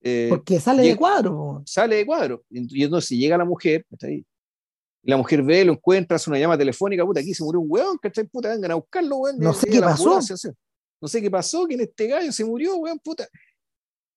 Eh, 0.09 0.27
Porque 0.29 0.61
sale 0.61 0.83
de 0.83 0.97
cuadro. 0.97 1.63
Sale 1.67 1.97
de 1.97 2.07
cuadro. 2.07 2.45
Y 2.51 2.83
entonces 2.83 3.19
llega 3.19 3.37
la 3.37 3.45
mujer, 3.45 3.85
y 4.03 4.25
la 5.03 5.17
mujer 5.17 5.43
ve, 5.43 5.65
lo 5.65 5.73
encuentra, 5.73 6.17
hace 6.17 6.31
una 6.31 6.39
llamada 6.39 6.59
telefónica, 6.59 7.05
puta, 7.05 7.21
aquí 7.21 7.35
se 7.35 7.45
murió 7.45 7.61
un 7.61 7.67
weón, 7.71 7.99
¿cachai? 7.99 8.25
Puta, 8.25 8.51
vengan 8.51 8.73
a 8.73 8.75
buscarlo, 8.75 9.17
weón. 9.19 9.39
No 9.39 9.53
sé 9.53 9.69
qué 9.71 9.81
pasó. 9.81 10.21
No 11.01 11.07
sé 11.07 11.23
qué 11.23 11.31
pasó, 11.31 11.67
que 11.67 11.75
en 11.75 11.81
este 11.83 12.09
gallo 12.09 12.33
se 12.33 12.45
murió, 12.45 12.77
weón, 12.77 12.99
puta. 12.99 13.29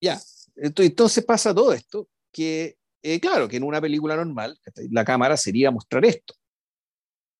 Ya, 0.01 0.19
entonces 0.56 1.23
pasa 1.23 1.54
todo 1.54 1.73
esto, 1.73 2.08
que 2.32 2.77
eh, 3.04 3.19
claro 3.19 3.47
que 3.47 3.58
en 3.58 3.63
una 3.63 3.80
película 3.80 4.15
normal 4.15 4.58
la 4.89 5.06
cámara 5.06 5.38
sería 5.38 5.71
mostrar 5.71 6.06
esto. 6.06 6.34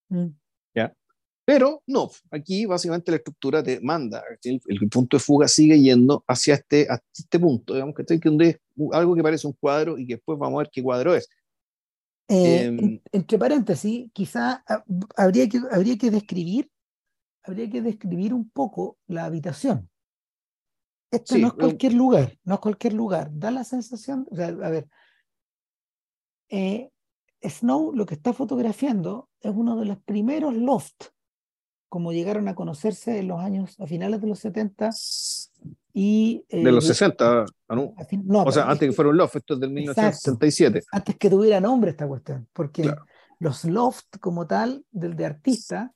Mm. 0.10 0.28
Pero 1.52 1.84
no, 1.86 2.10
aquí 2.32 2.66
básicamente 2.66 3.12
la 3.12 3.18
estructura 3.18 3.62
te 3.62 3.82
manda, 3.82 4.24
el, 4.42 4.62
punto 4.90 5.18
de 5.18 5.22
fuga 5.22 5.50
sigue 5.50 5.78
yendo 5.82 6.24
hacia 6.26 6.54
este, 6.54 6.88
este 7.14 7.40
punto, 7.40 7.74
digamos 7.74 7.94
que 7.94 8.04
donde 8.24 8.62
algo 8.94 9.14
que 9.14 9.22
parece 9.22 9.48
un 9.48 9.54
cuadro 9.60 9.98
y 9.98 10.08
que 10.08 10.14
después 10.14 10.40
vamos 10.40 10.56
a 10.56 10.64
ver 10.64 10.70
qué 10.72 10.82
cuadro 10.82 11.14
es. 11.14 11.28
Eh, 12.30 12.64
em, 12.64 13.02
entre 13.12 13.38
paréntesis, 13.38 14.10
quizá 14.14 14.64
ah, 14.66 14.82
habría 15.18 15.50
que, 15.50 15.60
habría 15.70 15.98
que 15.98 16.10
describir, 16.10 16.72
habría 17.44 17.70
que 17.70 17.82
describir 17.82 18.34
un 18.34 18.50
poco 18.50 18.98
la 19.08 19.26
habitación. 19.26 19.90
Esto 21.12 21.38
no 21.38 21.48
es 21.48 21.54
cualquier 21.56 21.92
lugar, 21.92 22.40
no 22.46 22.54
es 22.54 22.60
cualquier 22.62 22.94
lugar. 22.94 23.30
Da 23.34 23.52
la 23.52 23.66
sensación, 23.66 24.26
o 24.32 24.36
sea, 24.38 24.48
a 24.48 24.70
ver, 24.70 24.88
eh, 26.48 26.92
Snow 27.44 27.92
lo 27.94 28.06
que 28.06 28.14
está 28.14 28.32
fotografiando 28.32 29.30
es 29.42 29.52
uno 29.54 29.78
de 29.78 29.86
los 29.88 29.98
primeros 29.98 30.56
loft, 30.56 31.12
como 31.92 32.14
llegaron 32.14 32.48
a 32.48 32.56
conocerse 32.56 33.20
en 33.20 33.28
los 33.28 33.42
años, 33.42 33.78
a 33.78 33.86
finales 33.86 34.22
de 34.22 34.28
los 34.28 34.40
70 34.40 34.92
y... 35.92 36.46
Eh, 36.48 36.64
de 36.64 36.72
los 36.72 36.88
60, 36.88 37.44
ah, 37.68 37.76
no. 37.76 37.94
o 38.46 38.52
sea, 38.54 38.70
antes 38.72 38.88
que 38.88 38.96
fuera 38.96 39.10
un 39.10 39.18
loft, 39.18 39.36
esto 39.36 39.56
es 39.56 39.60
del 39.60 39.72
1967. 39.72 40.84
Antes 40.90 41.18
que 41.18 41.30
tuviera 41.30 41.60
nombre 41.60 41.92
esta 41.92 42.08
cuestión, 42.08 42.48
porque 42.54 42.90
los 43.40 43.66
loft 43.66 44.20
como 44.22 44.48
tal, 44.48 44.86
del 44.90 45.18
de 45.18 45.26
artista, 45.26 45.92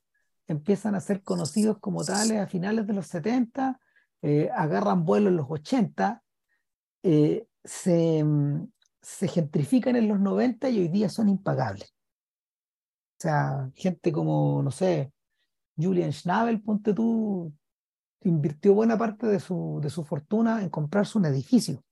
empiezan 0.47 0.95
a 0.95 0.99
ser 0.99 1.23
conocidos 1.23 1.77
como 1.79 2.03
tales 2.03 2.39
a 2.41 2.47
finales 2.47 2.85
de 2.87 2.93
los 2.93 3.07
70, 3.07 3.79
eh, 4.21 4.49
agarran 4.53 5.05
vuelo 5.05 5.29
en 5.29 5.37
los 5.37 5.47
80, 5.49 6.21
se, 7.01 8.21
mm, 8.21 8.67
se 9.01 9.27
gentrifican 9.29 9.95
en 9.95 10.09
los 10.09 10.19
90 10.19 10.69
y 10.69 10.79
hoy 10.79 10.89
día 10.89 11.07
son 11.07 11.29
impagables. 11.29 11.95
O 13.17 13.21
sea, 13.21 13.71
gente 13.75 14.11
como, 14.11 14.61
no 14.61 14.71
sé, 14.71 15.13
Julian 15.77 16.11
Schnabel, 16.11 16.61
ponte 16.61 16.93
tú, 16.93 17.53
invirtió 18.21 18.73
buena 18.73 18.97
parte 18.97 19.27
de 19.27 19.39
su, 19.39 19.79
de 19.81 19.89
su 19.89 20.03
fortuna 20.03 20.61
en 20.61 20.69
comprarse 20.69 21.17
un 21.17 21.25
edificio, 21.25 21.83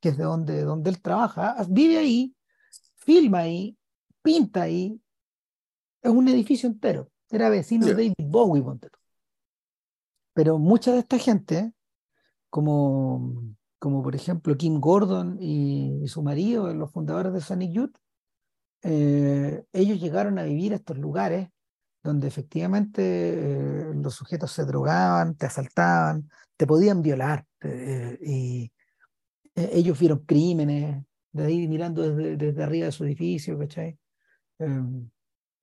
que 0.00 0.10
es 0.10 0.16
de 0.16 0.24
donde, 0.24 0.62
donde 0.62 0.90
él 0.90 1.00
trabaja. 1.00 1.56
Vive 1.68 1.98
ahí, 1.98 2.34
filma 2.96 3.38
ahí, 3.38 3.76
pinta 4.22 4.62
ahí. 4.62 5.00
Es 6.00 6.10
un 6.10 6.28
edificio 6.28 6.68
entero. 6.68 7.10
Era 7.30 7.48
vecino 7.48 7.86
de 7.86 7.92
David 7.92 8.14
Bowie, 8.18 8.62
ponte 8.62 8.90
tú. 8.90 8.98
Pero 10.34 10.58
mucha 10.58 10.92
de 10.92 10.98
esta 10.98 11.18
gente, 11.18 11.72
como 12.50 13.54
como 13.82 14.00
por 14.00 14.14
ejemplo 14.14 14.56
Kim 14.56 14.78
Gordon 14.78 15.38
y, 15.40 16.06
su 16.06 16.22
marido, 16.22 16.72
los 16.72 16.92
fundadores 16.92 17.32
de 17.32 17.40
Sonic 17.40 17.72
Youth, 17.72 17.96
eh, 18.84 19.64
ellos 19.72 20.00
llegaron 20.00 20.38
a 20.38 20.44
vivir 20.44 20.72
a 20.72 20.76
estos 20.76 20.98
lugares 20.98 21.48
donde 22.02 22.28
efectivamente 22.28 23.02
eh, 23.02 23.92
los 23.94 24.14
sujetos 24.14 24.52
se 24.52 24.64
drogaban, 24.64 25.36
te 25.36 25.46
asaltaban, 25.46 26.28
te 26.56 26.66
podían 26.66 27.02
violar. 27.02 27.44
Eh, 27.60 28.18
y 28.22 28.72
ellos 29.54 29.98
vieron 29.98 30.20
crímenes, 30.20 31.04
de 31.32 31.44
ahí 31.44 31.68
mirando 31.68 32.02
desde, 32.02 32.36
desde 32.36 32.62
arriba 32.62 32.86
de 32.86 32.92
su 32.92 33.04
edificio, 33.04 33.58
¿cachai? 33.58 33.98
Em, 34.58 35.10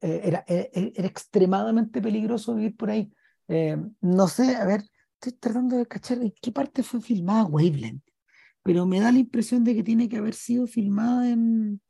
era, 0.01 0.45
era, 0.47 1.07
extremadamente 1.07 2.01
peligroso 2.01 2.55
vivir 2.55 2.77
por 2.77 2.89
ahí. 2.89 3.11
no 4.01 4.27
sé, 4.27 4.55
a 4.55 4.65
ver, 4.65 4.83
estoy 5.15 5.33
tratando 5.33 5.77
de 5.77 5.85
cachar 5.85 6.19
en 6.19 6.33
qué 6.41 6.51
parte 6.51 6.83
fue 6.83 7.01
filmada 7.01 7.45
Waveland 7.45 8.01
pero 8.63 8.85
me 8.85 8.99
da 8.99 9.11
la 9.11 9.19
impresión 9.19 9.63
de 9.63 9.75
que 9.75 9.83
tiene 9.83 10.09
que 10.09 10.17
haber 10.17 10.33
sido 10.33 10.67
filmada 10.67 11.29
en. 11.29 11.81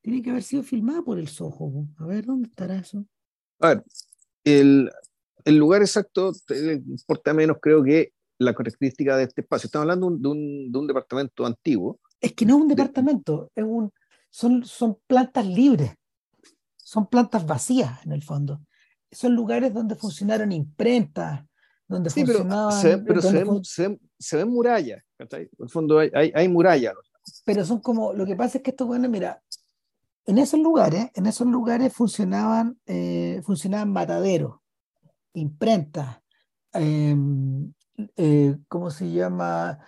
Tiene 0.00 0.22
que 0.22 0.30
haber 0.30 0.42
sido 0.42 0.62
filmada 0.62 1.02
por 1.02 1.18
el 1.18 1.28
Soho. 1.28 1.88
A 1.98 2.06
ver, 2.06 2.24
¿dónde 2.24 2.48
estará 2.48 2.76
eso? 2.76 3.06
A 3.60 3.68
ver, 3.68 3.84
el, 4.44 4.90
el 5.44 5.56
lugar 5.56 5.82
exacto 5.82 6.32
importa 6.48 7.32
menos, 7.34 7.58
creo 7.60 7.82
que 7.82 8.12
la 8.38 8.54
característica 8.54 9.16
de 9.16 9.24
este 9.24 9.40
espacio. 9.42 9.66
Estamos 9.66 9.84
hablando 9.84 10.10
de 10.10 10.28
un, 10.28 10.72
de 10.72 10.78
un 10.78 10.86
departamento 10.86 11.44
antiguo. 11.44 11.98
Es 12.20 12.32
que 12.32 12.46
no 12.46 12.56
es 12.56 12.62
un 12.62 12.68
departamento, 12.68 13.50
es 13.54 13.64
un, 13.64 13.92
son, 14.30 14.64
son 14.64 14.98
plantas 15.06 15.46
libres, 15.46 15.92
son 16.76 17.06
plantas 17.06 17.46
vacías 17.46 18.04
en 18.04 18.12
el 18.12 18.22
fondo. 18.22 18.60
Son 19.10 19.34
lugares 19.34 19.72
donde 19.72 19.94
funcionaron 19.94 20.52
imprentas, 20.52 21.44
donde 21.86 22.10
sí, 22.10 22.24
funcionaban. 22.24 22.80
Pero, 23.04 23.22
se, 23.22 23.30
pero 23.30 23.64
se, 23.64 23.98
se 24.18 24.36
ven 24.36 24.48
murallas, 24.48 25.02
En 25.18 25.48
el 25.58 25.70
fondo 25.70 25.98
hay, 25.98 26.32
hay, 26.34 26.48
murallas. 26.48 26.94
Pero 27.44 27.64
son 27.64 27.80
como, 27.80 28.12
lo 28.12 28.26
que 28.26 28.36
pasa 28.36 28.58
es 28.58 28.64
que 28.64 28.70
estos 28.70 28.86
bueno, 28.86 29.08
mira, 29.08 29.42
en 30.28 30.38
esos 30.38 30.60
lugares, 30.60 31.10
en 31.14 31.26
esos 31.26 31.46
lugares 31.46 31.92
funcionaban, 31.92 32.78
eh, 32.86 33.40
funcionaban 33.44 33.92
mataderos, 33.92 34.60
imprentas, 35.34 36.18
em, 36.72 37.72
eh, 38.16 38.56
¿cómo 38.68 38.90
se 38.90 39.10
llama? 39.10 39.78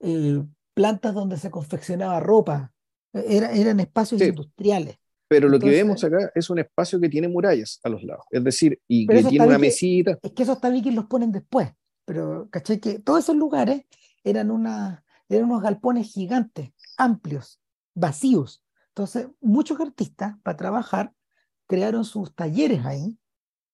Eh, 0.00 0.42
plantas 0.74 1.14
donde 1.14 1.36
se 1.36 1.50
confeccionaba 1.50 2.18
ropa, 2.20 2.72
Era, 3.12 3.50
eran 3.52 3.80
espacios 3.80 4.22
industriales. 4.22 4.96
Pero 5.28 5.48
lo 5.48 5.58
que 5.58 5.68
vemos 5.68 6.02
acá 6.04 6.30
es 6.34 6.48
un 6.48 6.60
espacio 6.60 7.00
que 7.00 7.08
tiene 7.08 7.28
murallas 7.28 7.80
a 7.82 7.88
los 7.88 8.02
lados, 8.02 8.24
es 8.30 8.42
decir, 8.42 8.80
y 8.88 9.06
que 9.06 9.24
tiene 9.24 9.46
una 9.46 9.58
mesita. 9.58 10.18
Es 10.22 10.32
que 10.32 10.44
esos 10.44 10.60
tabiques 10.60 10.94
los 10.94 11.06
ponen 11.06 11.32
después 11.32 11.72
pero 12.10 12.48
caché 12.50 12.80
que 12.80 12.98
todos 12.98 13.20
esos 13.20 13.36
lugares 13.36 13.84
eran, 14.24 14.50
una, 14.50 15.04
eran 15.28 15.44
unos 15.44 15.62
galpones 15.62 16.12
gigantes, 16.12 16.70
amplios, 16.96 17.60
vacíos. 17.94 18.64
Entonces, 19.00 19.28
muchos 19.40 19.80
artistas, 19.80 20.36
para 20.42 20.58
trabajar, 20.58 21.14
crearon 21.66 22.04
sus 22.04 22.34
talleres 22.34 22.84
ahí, 22.84 23.18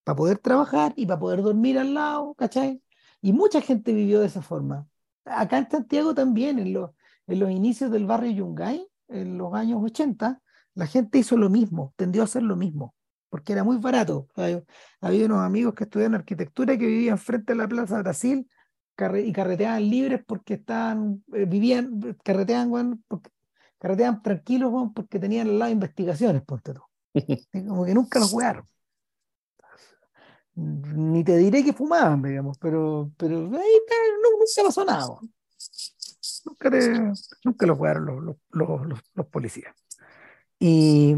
para 0.05 0.15
poder 0.15 0.39
trabajar 0.39 0.93
y 0.95 1.05
para 1.05 1.19
poder 1.19 1.43
dormir 1.43 1.81
al 1.81 1.95
lado, 1.95 2.35
¿cachai? 2.35 2.81
Y 3.21 3.33
mucha 3.33 3.61
gente 3.61 3.93
vivió 3.93 4.21
de 4.21 4.27
esa 4.27 4.41
forma. 4.41 4.87
Acá 5.25 5.59
en 5.59 5.69
Santiago 5.69 6.15
también, 6.15 6.61
en 6.61 6.73
los, 6.73 6.93
en 7.27 7.41
los 7.41 7.51
inicios 7.51 7.91
del 7.91 8.07
barrio 8.07 8.31
Yungay, 8.31 8.87
en 9.09 9.37
los 9.37 9.53
años 9.53 9.83
80, 9.83 10.41
la 10.75 10.87
gente 10.87 11.19
hizo 11.19 11.37
lo 11.37 11.51
mismo, 11.51 11.93
tendió 11.97 12.23
a 12.23 12.27
hacer 12.27 12.45
lo 12.45 12.55
mismo 12.55 12.95
porque 13.29 13.53
era 13.53 13.65
muy 13.65 13.79
barato. 13.79 14.29
Había 15.01 15.27
unos 15.27 15.41
amigos 15.41 15.75
que 15.75 15.85
estudiaban 15.85 16.15
arquitectura 16.15 16.79
que 16.79 16.87
vivían 16.87 17.19
frente 17.19 17.53
a 17.53 17.57
la 17.57 17.67
Plaza 17.67 18.01
Brasil 18.01 18.49
y 18.97 19.33
carreteaban 19.33 19.91
libres 19.91 20.23
porque 20.25 20.55
estaban, 20.55 21.25
eh, 21.35 21.45
vivían, 21.45 22.17
carreteaban, 22.23 23.03
porque 23.09 23.31
carreteaban 23.79 24.23
tranquilos 24.23 24.73
porque 24.95 25.19
tenían 25.19 25.49
al 25.49 25.59
lado 25.59 25.73
investigaciones, 25.73 26.43
ponte 26.43 26.75
tú. 26.75 26.83
Como 27.53 27.85
que 27.85 27.95
nunca 27.95 28.19
los 28.19 28.31
jugaron. 28.31 28.67
Ni 30.55 31.23
te 31.23 31.37
diré 31.37 31.63
que 31.63 31.75
fumaban, 31.75 32.23
digamos, 32.23 32.57
pero, 32.59 33.11
pero 33.19 33.37
ahí 33.37 33.51
no, 33.51 34.31
nunca 34.31 34.63
pasó 34.65 34.85
nada. 34.85 35.07
Nunca, 36.47 36.71
nunca 37.45 37.67
los 37.67 37.77
jugaron 37.77 38.07
los, 38.07 38.37
los, 38.51 38.87
los, 38.87 39.01
los 39.15 39.27
policías. 39.27 39.75
Y 40.59 41.17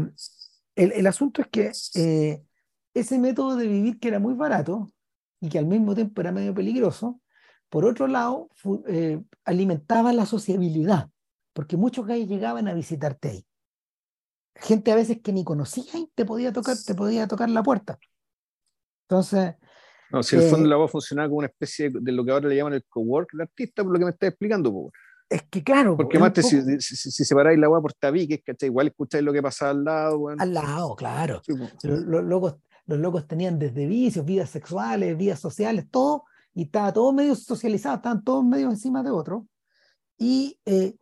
el, 0.75 0.91
el, 0.91 1.07
asunto 1.07 1.41
es 1.41 1.47
que 1.47 1.71
eh, 1.95 2.43
ese 2.93 3.17
método 3.17 3.55
de 3.55 3.67
vivir 3.67 3.99
que 3.99 4.09
era 4.09 4.19
muy 4.19 4.33
barato 4.33 4.91
y 5.39 5.49
que 5.49 5.59
al 5.59 5.65
mismo 5.65 5.95
tiempo 5.95 6.19
era 6.19 6.31
medio 6.31 6.53
peligroso, 6.53 7.21
por 7.69 7.85
otro 7.85 8.07
lado, 8.07 8.49
eh, 8.87 9.21
alimentaba 9.45 10.11
la 10.11 10.25
sociabilidad, 10.25 11.09
porque 11.59 11.75
muchos 11.75 12.07
gays 12.07 12.25
llegaban 12.25 12.69
a 12.69 12.73
visitarte 12.73 13.27
ahí. 13.27 13.45
Gente 14.55 14.93
a 14.93 14.95
veces 14.95 15.17
que 15.21 15.33
ni 15.33 15.43
conocía 15.43 15.91
y 15.93 16.09
te 16.15 16.23
podía 16.23 16.53
tocar, 16.53 16.77
te 16.85 16.95
podía 16.95 17.27
tocar 17.27 17.49
la 17.49 17.61
puerta. 17.61 17.99
Entonces. 19.09 19.55
No, 20.09 20.23
si 20.23 20.37
en 20.37 20.43
el 20.43 20.49
fondo 20.49 20.67
eh, 20.67 20.69
la 20.69 20.77
voz 20.77 20.89
funcionaba 20.89 21.27
como 21.27 21.39
una 21.39 21.47
especie 21.47 21.91
de, 21.93 22.11
lo 22.13 22.23
que 22.23 22.31
ahora 22.31 22.47
le 22.47 22.55
llaman 22.55 22.75
el 22.75 22.85
cowork 22.85 23.33
del 23.33 23.41
artista, 23.41 23.83
por 23.83 23.91
lo 23.91 23.99
que 23.99 24.05
me 24.05 24.11
estás 24.11 24.29
explicando. 24.29 24.89
Es 25.27 25.43
que 25.49 25.61
claro. 25.61 25.97
Porque 25.97 26.17
más 26.17 26.31
si, 26.35 26.79
si, 26.79 27.25
separáis 27.25 27.59
la 27.59 27.65
agua 27.65 27.81
por 27.81 27.91
tabiques, 27.91 28.39
¿cachai? 28.41 28.69
Igual 28.69 28.87
escucháis 28.87 29.25
lo 29.25 29.33
que 29.33 29.41
pasaba 29.41 29.71
al 29.71 29.83
lado. 29.83 30.29
Al 30.29 30.53
lado, 30.53 30.95
claro. 30.95 31.41
los, 31.83 32.23
locos, 32.23 32.55
los 32.85 32.99
locos 32.99 33.27
tenían 33.27 33.59
desde 33.59 33.85
vicios, 33.85 34.25
vidas 34.25 34.49
sexuales, 34.49 35.17
vidas 35.17 35.41
sociales, 35.41 35.87
todo 35.91 36.23
y 36.53 36.63
estaba 36.63 36.93
todo 36.93 37.11
medio 37.11 37.35
socializado, 37.35 37.97
estaban 37.97 38.23
todos 38.23 38.45
medio 38.45 38.69
encima 38.69 39.03
de 39.03 39.11
otro. 39.11 39.45
Y 40.17 40.57
eh, 40.65 40.95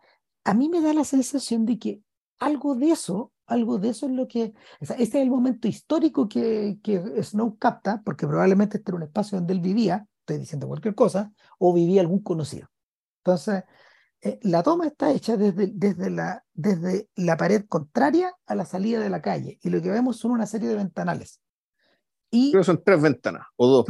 a 0.47 0.53
mí 0.53 0.69
me 0.69 0.79
da 0.79 0.93
la 0.93 1.03
sensación 1.03 1.65
de 1.65 1.77
que 1.77 2.01
algo 2.39 2.75
de 2.75 2.91
eso, 2.91 3.33
algo 3.47 3.79
de 3.79 3.89
eso 3.89 4.05
es 4.05 4.13
lo 4.13 4.29
que, 4.29 4.53
este 4.79 5.03
es 5.03 5.15
el 5.15 5.29
momento 5.29 5.67
histórico 5.67 6.29
que, 6.29 6.79
que 6.81 7.21
Snow 7.21 7.57
capta, 7.57 8.01
porque 8.05 8.25
probablemente 8.25 8.77
este 8.77 8.91
era 8.91 8.95
un 8.95 9.03
espacio 9.03 9.37
donde 9.39 9.53
él 9.53 9.59
vivía, 9.59 10.07
estoy 10.21 10.37
diciendo 10.37 10.67
cualquier 10.67 10.95
cosa, 10.95 11.33
o 11.59 11.73
vivía 11.73 11.99
algún 11.99 12.23
conocido. 12.23 12.69
Entonces, 13.25 13.65
eh, 14.21 14.39
la 14.43 14.63
toma 14.63 14.87
está 14.87 15.11
hecha 15.11 15.35
desde, 15.35 15.67
desde, 15.73 16.09
la, 16.09 16.41
desde 16.53 17.09
la 17.15 17.35
pared 17.35 17.65
contraria 17.67 18.33
a 18.45 18.55
la 18.55 18.65
salida 18.65 19.01
de 19.01 19.09
la 19.09 19.21
calle, 19.21 19.59
y 19.61 19.69
lo 19.69 19.81
que 19.81 19.91
vemos 19.91 20.15
son 20.15 20.31
una 20.31 20.45
serie 20.45 20.69
de 20.69 20.75
ventanales. 20.75 21.41
Y 22.31 22.51
Creo 22.51 22.61
que 22.61 22.67
son 22.67 22.81
tres 22.85 23.01
ventanas 23.01 23.47
o 23.57 23.67
dos. 23.67 23.85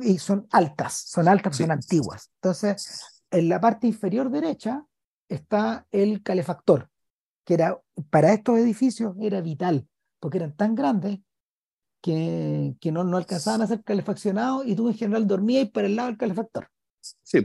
y 0.00 0.16
son 0.16 0.46
altas, 0.50 0.94
son 0.94 1.28
altas, 1.28 1.58
son 1.58 1.70
antiguas. 1.70 2.30
Entonces, 2.36 3.22
en 3.30 3.50
la 3.50 3.60
parte 3.60 3.86
inferior 3.86 4.30
derecha 4.30 4.86
está 5.30 5.86
el 5.90 6.22
calefactor, 6.22 6.90
que 7.44 7.54
era 7.54 7.80
para 8.10 8.32
estos 8.32 8.58
edificios 8.58 9.14
era 9.20 9.40
vital, 9.40 9.88
porque 10.18 10.38
eran 10.38 10.54
tan 10.54 10.74
grandes 10.74 11.20
que, 12.02 12.74
que 12.80 12.92
no, 12.92 13.04
no 13.04 13.16
alcanzaban 13.16 13.62
a 13.62 13.66
ser 13.66 13.82
calefaccionados 13.84 14.66
y 14.66 14.74
tú 14.74 14.88
en 14.88 14.94
general 14.94 15.26
dormías 15.26 15.70
para 15.70 15.86
el 15.86 15.96
lado 15.96 16.08
del 16.08 16.18
calefactor. 16.18 16.68
Sí. 17.00 17.44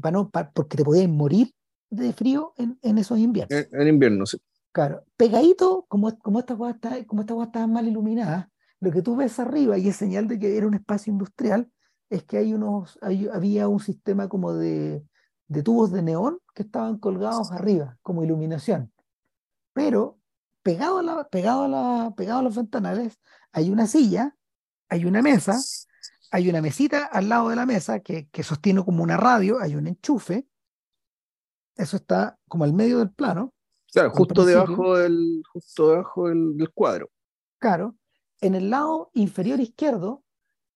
Para 0.00 0.12
no, 0.12 0.30
porque 0.30 0.76
te 0.76 0.84
podías 0.84 1.08
morir 1.08 1.52
de 1.90 2.12
frío 2.12 2.54
en, 2.56 2.78
en 2.82 2.98
esos 2.98 3.18
inviernos. 3.18 3.66
En, 3.72 3.88
invierno, 3.88 4.24
sí. 4.24 4.38
Claro, 4.72 5.04
pegadito, 5.16 5.84
como, 5.88 6.16
como 6.18 6.38
esta 6.38 6.56
está, 6.70 7.04
como 7.06 7.22
esta 7.22 7.42
está 7.42 7.66
mal 7.66 7.88
iluminada, 7.88 8.50
lo 8.78 8.92
que 8.92 9.02
tú 9.02 9.16
ves 9.16 9.40
arriba, 9.40 9.76
y 9.76 9.88
es 9.88 9.96
señal 9.96 10.28
de 10.28 10.38
que 10.38 10.56
era 10.56 10.66
un 10.66 10.74
espacio 10.74 11.12
industrial, 11.12 11.68
es 12.08 12.22
que 12.22 12.38
hay 12.38 12.54
unos, 12.54 12.98
había 13.02 13.66
un 13.66 13.80
sistema 13.80 14.28
como 14.28 14.52
de, 14.54 15.04
de 15.48 15.62
tubos 15.64 15.90
de 15.90 16.02
neón 16.02 16.38
que 16.60 16.66
estaban 16.66 16.98
colgados 16.98 17.52
arriba, 17.52 17.96
como 18.02 18.22
iluminación. 18.22 18.92
Pero 19.72 20.18
pegado 20.62 20.98
a, 20.98 21.02
la, 21.02 21.28
pegado, 21.28 21.62
a 21.62 21.68
la, 21.68 22.14
pegado 22.14 22.40
a 22.40 22.42
los 22.42 22.54
ventanales 22.54 23.18
hay 23.50 23.70
una 23.70 23.86
silla, 23.86 24.36
hay 24.90 25.06
una 25.06 25.22
mesa, 25.22 25.58
hay 26.30 26.50
una 26.50 26.60
mesita 26.60 27.06
al 27.06 27.30
lado 27.30 27.48
de 27.48 27.56
la 27.56 27.64
mesa 27.64 28.00
que, 28.00 28.28
que 28.28 28.42
sostiene 28.42 28.84
como 28.84 29.02
una 29.02 29.16
radio, 29.16 29.58
hay 29.58 29.74
un 29.74 29.86
enchufe. 29.86 30.46
Eso 31.76 31.96
está 31.96 32.38
como 32.46 32.64
al 32.64 32.74
medio 32.74 32.98
del 32.98 33.10
plano. 33.10 33.54
Claro, 33.90 34.10
justo 34.10 34.44
debajo 34.44 34.98
del, 34.98 35.42
justo 35.50 35.92
debajo 35.92 36.28
del, 36.28 36.58
del 36.58 36.70
cuadro. 36.72 37.10
Claro, 37.58 37.96
en 38.42 38.54
el 38.54 38.68
lado 38.68 39.10
inferior 39.14 39.60
izquierdo, 39.60 40.24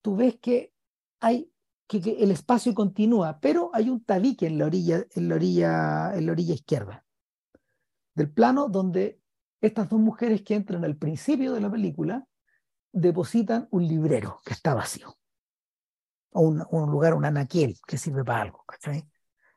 tú 0.01 0.17
ves 0.17 0.39
que 0.41 0.73
hay 1.21 1.53
que, 1.87 1.99
el 2.21 2.31
espacio 2.31 2.75
continúa, 2.75 3.39
pero 3.41 3.71
hay 3.73 3.91
un 3.91 4.05
tabique 4.05 4.47
en 4.47 4.59
la 4.59 4.67
orilla, 4.67 5.05
en 5.15 5.29
la 5.29 5.35
orilla, 5.35 6.15
en 6.15 6.27
la 6.27 6.33
orilla 6.33 6.55
izquierda 6.55 7.05
del 8.15 8.31
plano 8.31 8.69
donde 8.69 9.21
estas 9.61 9.89
dos 9.89 10.01
mujeres 10.01 10.43
que 10.43 10.55
entran 10.55 10.85
al 10.85 10.97
principio 10.97 11.53
de 11.53 11.61
la 11.61 11.71
película 11.71 12.27
depositan 12.93 13.69
un 13.71 13.87
librero 13.87 14.41
que 14.45 14.53
está 14.53 14.75
vacío 14.75 15.17
o 16.31 16.41
un, 16.41 16.91
lugar, 16.91 17.15
un 17.15 17.25
anaquiel 17.25 17.77
que 17.87 17.97
sirve 17.97 18.25
para 18.25 18.43
algo. 18.43 18.65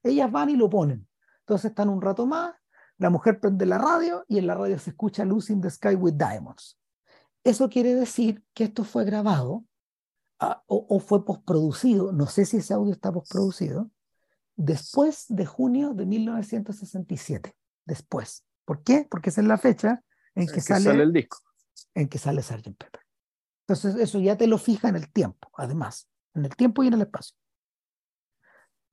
Ellas 0.04 0.32
van 0.32 0.50
y 0.50 0.56
lo 0.56 0.70
ponen. 0.70 1.08
Entonces 1.40 1.72
están 1.72 1.90
un 1.90 2.02
rato 2.02 2.26
más, 2.26 2.54
la 2.98 3.10
mujer 3.10 3.40
prende 3.40 3.66
la 3.66 3.78
radio 3.78 4.24
y 4.28 4.38
en 4.38 4.48
la 4.48 4.56
radio 4.56 4.78
se 4.78 4.92
escucha 4.92 5.26
Losing 5.26 5.62
the 5.62 5.70
Sky 5.70 5.96
with 5.96 6.14
Diamonds. 6.14 6.80
Eso 7.44 7.70
quiere 7.70 7.96
decir 7.96 8.44
que 8.54 8.66
esto 8.66 8.84
fue 8.84 9.06
grabado 9.06 9.66
ah, 10.40 10.64
o, 10.68 11.00
fue 11.00 11.26
postproducido, 11.26 12.12
no 12.12 12.28
sé 12.28 12.46
si 12.46 12.58
ese 12.58 12.74
audio 12.74 12.94
está 12.94 13.12
postproducido, 13.12 13.90
después 14.56 15.26
de 15.30 15.46
junio 15.46 15.94
de 15.94 16.06
1967. 16.06 17.56
Después. 17.86 18.46
¿Por 18.66 18.84
qué? 18.84 19.08
Porque 19.10 19.30
esa 19.30 19.42
es 19.42 19.48
la 19.48 19.58
fecha 19.58 20.04
en 20.36 20.48
que, 20.48 20.60
sale, 20.60 20.92
el 20.92 21.14
disco. 21.14 21.38
En 21.94 22.10
que 22.10 22.18
sale 22.18 22.42
Sgt. 22.42 22.76
Pepper. 22.78 23.02
Entonces, 23.62 23.96
eso 23.96 24.20
ya 24.20 24.38
te 24.38 24.48
lo 24.48 24.58
fija 24.58 24.90
en 24.90 24.96
el 24.96 25.12
tiempo, 25.12 25.50
además, 25.56 26.10
en 26.34 26.46
el 26.46 26.56
tiempo 26.56 26.84
y 26.84 26.88
en 26.88 26.94
el 26.94 27.02
espacio. 27.02 27.36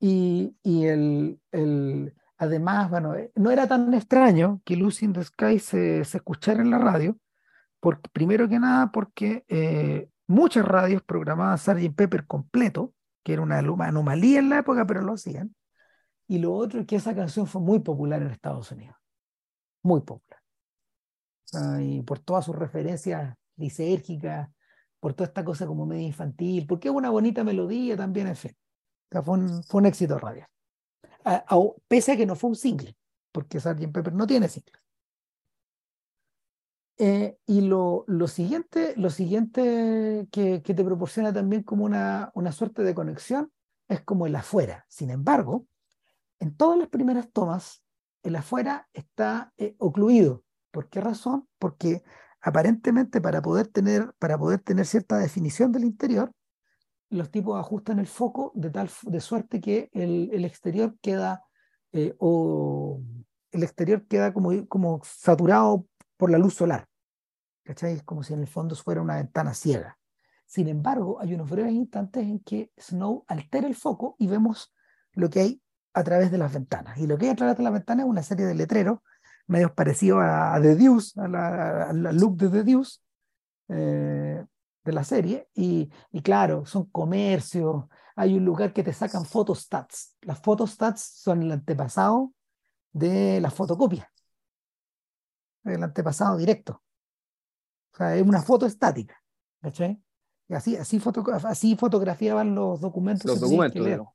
Y, 0.00 0.54
el, 0.64 1.40
el, 1.50 2.14
además, 2.36 2.90
bueno, 2.90 3.14
eh, 3.14 3.32
no 3.36 3.50
era 3.50 3.66
tan 3.66 3.94
extraño 3.94 4.60
que 4.64 4.76
Lucy 4.76 5.06
in 5.06 5.12
the 5.12 5.24
Sky 5.24 5.58
se, 5.58 6.04
se 6.04 6.18
escuchara 6.18 6.60
en 6.60 6.70
la 6.70 6.78
radio, 6.78 7.18
primero 8.12 8.48
que 8.48 8.58
nada, 8.58 8.90
porque 8.90 9.44
eh, 9.48 10.08
muchas 10.26 10.64
radios 10.64 11.02
programaban 11.02 11.58
Sgt. 11.58 11.94
Pepper 11.94 12.26
completo, 12.26 12.94
que 13.22 13.32
era 13.32 13.42
una 13.42 13.58
anomalía 13.58 14.38
en 14.38 14.50
la 14.50 14.58
época, 14.58 14.86
pero 14.86 15.02
lo 15.02 15.14
hacían. 15.14 15.54
Y 16.26 16.38
lo 16.38 16.54
otro 16.54 16.80
es 16.80 16.86
que 16.86 16.96
esa 16.96 17.14
canción 17.14 17.46
fue 17.46 17.60
muy 17.60 17.80
popular 17.80 18.22
en 18.22 18.28
Estados 18.28 18.70
Unidos. 18.72 18.96
Muy 19.82 20.00
popular. 20.00 20.40
por 22.06 22.18
todas 22.20 22.44
sus 22.44 22.56
referencias 22.56 23.34
lisérgicas, 23.56 24.50
por 24.98 25.12
toda 25.14 25.28
esta 25.28 25.44
cosa 25.44 25.66
como 25.66 25.86
medio 25.86 26.06
infantil, 26.06 26.66
porque 26.66 26.88
es 26.88 26.94
una 26.94 27.10
bonita 27.10 27.44
melodía 27.44 27.96
también, 27.96 28.28
en 28.28 28.36
fin. 28.36 28.56
fue, 29.22 29.38
un, 29.38 29.86
éxito 29.86 30.18
radial. 30.18 30.48
pese 31.86 32.12
a 32.12 32.16
que 32.16 32.26
no 32.26 32.34
fue 32.34 32.50
un 32.50 32.56
single, 32.56 32.96
porque 33.30 33.60
Sgt. 33.60 33.92
Pepper 33.92 34.14
no 34.14 34.26
tiene 34.26 34.48
single. 34.48 34.83
Eh, 36.96 37.38
y 37.46 37.62
lo, 37.62 38.04
lo, 38.06 38.28
siguiente, 38.28 38.94
lo 38.96 39.10
siguiente 39.10 40.28
que, 40.30 40.62
que, 40.62 40.74
te 40.74 40.84
proporciona 40.84 41.32
también 41.32 41.64
como 41.64 41.84
una, 41.84 42.30
una 42.34 42.52
suerte 42.52 42.84
de 42.84 42.94
conexión 42.94 43.50
es 43.88 44.00
como 44.02 44.26
el 44.26 44.36
afuera. 44.36 44.86
Sin 44.88 45.10
embargo, 45.10 45.66
en 46.38 46.56
todas 46.56 46.78
las 46.78 46.88
primeras 46.88 47.30
tomas, 47.32 47.82
el 48.22 48.36
afuera 48.36 48.88
está 48.92 49.52
eh, 49.56 49.74
ocluido. 49.78 50.44
¿Por 50.70 50.88
qué 50.88 51.00
razón? 51.00 51.48
Porque 51.58 52.02
aparentemente 52.40 53.20
para 53.20 53.42
poder, 53.42 53.68
tener, 53.68 54.12
para 54.18 54.38
poder 54.38 54.60
tener 54.60 54.86
cierta 54.86 55.18
definición 55.18 55.72
del 55.72 55.84
interior, 55.84 56.30
los 57.10 57.30
tipos 57.30 57.58
ajustan 57.58 57.98
el 57.98 58.06
foco 58.06 58.52
de 58.54 58.70
tal 58.70 58.90
de 59.02 59.20
suerte 59.20 59.60
que 59.60 59.90
el, 59.92 60.30
el 60.32 60.44
exterior 60.44 60.96
queda 61.00 61.44
eh, 61.92 62.14
o 62.18 63.00
el 63.52 63.62
exterior 63.62 64.04
queda 64.06 64.32
como, 64.34 64.66
como 64.66 65.00
saturado 65.04 65.86
por 66.16 66.30
la 66.30 66.38
luz 66.38 66.54
solar. 66.54 66.86
¿Cachai? 67.64 67.94
Es 67.94 68.02
como 68.02 68.22
si 68.22 68.34
en 68.34 68.40
el 68.40 68.46
fondo 68.46 68.74
fuera 68.76 69.00
una 69.00 69.16
ventana 69.16 69.54
ciega. 69.54 69.98
Sin 70.46 70.68
embargo, 70.68 71.20
hay 71.20 71.34
unos 71.34 71.48
breves 71.48 71.72
instantes 71.72 72.24
en 72.24 72.40
que 72.40 72.70
Snow 72.78 73.24
altera 73.28 73.66
el 73.66 73.74
foco 73.74 74.16
y 74.18 74.26
vemos 74.26 74.72
lo 75.12 75.30
que 75.30 75.40
hay 75.40 75.62
a 75.94 76.02
través 76.04 76.30
de 76.30 76.38
las 76.38 76.52
ventanas. 76.52 76.98
Y 76.98 77.06
lo 77.06 77.16
que 77.16 77.26
hay 77.26 77.32
a 77.32 77.36
través 77.36 77.56
de 77.56 77.62
las 77.62 77.72
ventanas 77.72 78.04
es 78.04 78.10
una 78.10 78.22
serie 78.22 78.46
de 78.46 78.54
letreros 78.54 78.98
medios 79.46 79.72
parecidos 79.72 80.22
a, 80.22 80.58
The 80.60 80.74
Deuce, 80.74 81.20
al 81.20 82.16
look 82.16 82.36
de 82.36 82.48
The 82.48 82.62
Deuce 82.64 83.00
eh, 83.68 84.44
de 84.84 84.92
la 84.92 85.04
serie. 85.04 85.48
Y, 85.54 85.90
y, 86.12 86.22
claro, 86.22 86.64
son 86.66 86.86
comercios. 86.86 87.84
Hay 88.16 88.36
un 88.36 88.44
lugar 88.44 88.72
que 88.72 88.82
te 88.82 88.92
sacan 88.92 89.24
photostats. 89.24 90.16
Las 90.22 90.40
photostats 90.40 91.02
son 91.02 91.42
el 91.42 91.52
antepasado 91.52 92.32
de 92.92 93.40
la 93.40 93.50
fotocopia. 93.50 94.10
El 95.64 95.82
antepasado 95.82 96.36
directo. 96.36 96.82
O 97.92 97.96
sea, 97.96 98.16
es 98.16 98.22
una 98.22 98.42
foto 98.42 98.66
estática. 98.66 99.20
¿Cachai? 99.60 100.00
Y 100.48 100.54
así, 100.54 100.76
así, 100.76 101.00
así 101.44 101.76
fotografiaban 101.76 102.54
los 102.54 102.80
documentos. 102.80 103.24
Los 103.24 103.40
documentos, 103.40 104.08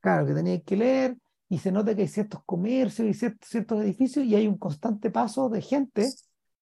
Claro, 0.00 0.26
que 0.26 0.34
tenías 0.34 0.62
que 0.62 0.76
leer 0.76 1.18
y 1.48 1.58
se 1.58 1.70
nota 1.70 1.94
que 1.94 2.02
hay 2.02 2.08
ciertos 2.08 2.40
comercios 2.44 3.06
y 3.06 3.14
ciertos, 3.14 3.48
ciertos 3.48 3.82
edificios 3.82 4.24
y 4.24 4.34
hay 4.34 4.46
un 4.46 4.56
constante 4.58 5.10
paso 5.10 5.48
de 5.48 5.60
gente 5.60 6.10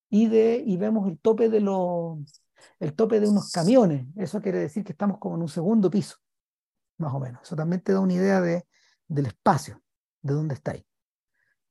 y, 0.09 0.27
de, 0.27 0.61
y 0.65 0.77
vemos 0.77 1.07
el 1.07 1.17
tope 1.17 1.49
de 1.49 1.61
los 1.61 2.19
el 2.79 2.93
tope 2.93 3.19
de 3.19 3.27
unos 3.27 3.51
camiones. 3.51 4.07
Eso 4.15 4.41
quiere 4.41 4.59
decir 4.59 4.83
que 4.83 4.91
estamos 4.91 5.17
como 5.19 5.35
en 5.35 5.43
un 5.43 5.49
segundo 5.49 5.89
piso, 5.89 6.17
más 6.97 7.13
o 7.13 7.19
menos. 7.19 7.41
Eso 7.43 7.55
también 7.55 7.81
te 7.81 7.93
da 7.93 7.99
una 7.99 8.13
idea 8.13 8.41
de, 8.41 8.65
del 9.07 9.27
espacio, 9.27 9.81
de 10.21 10.33
dónde 10.33 10.55
está 10.55 10.71
ahí. 10.71 10.85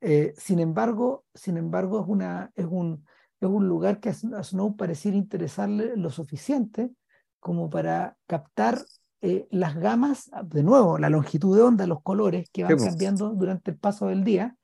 Eh, 0.06 0.34
sin 0.36 0.60
embargo, 0.60 1.24
sin 1.32 1.56
embargo 1.56 2.02
es, 2.02 2.06
una, 2.06 2.52
es, 2.54 2.66
un, 2.68 3.06
es 3.40 3.48
un 3.48 3.66
lugar 3.66 4.00
que 4.00 4.10
a 4.10 4.12
Snow 4.12 4.76
pareciera 4.76 5.16
interesarle 5.16 5.96
lo 5.96 6.10
suficiente 6.10 6.92
como 7.40 7.70
para 7.70 8.14
captar 8.26 8.84
eh, 9.22 9.48
las 9.50 9.74
gamas, 9.76 10.30
de 10.44 10.62
nuevo, 10.62 10.98
la 10.98 11.08
longitud 11.08 11.56
de 11.56 11.62
onda, 11.62 11.86
los 11.86 12.02
colores 12.02 12.50
que 12.52 12.64
van 12.64 12.76
cambiando 12.76 13.30
durante 13.30 13.70
el 13.70 13.78
paso 13.78 14.08
del 14.08 14.24
día. 14.24 14.54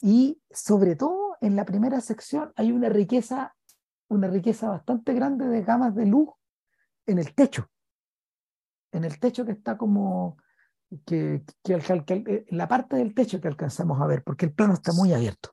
Y 0.00 0.40
sobre 0.50 0.96
todo 0.96 1.36
en 1.42 1.54
la 1.54 1.66
primera 1.66 2.00
sección 2.00 2.54
hay 2.56 2.72
una 2.72 2.88
riqueza, 2.88 3.54
una 4.08 4.26
riqueza 4.26 4.70
bastante 4.70 5.12
grande 5.12 5.48
de 5.48 5.62
gamas 5.62 5.94
de 5.94 6.06
luz 6.06 6.30
en 7.04 7.18
el 7.18 7.34
techo. 7.34 7.68
En 8.90 9.04
el 9.04 9.20
techo 9.20 9.44
que 9.44 9.52
está 9.52 9.76
como, 9.76 10.38
que, 11.04 11.42
que, 11.62 11.74
eh, 11.74 12.46
la 12.50 12.68
parte 12.68 12.96
del 12.96 13.14
techo 13.14 13.40
que 13.40 13.48
alcanzamos 13.48 14.00
a 14.00 14.06
ver, 14.06 14.22
porque 14.22 14.46
el 14.46 14.52
plano 14.52 14.74
está 14.74 14.92
muy 14.92 15.12
abierto. 15.12 15.50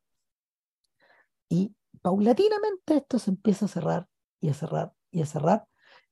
Y 1.50 1.76
paulatinamente 2.02 2.98
esto 2.98 3.20
se 3.20 3.32
empieza 3.32 3.66
a 3.66 3.70
cerrar 3.70 4.08
y 4.40 4.50
a 4.50 4.54
cerrar 4.54 4.94
y 5.12 5.22
a 5.22 5.26
cerrar. 5.26 5.66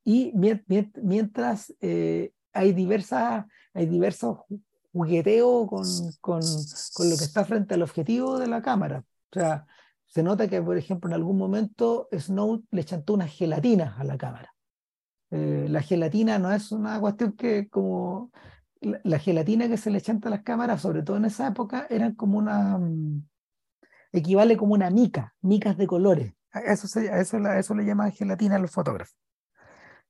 Y 0.04 0.34
mientras 0.36 1.74
eh, 1.80 2.34
hay, 2.54 2.74
diversas, 2.74 3.46
hay 3.74 3.86
diversos 3.86 4.40
jugueteos 4.92 5.68
con, 5.68 5.86
con, 6.20 6.42
con, 6.94 7.10
lo 7.10 7.18
que 7.18 7.24
está 7.24 7.46
frente 7.46 7.76
al 7.76 7.84
objetivo 7.84 8.40
de 8.40 8.48
la 8.48 8.62
cámara. 8.62 9.04
O 9.32 9.40
sea, 9.40 9.66
se 10.08 10.24
nota 10.24 10.48
que, 10.48 10.62
por 10.62 10.78
ejemplo, 10.78 11.10
en 11.10 11.14
algún 11.14 11.38
momento 11.38 12.10
Snow 12.12 12.64
le 12.72 12.84
chantó 12.84 13.14
unas 13.14 13.32
gelatinas 13.32 13.98
a 14.00 14.04
la 14.04 14.18
cámara. 14.18 14.54
Eh, 15.30 15.68
la 15.70 15.82
gelatina 15.82 16.38
no 16.38 16.52
es 16.52 16.74
una 16.74 17.00
cuestión 17.00 17.32
que 17.32 17.70
como 17.70 18.32
la, 18.82 19.20
gelatina 19.20 19.68
que 19.68 19.78
se 19.78 19.92
le 19.92 20.02
chanta 20.02 20.28
a 20.30 20.32
las 20.32 20.44
cámaras, 20.44 20.82
sobre 20.82 21.04
todo 21.04 21.18
en 21.18 21.26
esa 21.26 21.48
época, 21.48 21.88
eran 21.90 22.16
como 22.16 22.38
una, 22.38 22.78
mm, 22.78 23.28
equivale 24.12 24.58
como 24.58 24.74
una 24.74 24.90
mica, 24.90 25.36
micas 25.42 25.78
de 25.78 25.88
colores. 25.88 26.34
A 26.52 26.60
eso, 26.60 26.88
se, 26.88 27.10
a 27.10 27.20
eso, 27.20 27.38
eso 27.38 27.76
le 27.76 27.86
llaman 27.86 28.12
gelatina 28.12 28.56
a 28.58 28.60
los 28.60 28.72
fotógrafos. 28.72 29.16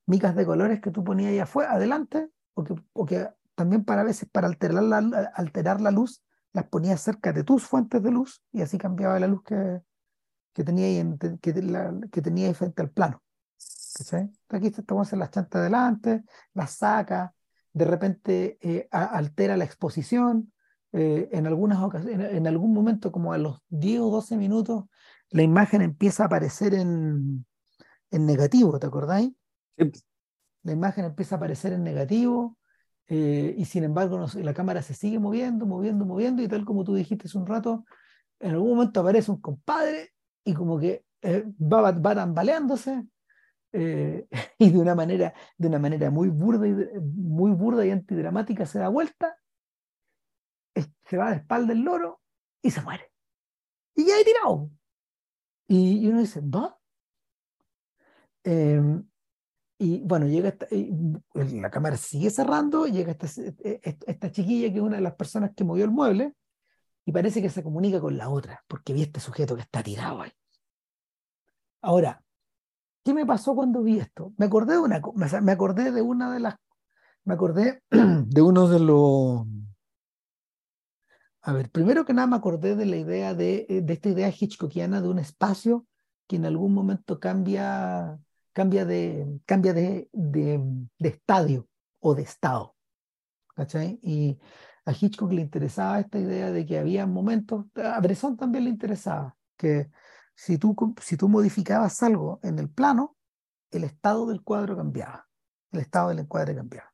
Micas 0.05 0.35
de 0.35 0.45
colores 0.45 0.81
que 0.81 0.91
tú 0.91 1.03
ponías 1.03 1.31
ahí 1.31 1.39
afuera, 1.39 1.73
adelante, 1.73 2.29
o 2.53 3.05
que, 3.05 3.29
también 3.55 3.85
para 3.85 4.03
veces 4.03 4.27
para 4.29 4.47
alterar 4.47 4.83
la, 4.83 4.97
alterar 5.35 5.81
la 5.81 5.91
luz, 5.91 6.23
las 6.53 6.65
ponías 6.65 7.01
cerca 7.01 7.31
de 7.33 7.43
tus 7.43 7.63
fuentes 7.63 8.01
de 8.01 8.11
luz 8.11 8.41
y 8.51 8.61
así 8.61 8.77
cambiaba 8.77 9.19
la 9.19 9.27
luz 9.27 9.43
que, 9.43 9.81
que 10.53 10.63
tenía 10.63 10.87
ahí, 10.87 11.17
que, 11.19 11.37
que 12.09 12.21
tenía 12.21 12.47
ahí 12.47 12.53
frente 12.53 12.81
al 12.81 12.89
plano. 12.89 13.21
Aquí 14.49 14.71
te 14.71 14.83
hacer 14.99 15.19
las 15.19 15.31
chantas 15.31 15.59
adelante, 15.59 16.23
las 16.53 16.71
saca, 16.71 17.33
de 17.73 17.85
repente 17.85 18.57
eh, 18.61 18.87
altera 18.91 19.57
la 19.57 19.65
exposición, 19.65 20.51
eh, 20.93 21.29
en 21.31 21.47
algunas 21.47 21.81
ocasiones, 21.81 22.33
en, 22.33 22.47
algún 22.47 22.73
momento, 22.73 23.11
como 23.11 23.31
a 23.31 23.37
los 23.37 23.61
10 23.69 24.01
o 24.01 24.09
12 24.09 24.35
minutos, 24.37 24.85
la 25.29 25.41
imagen 25.41 25.81
empieza 25.81 26.23
a 26.23 26.25
aparecer 26.25 26.73
en, 26.73 27.45
en 28.11 28.25
negativo, 28.25 28.77
¿te 28.77 28.87
acordáis? 28.87 29.31
La 30.63 30.71
imagen 30.73 31.05
empieza 31.05 31.35
a 31.35 31.37
aparecer 31.37 31.73
en 31.73 31.83
negativo 31.83 32.57
eh, 33.07 33.55
y 33.57 33.65
sin 33.65 33.83
embargo 33.85 34.25
la 34.35 34.53
cámara 34.53 34.81
se 34.81 34.93
sigue 34.93 35.17
moviendo, 35.17 35.65
moviendo, 35.65 36.05
moviendo 36.05 36.43
y 36.43 36.47
tal 36.47 36.65
como 36.65 36.83
tú 36.83 36.93
dijiste 36.93 37.27
hace 37.27 37.37
un 37.37 37.47
rato, 37.47 37.85
en 38.39 38.51
algún 38.51 38.71
momento 38.71 38.99
aparece 38.99 39.31
un 39.31 39.39
compadre 39.39 40.11
y 40.43 40.53
como 40.53 40.77
que 40.77 41.05
va, 41.23 41.91
va 41.91 42.15
tambaleándose 42.15 43.05
y 44.59 44.69
de 44.69 44.77
una 44.77 44.95
manera, 44.95 45.33
de 45.57 45.67
una 45.67 45.79
manera 45.79 46.09
muy 46.09 46.29
burda 46.29 46.67
y 46.67 46.73
muy 46.99 47.51
burda 47.51 47.85
y 47.85 47.91
antidramática 47.91 48.65
se 48.65 48.79
da 48.79 48.89
vuelta 48.89 49.37
se 51.11 51.17
va 51.17 51.27
a 51.27 51.29
la 51.31 51.35
espalda 51.35 51.73
del 51.73 51.83
loro 51.83 52.21
y 52.61 52.71
se 52.71 52.81
muere. 52.81 53.11
Y 53.95 54.05
ya 54.05 54.17
he 54.17 54.23
tirado. 54.23 54.71
Y, 55.67 56.07
uno 56.07 56.21
dice, 56.21 56.41
¿va? 56.41 56.77
Em, 58.43 59.05
y 59.77 60.01
bueno, 60.03 60.27
llega 60.27 60.55
la 61.33 61.69
cámara 61.69 61.97
sigue 61.97 62.29
cerrando, 62.29 62.85
llega 62.85 63.11
esta, 63.11 63.27
esta, 63.27 64.31
chiquilla 64.31 64.69
que 64.71 64.77
es 64.77 64.81
una 64.81 64.97
de 64.97 65.01
las 65.01 65.15
personas 65.15 65.51
que 65.55 65.63
movió 65.63 65.85
el 65.85 65.91
mueble 65.91 66.33
y 67.05 67.11
parece 67.11 67.41
que 67.41 67.49
se 67.49 67.63
comunica 67.63 67.99
con 67.99 68.17
la 68.17 68.29
otra, 68.29 68.63
porque 68.67 68.93
vi 68.93 69.01
este 69.03 69.19
sujeto 69.19 69.55
que 69.55 69.63
está 69.63 69.83
tirado 69.83 70.21
ahí. 70.21 70.31
Ahora, 71.81 72.23
¿qué 73.03 73.13
me 73.13 73.25
pasó 73.25 73.55
cuando 73.55 73.83
vi 73.83 73.99
esto? 73.99 74.33
Me 74.37 74.45
acordé 74.45 74.73
de 74.73 74.79
una, 74.79 75.01
me 75.41 75.51
acordé 75.51 75.91
de 75.91 76.01
una 76.01 76.31
de 76.31 76.39
las, 76.39 76.55
me 77.23 77.33
acordé 77.33 77.81
de 77.89 78.41
uno 78.41 78.67
de 78.67 78.79
los 78.79 79.45
a 81.43 81.53
ver, 81.53 81.71
primero 81.71 82.05
que 82.05 82.13
nada 82.13 82.27
me 82.27 82.35
acordé 82.35 82.75
de 82.75 82.85
la 82.85 82.97
idea 82.97 83.33
de, 83.33 83.65
eh, 83.67 83.81
de 83.81 83.93
esta 83.93 84.09
idea 84.09 84.29
hitchcockiana 84.29 85.01
de 85.01 85.07
un 85.07 85.17
espacio 85.17 85.87
que 86.27 86.35
en 86.35 86.45
algún 86.45 86.73
momento 86.73 87.19
cambia, 87.19 88.19
cambia, 88.53 88.85
de, 88.85 89.39
cambia 89.45 89.73
de, 89.73 90.07
de, 90.13 90.61
de 90.99 91.09
estadio 91.09 91.67
o 91.99 92.13
de 92.13 92.21
estado. 92.21 92.75
¿Cachai? 93.55 93.99
Y 94.03 94.39
a 94.85 94.93
Hitchcock 94.93 95.31
le 95.31 95.41
interesaba 95.41 95.99
esta 95.99 96.19
idea 96.19 96.51
de 96.51 96.65
que 96.65 96.79
había 96.79 97.05
momentos, 97.05 97.65
a 97.75 97.99
Bresson 97.99 98.37
también 98.37 98.63
le 98.63 98.69
interesaba, 98.69 99.35
que 99.57 99.89
si 100.41 100.57
tú, 100.57 101.29
modificabas 101.29 102.01
algo 102.01 102.39
en 102.41 102.57
el 102.57 102.67
plano, 102.67 103.15
el 103.69 103.83
estado 103.83 104.25
del 104.25 104.41
cuadro 104.41 104.75
cambiaba, 104.75 105.27
el 105.71 105.81
estado 105.81 106.09
del 106.09 106.17
encuadre 106.17 106.55
cambiaba. 106.55 106.91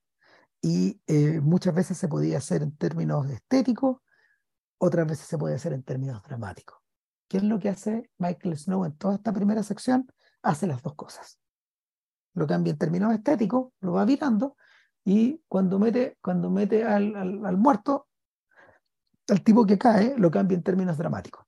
Y 0.61 1.01
eh, 1.07 1.39
muchas 1.39 1.73
veces 1.73 1.97
se 1.97 2.09
podía 2.09 2.39
hacer 2.39 2.61
en 2.61 2.75
términos 2.75 3.29
estéticos, 3.29 3.99
otras 4.77 5.07
veces 5.07 5.27
se 5.27 5.37
puede 5.37 5.55
hacer 5.55 5.71
en 5.71 5.83
términos 5.83 6.21
dramáticos. 6.23 6.77
¿Qué 7.29 7.37
es 7.37 7.43
lo 7.43 7.57
que 7.57 7.69
hace 7.69 8.11
Michael 8.17 8.57
Snow 8.57 8.83
en 8.83 8.97
toda 8.97 9.15
esta 9.15 9.31
primera 9.31 9.63
sección? 9.63 10.11
Hace 10.41 10.67
las 10.67 10.83
dos 10.83 10.95
cosas. 10.95 11.39
Lo 12.33 12.47
cambia 12.47 12.71
en 12.71 12.77
términos 12.77 13.13
estéticos, 13.13 13.71
lo 13.79 13.93
va 13.93 14.03
virando, 14.03 14.57
y 15.05 15.41
cuando 15.47 15.79
mete, 15.79 16.17
cuando 16.21 16.49
mete 16.49 16.83
al, 16.83 17.15
al, 17.15 17.55
muerto, 17.55 18.09
al 19.29 19.41
tipo 19.41 19.65
que 19.65 19.77
cae, 19.77 20.17
lo 20.17 20.29
cambia 20.29 20.57
en 20.57 20.63
términos 20.63 20.97
dramáticos. 20.97 21.46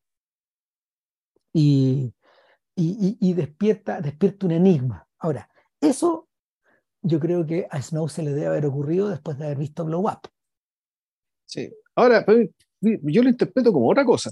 Y, 1.54 2.14
y, 2.76 3.18
y, 3.20 3.34
despierta, 3.34 4.02
despierta 4.02 4.46
un 4.46 4.52
enigma. 4.54 5.08
Ahora, 5.18 5.50
eso 5.82 6.28
yo 7.02 7.20
creo 7.20 7.46
que 7.46 7.68
a 7.70 7.82
Snow 7.82 8.08
se 8.10 8.24
le 8.24 8.32
debe 8.32 8.48
haber 8.48 8.66
ocurrido 8.66 9.10
después 9.10 9.38
de 9.38 9.46
haber 9.46 9.58
visto 9.58 9.86
Blow 9.86 10.02
Up. 10.02 10.30
Sí. 11.46 11.72
Ahora, 11.96 12.26
yo 12.82 13.24
lo 13.24 13.30
interpreto 13.30 13.74
como 13.74 13.90
otra 13.90 14.06
cosa. 14.06 14.32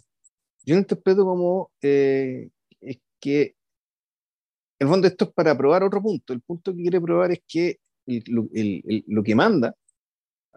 Yo 0.63 0.75
lo 0.75 0.79
interpreto 0.79 1.25
como 1.25 1.71
eh, 1.81 2.49
es 2.81 2.99
que, 3.19 3.55
en 4.79 4.87
el 4.87 4.87
fondo, 4.87 5.07
esto 5.07 5.25
es 5.25 5.31
para 5.31 5.57
probar 5.57 5.83
otro 5.83 6.01
punto. 6.01 6.33
El 6.33 6.41
punto 6.41 6.73
que 6.73 6.81
quiere 6.81 7.01
probar 7.01 7.31
es 7.31 7.41
que 7.47 7.79
lo 8.05 9.23
que 9.23 9.35
manda 9.35 9.75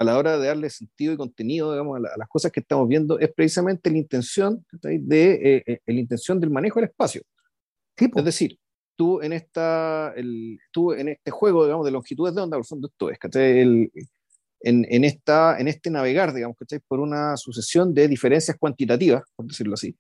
a 0.00 0.04
la 0.04 0.16
hora 0.16 0.38
de 0.38 0.46
darle 0.46 0.70
sentido 0.70 1.12
y 1.12 1.16
contenido 1.18 1.72
digamos, 1.72 1.98
a, 1.98 2.16
las 2.16 2.28
cosas 2.28 2.50
que 2.50 2.60
estamos 2.60 2.88
viendo 2.88 3.18
es 3.18 3.30
precisamente 3.34 3.90
la 3.90 3.98
intención, 3.98 4.64
de, 4.72 5.32
eh, 5.32 5.62
eh, 5.66 5.80
la 5.84 6.00
intención 6.00 6.40
del 6.40 6.48
manejo 6.48 6.80
del 6.80 6.88
espacio. 6.88 7.20
Es 7.96 8.24
decir, 8.24 8.58
tú 8.96 9.20
en, 9.20 9.34
esta, 9.34 10.14
el, 10.16 10.58
tú 10.72 10.92
en 10.92 11.10
este 11.10 11.30
juego 11.30 11.64
digamos, 11.64 11.84
de 11.84 11.92
longitudes 11.92 12.34
de 12.34 12.40
onda, 12.40 12.56
por 12.56 12.64
fondo 12.64 12.88
esto 12.88 13.10
es, 13.10 13.18
el, 13.34 13.92
en, 14.62 14.86
en, 14.88 15.04
esta, 15.04 15.60
en 15.60 15.68
este 15.68 15.90
navegar, 15.90 16.32
digamos, 16.32 16.56
¿cachai? 16.56 16.80
por 16.88 16.98
una 16.98 17.36
sucesión 17.36 17.92
de 17.92 18.08
diferencias 18.08 18.56
cuantitativas, 18.58 19.22
por 19.36 19.46
decirlo 19.46 19.74
así. 19.74 19.94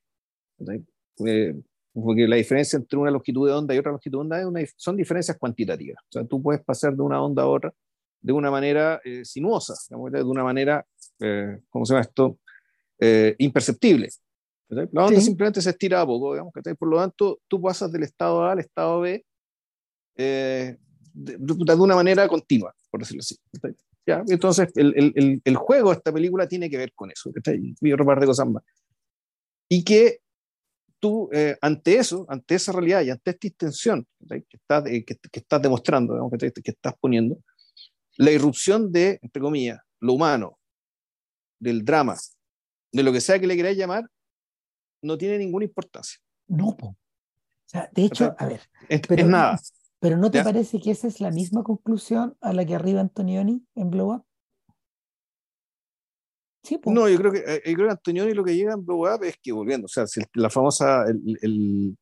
Eh, 1.26 1.54
porque 1.92 2.26
la 2.26 2.36
diferencia 2.36 2.78
entre 2.78 2.98
una 2.98 3.10
longitud 3.10 3.46
de 3.46 3.52
onda 3.52 3.74
y 3.74 3.78
otra 3.78 3.92
longitud 3.92 4.26
de 4.26 4.44
onda 4.46 4.66
son 4.76 4.96
diferencias 4.96 5.36
cuantitativas. 5.36 6.02
O 6.04 6.12
sea, 6.12 6.24
tú 6.24 6.40
puedes 6.42 6.64
pasar 6.64 6.96
de 6.96 7.02
una 7.02 7.22
onda 7.22 7.42
a 7.42 7.46
otra 7.48 7.74
de 8.20 8.32
una 8.32 8.50
manera 8.50 9.00
eh, 9.04 9.24
sinuosa, 9.24 9.74
digamos, 9.88 10.12
de 10.12 10.22
una 10.22 10.44
manera, 10.44 10.84
eh, 11.20 11.60
¿cómo 11.68 11.86
se 11.86 11.94
llama 11.94 12.02
esto? 12.02 12.38
Eh, 12.98 13.34
imperceptible. 13.38 14.08
La 14.68 15.06
onda 15.06 15.20
simplemente 15.20 15.60
se 15.60 15.70
estira 15.70 16.00
a 16.00 16.06
poco, 16.06 16.32
digamos, 16.32 16.52
por 16.78 16.88
lo 16.88 16.98
tanto, 16.98 17.40
tú 17.48 17.60
pasas 17.60 17.90
del 17.90 18.04
estado 18.04 18.44
A 18.44 18.52
al 18.52 18.60
estado 18.60 19.00
B 19.00 19.24
de, 20.14 20.78
de, 21.12 21.74
una 21.74 21.96
manera 21.96 22.28
continua, 22.28 22.72
por 22.88 23.00
decirlo 23.00 23.20
así. 23.20 23.36
Entonces, 24.06 24.68
el, 24.76 24.94
el, 24.96 25.40
el, 25.44 25.56
juego 25.56 25.90
de 25.90 25.96
esta 25.96 26.12
película 26.12 26.46
tiene 26.46 26.70
que 26.70 26.76
ver 26.76 26.92
con 26.94 27.10
eso, 27.10 27.32
y 27.80 27.92
otro 27.92 28.06
par 28.06 28.20
de 28.20 28.26
cosas 28.26 28.48
más. 28.48 28.62
Y 29.68 29.82
que 29.82 30.20
tú, 31.00 31.28
eh, 31.32 31.56
ante 31.60 31.96
eso, 31.96 32.26
ante 32.28 32.54
esa 32.54 32.72
realidad 32.72 33.02
y 33.02 33.10
ante 33.10 33.30
esta 33.30 33.46
intención 33.46 34.06
que 34.28 34.44
estás, 34.52 34.84
que, 34.84 35.04
que, 35.04 35.38
estás 35.40 35.62
demostrando, 35.62 36.30
que, 36.38 36.52
que 36.52 36.70
estás 36.70 36.94
poniendo, 37.00 37.38
la 38.20 38.30
irrupción 38.32 38.92
de, 38.92 39.18
entre 39.22 39.40
comillas, 39.40 39.78
lo 40.00 40.12
humano, 40.12 40.58
del 41.58 41.84
drama 41.84 42.16
de 42.92 43.02
lo 43.02 43.12
que 43.12 43.20
sea 43.20 43.38
que 43.38 43.46
le 43.46 43.56
queráis 43.56 43.78
llamar, 43.78 44.04
no 45.02 45.16
tiene 45.16 45.38
ninguna 45.38 45.64
importancia. 45.64 46.18
No, 46.48 46.76
po. 46.76 46.88
O 46.88 46.96
sea, 47.66 47.88
de 47.92 48.04
hecho, 48.04 48.34
a 48.36 48.46
ver. 48.46 48.60
Es, 48.88 49.00
es 49.08 49.26
nada. 49.26 49.58
Pero 50.00 50.16
¿no 50.16 50.30
te 50.30 50.38
¿Ya? 50.38 50.44
parece 50.44 50.80
que 50.80 50.90
esa 50.90 51.06
es 51.06 51.20
la 51.20 51.30
misma 51.30 51.62
conclusión 51.62 52.36
a 52.40 52.52
la 52.52 52.64
que 52.66 52.74
arriba 52.74 53.00
Antonioni 53.00 53.64
en 53.74 53.90
Blow 53.90 54.12
Up? 54.14 54.24
Sí, 56.62 56.76
po. 56.78 56.92
No, 56.92 57.08
yo 57.08 57.16
creo 57.16 57.32
que, 57.32 57.38
eh, 57.46 57.62
yo 57.64 57.74
creo 57.74 57.86
que 57.86 57.92
Antonioni 57.92 58.34
lo 58.34 58.44
que 58.44 58.54
llega 58.56 58.74
en 58.74 58.84
Blow 58.84 59.06
Up 59.14 59.24
es 59.24 59.36
que 59.42 59.52
volviendo, 59.52 59.86
o 59.86 59.88
sea, 59.88 60.06
si 60.06 60.20
la 60.34 60.50
famosa, 60.50 61.04
el, 61.08 61.38
el, 61.42 61.96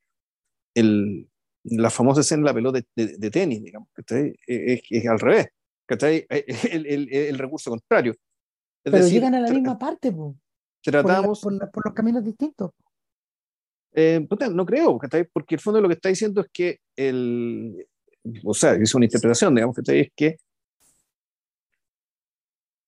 el- 0.74 1.30
la 1.64 1.90
famosa 1.90 2.22
escena 2.22 2.40
de 2.42 2.46
la 2.46 2.54
pelota 2.54 2.80
de, 2.80 3.04
de- 3.06 3.16
de 3.18 3.30
tenis, 3.30 3.62
digamos, 3.62 3.88
¿cachai? 3.92 4.34
Es, 4.46 4.80
es 4.88 5.06
al 5.06 5.20
revés, 5.20 5.48
¿cachai? 5.88 6.26
El, 6.70 6.86
el- 6.86 7.12
el 7.12 7.38
recurso 7.38 7.70
contrario. 7.70 8.12
Es 8.12 8.92
Pero 8.92 8.96
decir, 8.98 9.14
llegan 9.14 9.34
a 9.34 9.40
la 9.40 9.50
misma 9.50 9.78
parte, 9.78 10.12
po, 10.12 10.34
por, 10.36 10.36
la- 10.84 11.02
tratamos, 11.02 11.40
por 11.40 11.52
la- 11.54 11.70
por 11.70 11.84
los 11.84 11.94
caminos 11.94 12.22
distintos. 12.22 12.70
eh, 13.94 14.24
no 14.52 14.64
creo, 14.66 14.98
¿cachai? 14.98 15.24
Porque 15.24 15.56
el 15.56 15.60
fondo 15.60 15.80
lo 15.80 15.88
que 15.88 15.94
está 15.94 16.08
diciendo 16.10 16.42
es 16.42 16.48
que 16.52 16.78
el, 16.94 17.86
o 18.44 18.54
sea, 18.54 18.74
es 18.74 18.94
una 18.94 19.06
interpretación, 19.06 19.54
digamos, 19.54 19.74
¿cachai? 19.74 20.00
Es 20.00 20.08
que 20.14 20.36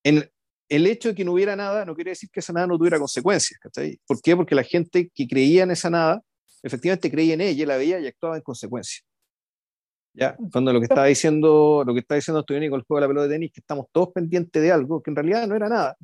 en, 0.05 0.31
el 0.69 0.87
hecho 0.87 1.09
de 1.09 1.15
que 1.15 1.25
no 1.25 1.33
hubiera 1.33 1.57
nada 1.57 1.85
no 1.85 1.95
quiere 1.95 2.11
decir 2.13 2.31
que 2.31 2.41
esa 2.41 2.53
nada 2.53 2.67
no 2.67 2.79
tuviera 2.79 2.99
consecuencias, 2.99 3.59
¿cachai? 3.61 3.99
¿Por 4.07 4.21
qué? 4.23 4.37
Porque 4.37 4.55
la 4.55 4.63
gente 4.63 5.11
que 5.15 5.27
creía 5.27 5.65
en 5.65 5.73
esa 5.73 5.91
nada, 5.91 6.23
efectivamente 6.63 7.11
creía 7.11 7.35
en 7.35 7.41
ella, 7.41 7.67
la 7.67 7.77
veía 7.77 7.99
y 7.99 8.07
actuaba 8.07 8.37
en 8.37 8.43
consecuencia. 8.43 9.03
¿Ya? 10.21 10.37
Cuando 10.53 10.71
lo 10.75 10.81
que 10.81 10.85
está 10.85 11.05
diciendo, 11.07 11.83
lo 11.87 11.95
que 11.95 12.01
está 12.01 12.15
diciendo 12.15 12.41
Antonioni 12.41 12.69
con 12.69 12.79
el 12.81 12.85
juego 12.85 12.99
de 12.99 13.07
la 13.07 13.09
pelota 13.09 13.27
de 13.27 13.35
tenis, 13.37 13.53
que 13.53 13.61
estamos 13.61 13.87
todos 13.91 14.11
pendientes 14.13 14.61
de 14.63 14.71
algo 14.71 15.03
que 15.03 15.11
en 15.11 15.17
realidad 15.17 15.49
no 15.49 15.57
era 15.57 15.71
nada. 15.71 15.97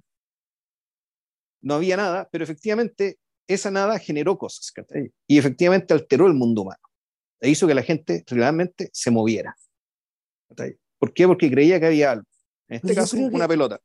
No 1.61 1.75
había 1.75 1.99
nada, 1.99 2.27
pero 2.33 2.43
efectivamente 2.43 3.19
esa 3.47 3.71
nada 3.71 3.99
generó 3.99 4.39
cosas, 4.39 4.73
¿cachai? 4.73 5.13
Y 5.27 5.37
efectivamente 5.37 5.93
alteró 5.93 6.27
el 6.29 6.33
mundo 6.33 6.63
humano. 6.63 6.81
E 7.41 7.51
hizo 7.51 7.67
que 7.67 7.75
la 7.75 7.83
gente 7.83 8.25
realmente 8.29 8.89
se 8.93 9.11
moviera. 9.11 9.55
¿cachai? 10.49 10.79
¿Por 10.99 11.13
qué? 11.13 11.27
Porque 11.27 11.51
creía 11.51 11.79
que 11.79 11.87
había 11.87 12.13
algo. 12.13 12.27
En 12.69 12.77
este 12.77 12.95
caso, 12.95 13.17
que- 13.19 13.25
una 13.25 13.47
pelota. 13.47 13.81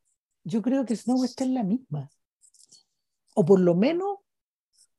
Yo 0.46 0.62
creo 0.62 0.86
que 0.86 0.96
Snow 0.96 1.26
está 1.26 1.44
en 1.44 1.56
la 1.56 1.64
misma. 1.64 2.10
O 3.36 3.44
por 3.44 3.60
lo 3.60 3.76
menos, 3.76 4.20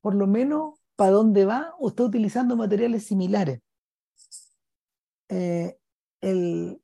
por 0.02 0.14
lo 0.14 0.26
menos, 0.26 0.78
para 0.94 1.12
dónde 1.12 1.46
va, 1.46 1.74
o 1.78 1.88
está 1.88 2.04
utilizando 2.04 2.54
materiales 2.54 3.04
similares. 3.06 3.60
Eh, 5.34 5.78
el, 6.20 6.78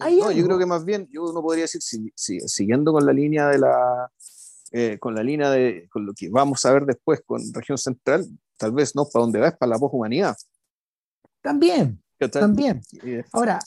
hay 0.00 0.18
No, 0.20 0.30
yo 0.32 0.38
algo- 0.38 0.46
creo 0.46 0.58
que 0.58 0.66
más 0.66 0.84
bien, 0.84 1.08
yo 1.12 1.22
uno 1.30 1.40
podría 1.40 1.64
decir, 1.64 1.80
si- 1.82 2.12
si- 2.16 2.40
siguiendo 2.40 2.92
con 2.92 3.06
la 3.06 3.12
línea 3.12 3.48
de 3.48 3.58
la, 3.58 4.10
eh, 4.72 4.98
con 4.98 5.14
la 5.14 5.22
línea 5.22 5.50
de, 5.50 5.88
con 5.90 6.04
lo 6.04 6.12
que 6.14 6.28
vamos 6.30 6.64
a 6.64 6.72
ver 6.72 6.84
después 6.84 7.22
con 7.24 7.40
región 7.54 7.78
central, 7.78 8.26
tal 8.56 8.72
vez 8.72 8.96
no 8.96 9.06
para 9.08 9.22
dónde 9.22 9.38
va, 9.40 9.48
es 9.48 9.56
para 9.56 9.70
la 9.70 9.78
poshumanidad. 9.78 10.36
También, 11.40 12.02
también. 12.32 12.82
Eh, 13.04 13.22
Ahora, 13.32 13.60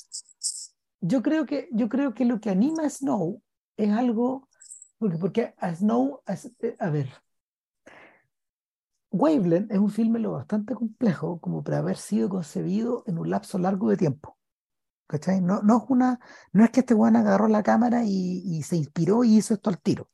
yo 0.99 1.21
creo 1.21 1.45
que, 1.45 1.69
yo 1.71 1.87
creo 1.87 2.13
que 2.13 2.25
lo 2.25 2.39
que 2.41 2.49
anima 2.49 2.83
a 2.83 2.89
Snow 2.89 3.41
es 3.77 3.89
algo, 3.89 4.47
porque, 4.99 5.17
porque 5.17 5.53
a 5.57 5.73
Snow, 5.73 6.21
a, 6.25 6.33
eh, 6.33 6.75
a 6.77 6.89
ver, 6.89 7.09
Waveland 9.11 9.71
es 9.71 9.77
un 9.77 9.91
filme 9.91 10.19
lo 10.19 10.31
bastante 10.31 10.73
complejo 10.73 11.39
como 11.41 11.63
para 11.63 11.79
haber 11.79 11.97
sido 11.97 12.29
concebido 12.29 13.03
en 13.07 13.17
un 13.19 13.29
lapso 13.29 13.57
largo 13.59 13.89
de 13.89 13.97
tiempo. 13.97 14.37
¿Cachai? 15.07 15.41
No, 15.41 15.61
no 15.61 15.79
es 15.79 15.83
una, 15.89 16.19
no 16.53 16.63
es 16.63 16.71
que 16.71 16.79
este 16.79 16.93
weón 16.93 17.17
agarró 17.17 17.49
la 17.49 17.63
cámara 17.63 18.05
y, 18.05 18.41
y 18.45 18.63
se 18.63 18.77
inspiró 18.77 19.25
y 19.25 19.37
hizo 19.37 19.53
esto 19.53 19.69
al 19.69 19.81
tiro. 19.81 20.09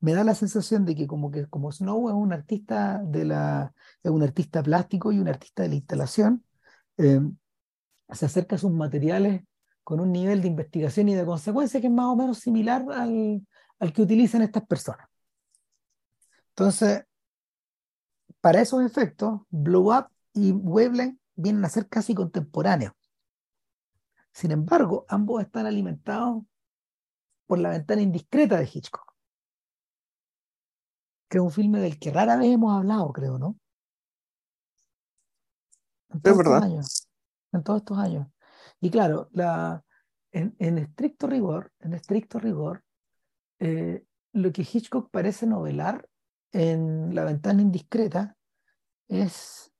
Me 0.00 0.14
da 0.14 0.24
la 0.24 0.34
sensación 0.34 0.84
de 0.84 0.96
que 0.96 1.06
como 1.06 1.30
que 1.30 1.46
como 1.46 1.70
Snow 1.70 2.08
es 2.08 2.14
un 2.14 2.32
artista 2.32 3.00
de 3.04 3.24
la, 3.24 3.72
es 4.02 4.10
un 4.10 4.22
artista 4.22 4.62
plástico 4.62 5.12
y 5.12 5.20
un 5.20 5.28
artista 5.28 5.62
de 5.62 5.68
la 5.68 5.74
instalación, 5.76 6.44
eh, 6.98 7.20
se 8.10 8.26
acerca 8.26 8.56
a 8.56 8.58
sus 8.58 8.72
materiales 8.72 9.42
con 9.84 10.00
un 10.00 10.12
nivel 10.12 10.42
de 10.42 10.48
investigación 10.48 11.08
y 11.08 11.14
de 11.14 11.24
consecuencia 11.24 11.80
que 11.80 11.86
es 11.86 11.92
más 11.92 12.06
o 12.06 12.16
menos 12.16 12.40
similar 12.40 12.84
al, 12.92 13.46
al 13.78 13.92
que 13.92 14.02
utilizan 14.02 14.42
estas 14.42 14.66
personas. 14.66 15.08
Entonces, 16.50 17.04
para 18.46 18.60
esos 18.60 18.80
efectos, 18.84 19.40
Blow 19.50 19.92
Up 19.92 20.06
y 20.32 20.52
Wavelength 20.52 21.18
vienen 21.34 21.64
a 21.64 21.68
ser 21.68 21.88
casi 21.88 22.14
contemporáneos. 22.14 22.92
Sin 24.32 24.52
embargo, 24.52 25.04
ambos 25.08 25.42
están 25.42 25.66
alimentados 25.66 26.44
por 27.48 27.58
la 27.58 27.70
ventana 27.70 28.02
indiscreta 28.02 28.56
de 28.58 28.70
Hitchcock, 28.72 29.12
que 31.28 31.38
es 31.38 31.42
un 31.42 31.50
filme 31.50 31.80
del 31.80 31.98
que 31.98 32.12
rara 32.12 32.36
vez 32.36 32.52
hemos 32.52 32.72
hablado, 32.72 33.12
creo, 33.12 33.36
¿no? 33.36 33.58
En 36.10 36.20
todos 36.20 36.38
estos 36.38 36.52
verdad. 36.52 36.62
años. 36.62 37.08
En 37.50 37.64
todos 37.64 37.80
estos 37.80 37.98
años. 37.98 38.28
Y 38.80 38.90
claro, 38.90 39.28
la, 39.32 39.84
en, 40.30 40.54
en 40.60 40.78
estricto 40.78 41.26
rigor, 41.26 41.72
en 41.80 41.94
estricto 41.94 42.38
rigor, 42.38 42.84
eh, 43.58 44.04
lo 44.30 44.52
que 44.52 44.62
Hitchcock 44.62 45.10
parece 45.10 45.48
novelar 45.48 46.08
en 46.52 47.12
La 47.12 47.24
ventana 47.24 47.60
indiscreta 47.60 48.35
es 49.08 49.72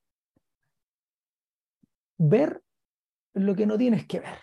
ver 2.19 2.63
lo 3.35 3.55
que 3.55 3.67
no 3.67 3.77
tienes 3.77 4.07
que 4.07 4.21
ver. 4.21 4.39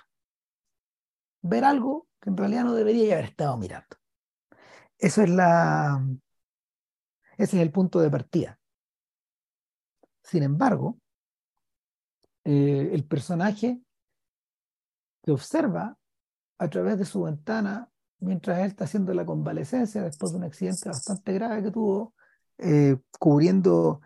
Ver 1.41 1.65
algo 1.65 2.07
que 2.19 2.29
en 2.29 2.37
realidad 2.37 2.63
no 2.63 2.73
debería 2.73 3.13
haber 3.13 3.25
estado 3.25 3.57
mirando. 3.57 3.97
Eso 4.97 5.21
es 5.23 5.29
la. 5.29 6.05
Ese 7.37 7.57
es 7.57 7.61
el 7.63 7.71
punto 7.71 7.99
de 7.99 8.09
partida. 8.09 8.59
Sin 10.23 10.43
embargo, 10.43 10.99
eh, 12.45 12.89
el 12.93 13.05
personaje 13.05 13.81
que 15.23 15.31
observa 15.31 15.97
a 16.57 16.69
través 16.69 16.97
de 16.97 17.05
su 17.05 17.23
ventana 17.23 17.89
mientras 18.19 18.59
él 18.59 18.67
está 18.67 18.85
haciendo 18.85 19.13
la 19.13 19.25
convalecencia 19.25 20.01
después 20.01 20.31
de 20.31 20.37
un 20.37 20.43
accidente 20.45 20.89
bastante 20.89 21.33
grave 21.33 21.63
que 21.63 21.71
tuvo, 21.71 22.13
eh, 22.57 22.97
cubriendo 23.19 24.01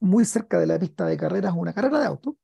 muy 0.00 0.24
cerca 0.24 0.58
de 0.60 0.66
la 0.66 0.78
pista 0.78 1.06
de 1.06 1.16
carreras 1.16 1.54
una 1.56 1.72
carrera 1.74 2.00
de 2.00 2.06
auto. 2.06 2.36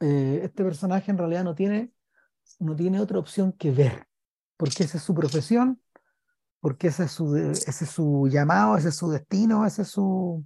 Eh, 0.00 0.40
este 0.44 0.64
personaje 0.64 1.10
en 1.10 1.18
realidad 1.18 1.44
no 1.44 1.54
tiene, 1.54 1.92
no 2.60 2.76
tiene 2.76 3.00
otra 3.00 3.18
opción 3.18 3.52
que 3.52 3.70
ver, 3.72 4.08
porque 4.56 4.84
esa 4.84 4.98
es 4.98 5.04
su 5.04 5.14
profesión, 5.14 5.80
porque 6.60 6.88
ese 6.88 7.04
es 7.04 7.12
su, 7.12 7.36
ese 7.36 7.84
es 7.86 7.90
su 7.90 8.28
llamado, 8.30 8.76
ese 8.78 8.90
es 8.90 8.96
su 8.96 9.10
destino, 9.10 9.66
ese 9.66 9.82
es 9.82 9.88
su, 9.88 10.44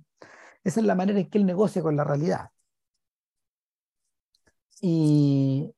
esa 0.64 0.80
es 0.80 0.86
la 0.86 0.94
manera 0.96 1.20
en 1.20 1.30
que 1.30 1.38
él 1.38 1.46
negocia 1.46 1.82
con 1.82 1.96
la 1.96 2.04
realidad. 2.04 2.50
Y, 4.80 5.72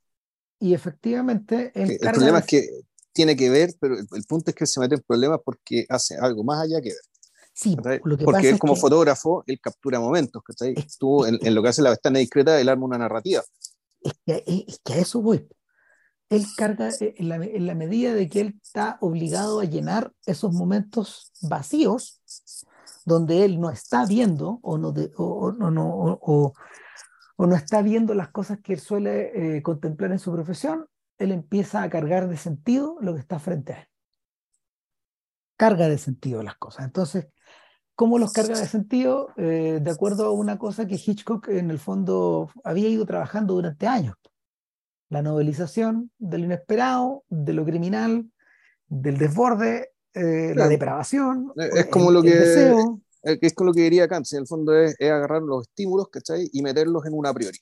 y 0.60 0.74
efectivamente, 0.74 1.72
él 1.74 1.96
el 2.00 2.10
problema 2.12 2.38
de- 2.38 2.40
es 2.40 2.46
que 2.46 2.68
tiene 3.12 3.36
que 3.36 3.50
ver, 3.50 3.70
pero 3.80 3.94
el, 3.98 4.06
el 4.12 4.24
punto 4.24 4.50
es 4.50 4.54
que 4.56 4.66
se 4.66 4.80
mete 4.80 4.94
en 4.96 5.02
problemas 5.02 5.40
porque 5.44 5.86
hace 5.88 6.16
algo 6.20 6.44
más 6.44 6.62
allá 6.62 6.80
que 6.80 6.90
ver. 6.90 6.98
Sí, 7.60 7.74
¿cachai? 7.74 8.00
lo 8.04 8.16
que 8.16 8.24
Porque 8.24 8.36
pasa 8.38 8.48
él 8.50 8.54
es 8.54 8.60
como 8.60 8.74
que- 8.74 8.80
fotógrafo, 8.80 9.42
él 9.48 9.58
captura 9.60 9.98
momentos, 9.98 10.42
¿cachai? 10.44 10.74
Es- 10.76 10.96
Tú, 10.96 11.24
en, 11.24 11.38
en 11.44 11.54
lo 11.56 11.62
que 11.62 11.68
hace 11.70 11.82
la 11.82 11.90
ventana 11.90 12.20
discreta, 12.20 12.60
él 12.60 12.68
arma 12.68 12.84
una 12.86 12.98
narrativa. 12.98 13.42
es 14.00 14.12
que, 14.24 14.44
es 14.68 14.80
que 14.84 14.92
a 14.92 14.98
eso 14.98 15.20
voy. 15.20 15.48
Él 16.30 16.44
carga 16.56 16.88
eh, 17.00 17.14
en 17.16 17.28
la, 17.28 17.36
en 17.36 17.66
la 17.66 17.74
medida 17.74 18.14
de 18.14 18.28
que 18.28 18.40
él 18.42 18.60
está 18.62 18.96
obligado 19.00 19.58
a 19.58 19.64
llenar 19.64 20.12
esos 20.26 20.52
momentos 20.52 21.32
vacíos 21.42 22.22
donde 23.04 23.44
él 23.44 23.58
no 23.60 23.70
está 23.70 24.04
viendo 24.06 24.60
o 24.62 24.78
no, 24.78 24.92
de- 24.92 25.10
o, 25.16 25.24
o- 25.24 25.52
no- 25.52 25.88
o- 25.88 26.52
o 27.36 27.46
no 27.46 27.56
está 27.56 27.82
viendo 27.82 28.14
las 28.14 28.28
cosas 28.28 28.58
que 28.62 28.74
él 28.74 28.80
suele 28.80 29.56
eh, 29.56 29.62
contemplar 29.62 30.12
en 30.12 30.18
su 30.20 30.30
profesión, 30.30 30.86
él 31.18 31.32
empieza 31.32 31.82
a 31.82 31.90
cargar 31.90 32.28
de 32.28 32.36
sentido 32.36 32.96
lo 33.00 33.14
que 33.14 33.20
está 33.20 33.38
frente 33.40 33.72
a 33.72 33.80
él. 33.80 33.88
Carga 35.56 35.88
de 35.88 35.98
sentido 35.98 36.42
las 36.44 36.56
cosas. 36.56 36.84
Entonces, 36.84 37.26
¿cómo 37.98 38.16
los 38.20 38.32
carga 38.32 38.56
de 38.56 38.66
sentido? 38.68 39.30
Eh, 39.36 39.80
de 39.82 39.90
acuerdo 39.90 40.26
a 40.26 40.30
una 40.30 40.56
cosa 40.56 40.86
que 40.86 40.94
Hitchcock 41.04 41.48
en 41.48 41.68
el 41.72 41.80
fondo 41.80 42.48
había 42.62 42.88
ido 42.88 43.04
trabajando 43.04 43.54
durante 43.54 43.88
años. 43.88 44.14
La 45.10 45.20
novelización 45.20 46.12
de 46.18 46.38
lo 46.38 46.44
inesperado, 46.44 47.24
de 47.28 47.52
lo 47.54 47.64
criminal, 47.64 48.30
del 48.86 49.18
desborde, 49.18 49.90
eh, 50.14 50.50
la 50.50 50.54
Claro. 50.54 50.70
depravación, 50.70 51.52
Es- 51.56 51.74
es 51.74 51.86
como 51.86 52.12
lo 52.12 52.20
el 52.20 52.26
que- 52.26 52.36
deseo. 52.38 53.00
Eh, 53.24 53.36
que 53.40 53.48
es 53.48 53.52
con 53.54 53.66
lo 53.66 53.72
que 53.72 53.80
diría 53.82 54.06
Kant, 54.06 54.26
en 54.32 54.38
el 54.38 54.46
fondo 54.46 54.72
es, 54.78 54.94
es 55.00 55.10
agarrar 55.10 55.42
los 55.42 55.62
estímulos, 55.66 56.08
¿cachai? 56.08 56.48
Y 56.52 56.62
meterlos 56.62 57.04
en 57.04 57.14
un 57.14 57.26
a 57.26 57.34
priori. 57.34 57.58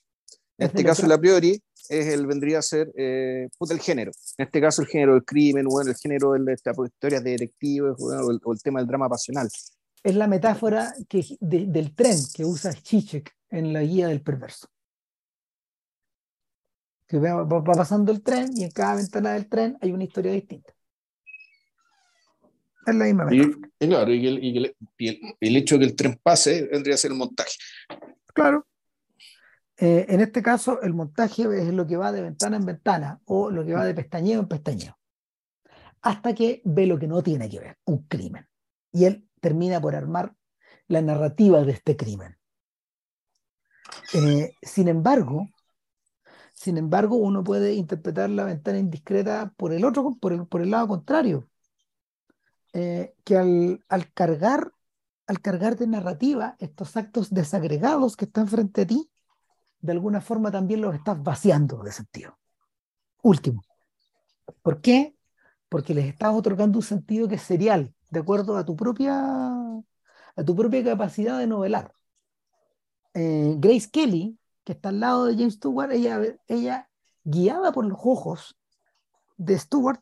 En 0.59 0.65
Es 0.65 0.67
este 0.69 0.79
de 0.79 0.83
lo 0.83 0.89
caso, 0.91 1.07
el 1.07 1.13
a 1.13 1.19
priori 1.19 1.63
es 1.89 2.07
el, 2.09 2.27
vendría 2.27 2.59
a 2.59 2.63
ser 2.63 2.93
eh, 2.95 3.49
puta, 3.59 3.73
el 3.73 3.81
género. 3.81 4.13
En 4.37 4.45
este 4.45 4.61
caso, 4.61 4.83
el 4.83 4.89
género 4.89 5.15
del 5.15 5.25
crimen, 5.25 5.65
bueno, 5.67 5.91
el 5.91 5.97
género 5.97 6.33
de, 6.33 6.53
esta- 6.53 6.73
historias 6.73 7.25
de 7.25 7.31
detectives, 7.31 7.95
bueno, 7.99 8.27
o, 8.27 8.31
el, 8.33 8.41
o 8.45 8.53
el 8.53 8.61
tema 8.61 8.81
del 8.81 8.87
drama 8.89 9.09
pasional. 9.09 9.49
Es 10.07 10.15
la 10.15 10.29
metáfora 10.29 10.95
que, 11.09 11.25
de- 11.41 11.67
del 11.67 11.93
tren 11.93 12.17
que 12.33 12.45
usa 12.45 12.73
Zizek 12.73 13.35
en 13.51 13.73
la 13.73 13.83
guía 13.83 14.07
del 14.07 14.23
perverso. 14.23 14.69
Que 17.09 17.19
va, 17.19 17.43
va- 17.43 17.65
pasando 17.65 18.13
el 18.13 18.23
tren 18.23 18.57
y 18.57 18.63
en 18.63 18.71
cada 18.71 18.95
ventana 18.95 19.33
del 19.33 19.49
tren 19.49 19.77
hay 19.81 19.91
una 19.91 20.05
historia 20.05 20.31
distinta. 20.31 20.73
Es 22.87 22.95
la 22.95 23.05
misma 23.07 23.35
y, 23.35 23.51
claro, 23.89 24.13
y, 24.13 24.27
el, 24.29 24.45
y, 24.45 24.57
el, 24.59 24.77
el, 25.41 25.57
hecho 25.57 25.75
de 25.75 25.81
que 25.81 25.85
el 25.87 25.97
tren 25.97 26.21
pase 26.23 26.69
vendría 26.71 26.95
a 26.95 26.99
ser 26.99 27.11
el 27.11 27.17
montaje. 27.17 27.59
Claro. 28.33 28.65
Eh, 29.77 30.07
en 30.09 30.21
este 30.21 30.41
caso, 30.41 30.81
el 30.83 30.95
montaje 30.95 31.43
es 31.43 31.75
lo 31.75 31.85
que 31.85 31.97
va 31.97 32.13
de 32.13 32.23
ventana 32.23 32.59
en 32.59 32.65
ventana 32.65 33.21
o 33.25 33.51
lo 33.51 33.65
que 33.67 33.75
va 33.75 33.85
de 33.85 33.93
pestañeo 33.93 34.39
en 34.39 34.47
pestañeo. 34.47 34.97
Hasta 36.01 36.33
que 36.33 36.63
ve 36.65 36.87
lo 36.87 36.97
que 36.97 37.09
no 37.09 37.25
tiene 37.25 37.51
que 37.51 37.59
ver, 37.59 37.77
un 37.87 38.07
crimen. 38.07 38.47
Y 38.93 39.07
él 39.07 39.26
termina 39.47 39.81
por 39.81 39.95
armar 39.95 40.35
la 40.89 41.03
narrativa 41.03 41.63
de 41.63 41.71
este 41.71 41.97
crimen. 41.97 42.37
Eh, 44.13 44.51
sin 44.61 44.89
embargo, 44.89 45.47
sin 46.53 46.79
embargo, 46.79 47.15
uno 47.15 47.45
puede 47.45 47.75
interpretar 47.75 48.29
la 48.31 48.43
ventana 48.43 48.79
indiscreta 48.79 49.53
por 49.57 49.73
el 49.73 49.85
otro, 49.85 50.17
por 50.21 50.33
el, 50.33 50.49
por 50.49 50.63
el 50.63 50.73
lado 50.73 50.89
contrario. 50.89 51.49
Eh, 52.73 53.15
que 53.25 53.37
al, 53.37 53.85
al, 53.89 54.13
cargar, 54.13 54.73
al 55.29 55.41
cargar 55.41 55.77
de 55.77 55.87
narrativa 55.87 56.57
estos 56.59 56.97
actos 56.97 57.33
desagregados 57.33 58.17
que 58.17 58.25
están 58.25 58.49
frente 58.49 58.83
a 58.83 58.87
ti, 58.89 59.09
de 59.79 59.93
alguna 59.93 60.21
forma 60.21 60.51
también 60.51 60.81
los 60.81 60.93
estás 60.93 61.23
vaciando 61.23 61.85
de 61.85 61.93
sentido. 61.93 62.37
Último. 63.23 63.63
¿Por 64.61 64.81
qué? 64.81 65.15
Porque 65.69 65.95
les 65.95 66.07
estás 66.07 66.35
otorgando 66.35 66.81
un 66.81 66.85
sentido 66.85 67.29
que 67.29 67.37
es 67.37 67.43
serial, 67.43 67.95
de 68.11 68.21
acuerdo 68.21 68.57
a 68.57 68.65
tu 68.65 68.77
propia, 68.77 69.21
a 69.21 70.45
tu 70.45 70.57
propia 70.57 70.85
capacidad 70.85 71.39
de 71.39 71.47
novelar. 71.47 71.93
Eh, 73.15 73.55
Grace 73.59 73.89
Kelly, 73.91 74.39
que 74.65 74.73
está 74.73 74.91
al 74.91 75.01
lado 75.01 75.27
de 75.27 75.35
James 75.35 75.55
Stewart, 75.55 75.91
ella, 75.93 76.21
ella, 76.49 76.91
guiada 77.25 77.73
por 77.73 77.85
los 77.85 77.99
ojos 78.03 78.57
de 79.37 79.59
Stewart, 79.59 80.01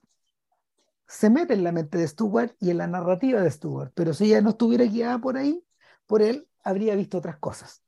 se 1.07 1.31
mete 1.31 1.55
en 1.55 1.65
la 1.65 1.73
mente 1.73 1.99
de 1.99 2.09
Stewart 2.09 2.57
y 2.61 2.71
en 2.71 2.79
la 2.79 2.87
narrativa 2.87 3.41
de 3.41 3.51
Stewart, 3.51 3.93
pero 3.95 4.15
si 4.15 4.25
ella 4.25 4.41
no 4.41 4.51
estuviera 4.51 4.85
guiada 4.85 5.19
por 5.19 5.37
ahí, 5.37 5.63
por 6.07 6.23
él, 6.23 6.49
habría 6.63 6.97
visto 6.97 7.19
otras 7.19 7.39
cosas. 7.39 7.83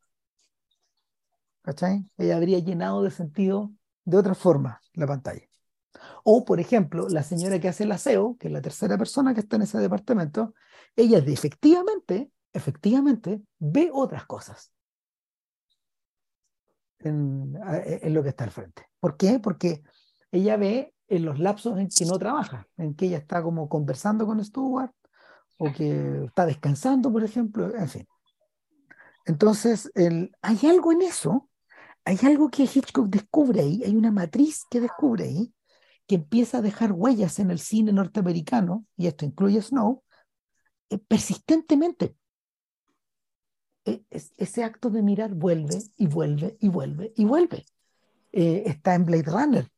¿Cachai? 1.62 2.08
Ella 2.16 2.36
habría 2.36 2.60
llenado 2.60 3.02
de 3.02 3.10
sentido 3.10 3.72
de 4.04 4.18
otra 4.18 4.34
forma 4.34 4.80
la 4.94 5.06
pantalla. 5.06 5.42
O, 6.24 6.44
por 6.44 6.60
ejemplo, 6.60 7.08
la 7.08 7.22
señora 7.22 7.60
que 7.60 7.68
hace 7.68 7.84
el 7.84 7.92
aseo, 7.92 8.36
que 8.38 8.48
es 8.48 8.52
la 8.52 8.62
tercera 8.62 8.96
persona 8.98 9.34
que 9.34 9.40
está 9.40 9.56
en 9.56 9.62
ese 9.62 9.78
departamento, 9.78 10.54
ella 10.94 11.18
efectivamente, 11.18 12.30
efectivamente, 12.52 13.42
ve 13.58 13.90
otras 13.92 14.26
cosas 14.26 14.72
en, 16.98 17.54
en, 17.64 18.14
lo 18.14 18.22
que 18.22 18.30
está 18.30 18.44
al 18.44 18.50
frente. 18.50 18.86
¿Por 19.00 19.16
qué? 19.16 19.38
Porque 19.38 19.82
ella 20.32 20.56
ve 20.56 20.94
en 21.08 21.24
los 21.24 21.38
lapsos 21.38 21.78
en 21.78 21.88
que 21.88 22.04
no 22.04 22.18
trabaja, 22.18 22.66
en 22.76 22.94
que 22.94 23.06
ella 23.06 23.18
está 23.18 23.42
como 23.42 23.68
conversando 23.68 24.26
con 24.26 24.44
Stuart 24.44 24.92
o 25.58 25.72
que 25.72 26.24
está 26.24 26.44
descansando, 26.46 27.10
por 27.10 27.24
ejemplo, 27.24 27.74
en 27.74 27.88
fin. 27.88 28.06
Entonces, 29.24 29.90
el, 29.94 30.32
hay 30.42 30.58
algo 30.64 30.92
en 30.92 31.02
eso, 31.02 31.48
hay 32.04 32.18
algo 32.22 32.48
que 32.50 32.64
Hitchcock 32.64 33.08
descubre 33.08 33.60
ahí, 33.60 33.82
hay 33.84 33.96
una 33.96 34.12
matriz 34.12 34.64
que 34.70 34.80
descubre 34.80 35.24
ahí, 35.24 35.52
que 36.06 36.16
empieza 36.16 36.58
a 36.58 36.62
dejar 36.62 36.92
huellas 36.92 37.38
en 37.38 37.50
el 37.50 37.58
cine 37.58 37.92
norteamericano, 37.92 38.86
y 38.96 39.06
esto 39.06 39.24
incluye 39.24 39.60
Snow, 39.60 40.02
eh, 40.90 40.98
persistentemente. 40.98 42.16
E, 43.84 44.04
ese 44.10 44.64
acto 44.64 44.90
de 44.90 45.02
mirar 45.02 45.34
vuelve 45.34 45.82
y 45.96 46.06
vuelve 46.06 46.56
y 46.60 46.68
vuelve 46.68 47.12
y 47.16 47.24
vuelve. 47.24 47.64
Eh, 48.32 48.64
está 48.66 48.94
en 48.94 49.04
Blade 49.04 49.30
Runner, 49.30 49.68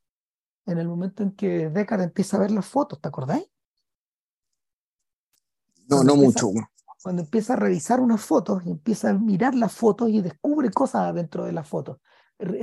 en 0.67 0.79
el 0.79 0.89
momento 0.89 1.23
en 1.23 1.33
que 1.33 1.71
Deckard 1.71 2.03
empieza 2.03 2.37
a 2.37 2.41
ver 2.41 2.51
las 2.51 2.67
fotos, 2.67 3.01
¿te 3.01 3.09
acordáis? 3.09 3.47
No, 5.89 6.05
no 6.05 6.17
mucho. 6.17 6.51
Cuando 7.03 7.23
empieza 7.23 7.55
a 7.55 7.57
revisar 7.57 8.01
unas 8.01 8.21
fotos 8.21 8.63
y 8.67 8.71
empieza 8.71 9.11
a 9.11 9.15
mirar 9.15 9.55
las 9.55 9.73
fotos 9.73 10.11
y 10.11 10.21
descubre 10.21 10.71
cosas 10.71 11.15
dentro 11.15 11.45
de 11.45 11.53
las 11.53 11.67
fotos. 11.67 11.99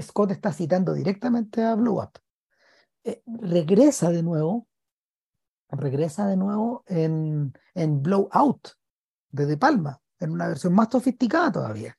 Scott 0.01 0.32
está 0.32 0.53
citando 0.53 0.93
directamente 0.93 1.63
a 1.63 1.74
Blue 1.76 2.01
Up. 2.01 2.20
Eh, 3.05 3.21
regresa 3.27 4.09
de 4.09 4.23
nuevo, 4.23 4.67
regresa 5.69 6.25
de 6.27 6.37
nuevo 6.37 6.83
en, 6.87 7.53
en 7.75 8.01
Blowout 8.01 8.69
de 9.29 9.45
De 9.45 9.57
Palma, 9.57 10.01
en 10.19 10.31
una 10.31 10.47
versión 10.47 10.73
más 10.73 10.89
sofisticada 10.91 11.51
todavía. 11.51 11.97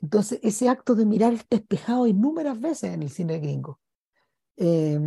Entonces, 0.00 0.38
ese 0.42 0.68
acto 0.68 0.94
de 0.94 1.04
mirar 1.04 1.32
está 1.32 1.56
espejado 1.56 2.06
innumerables 2.06 2.62
veces 2.62 2.94
en 2.94 3.02
el 3.02 3.10
cine 3.10 3.38
gringo. 3.38 3.80
Eh, 4.56 4.98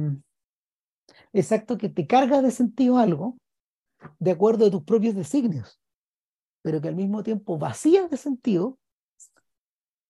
ese 1.31 1.55
acto 1.55 1.77
que 1.77 1.89
te 1.89 2.05
carga 2.05 2.41
de 2.41 2.51
sentido 2.51 2.97
algo 2.97 3.37
de 4.19 4.31
acuerdo 4.31 4.67
a 4.67 4.71
tus 4.71 4.83
propios 4.83 5.15
designios, 5.15 5.79
pero 6.61 6.81
que 6.81 6.89
al 6.89 6.95
mismo 6.95 7.23
tiempo 7.23 7.57
vacía 7.57 8.07
de 8.07 8.17
sentido 8.17 8.77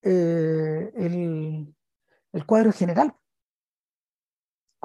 eh, 0.01 0.91
el, 0.95 1.75
el, 2.31 2.45
cuadro 2.45 2.71
general. 2.71 3.15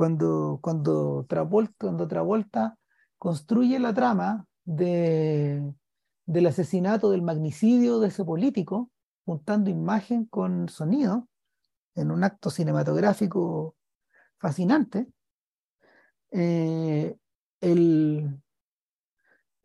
Cuando, 0.00 0.60
cuando, 0.62 1.26
Travolta, 1.28 1.74
cuando 1.78 2.78
construye 3.18 3.78
la 3.78 3.92
trama 3.92 4.46
de, 4.64 5.74
del 6.24 6.46
asesinato, 6.46 7.10
del 7.10 7.20
magnicidio 7.20 8.00
de 8.00 8.08
ese 8.08 8.24
político, 8.24 8.90
juntando 9.26 9.68
imagen 9.68 10.24
con 10.24 10.70
sonido, 10.70 11.28
en 11.94 12.10
un 12.10 12.24
acto 12.24 12.48
cinematográfico 12.48 13.76
fascinante, 14.38 15.06
eh, 16.30 17.14
el, 17.60 18.40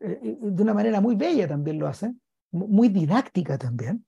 eh, 0.00 0.36
de 0.38 0.62
una 0.62 0.74
manera 0.74 1.00
muy 1.00 1.16
bella 1.16 1.48
también 1.48 1.78
lo 1.78 1.86
hace, 1.86 2.14
muy 2.50 2.90
didáctica 2.90 3.56
también. 3.56 4.04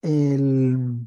El, 0.00 1.06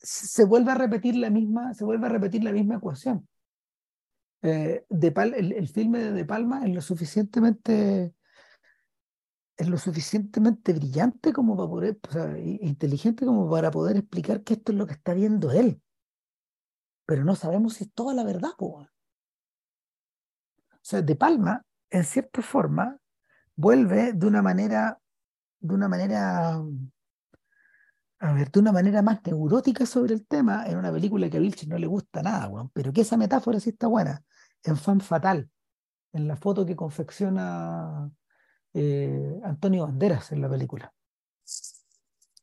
se 0.00 0.44
vuelve 0.44 0.72
a 0.72 0.74
repetir 0.74 1.16
la 1.16 1.30
misma, 1.30 1.74
se 1.74 1.84
vuelve 1.84 2.06
a 2.06 2.10
repetir 2.10 2.44
la 2.44 2.52
misma 2.52 2.76
ecuación. 2.76 3.28
Eh, 4.42 4.84
de 4.88 5.14
el, 5.36 5.52
el, 5.52 5.68
filme 5.68 6.00
de 6.00 6.12
De 6.12 6.24
Palma 6.24 6.64
es 6.66 6.74
lo 6.74 6.80
suficientemente 6.80 8.12
es 9.56 9.68
lo 9.68 9.78
suficientemente 9.78 10.72
brillante 10.72 11.32
como 11.32 11.56
para 11.56 11.68
poder, 11.68 11.98
inteligente 12.60 13.24
como 13.24 13.48
para 13.48 13.70
poder 13.70 13.96
explicar 13.96 14.42
que 14.42 14.54
esto 14.54 14.72
es 14.72 14.78
lo 14.78 14.86
que 14.86 14.94
está 14.94 15.14
viendo 15.14 15.52
él. 15.52 15.80
Pero 17.06 17.24
no 17.24 17.34
sabemos 17.36 17.74
si 17.74 17.84
es 17.84 17.92
toda 17.92 18.14
la 18.14 18.24
verdad, 18.24 18.50
O 18.58 18.86
sea, 20.80 21.02
De 21.02 21.16
Palma, 21.16 21.64
en 21.90 22.04
cierta 22.04 22.42
forma, 22.42 22.98
vuelve 23.54 24.12
de 24.12 24.26
una 24.26 24.42
manera, 24.42 24.98
de 25.60 25.74
una 25.74 25.88
manera, 25.88 26.60
a 28.22 28.32
ver, 28.32 28.52
de 28.52 28.60
una 28.60 28.70
manera 28.70 29.02
más 29.02 29.20
neurótica 29.24 29.84
sobre 29.84 30.14
el 30.14 30.24
tema 30.24 30.64
en 30.66 30.78
una 30.78 30.92
película 30.92 31.28
que 31.28 31.38
a 31.38 31.40
Vilches 31.40 31.68
no 31.68 31.76
le 31.76 31.88
gusta 31.88 32.22
nada, 32.22 32.48
pero 32.72 32.92
que 32.92 33.00
esa 33.00 33.16
metáfora 33.16 33.58
sí 33.58 33.70
está 33.70 33.88
buena 33.88 34.22
en 34.62 34.76
Fan 34.76 35.00
Fatal, 35.00 35.50
en 36.12 36.28
la 36.28 36.36
foto 36.36 36.64
que 36.64 36.76
confecciona 36.76 38.08
eh, 38.74 39.40
Antonio 39.42 39.86
Banderas 39.86 40.30
en 40.30 40.40
la 40.40 40.48
película. 40.48 40.94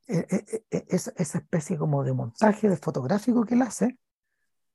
E, 0.06 0.18
e, 0.30 0.66
e, 0.70 0.86
esa, 0.90 1.14
especie 1.16 1.78
como 1.78 2.04
de 2.04 2.12
montaje 2.12 2.76
fotográfico 2.76 3.46
que 3.46 3.54
él 3.54 3.62
hace 3.62 3.98